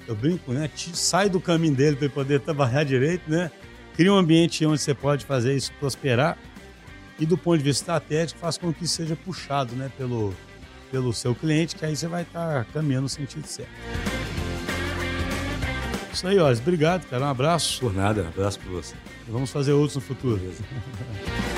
eu 0.07 0.15
brinco, 0.15 0.53
né? 0.53 0.69
Sai 0.77 1.29
do 1.29 1.41
caminho 1.41 1.75
dele 1.75 1.97
para 1.97 2.09
poder 2.09 2.41
trabalhar 2.41 2.83
direito, 2.85 3.31
né? 3.31 3.51
Cria 3.95 4.13
um 4.13 4.17
ambiente 4.17 4.65
onde 4.65 4.81
você 4.81 4.95
pode 4.95 5.25
fazer 5.25 5.55
isso 5.55 5.73
prosperar 5.79 6.39
e 7.19 7.27
do 7.27 7.37
ponto 7.37 7.59
de 7.59 7.65
vista 7.65 7.83
estratégico 7.83 8.41
faz 8.41 8.57
com 8.57 8.73
que 8.73 8.89
seja 8.89 9.15
puxado, 9.15 9.75
né? 9.75 9.91
Pelo, 9.97 10.35
pelo 10.91 11.13
seu 11.13 11.35
cliente, 11.35 11.77
que 11.77 11.85
aí 11.85 11.95
você 11.95 12.09
vai 12.09 12.23
estar 12.23 12.65
tá 12.65 12.73
caminhando 12.73 13.03
no 13.03 13.09
sentido 13.09 13.47
certo. 13.47 14.22
Isso 16.13 16.27
aí, 16.27 16.39
Oris. 16.39 16.61
Obrigado, 16.61 17.07
cara. 17.09 17.25
Um 17.25 17.29
abraço. 17.29 17.81
Por 17.81 17.95
nada. 17.95 18.23
Um 18.23 18.29
abraço 18.29 18.59
para 18.59 18.71
você. 18.71 18.95
vamos 19.29 19.51
fazer 19.51 19.73
outros 19.73 19.97
no 19.97 20.03
futuro. 20.03 20.41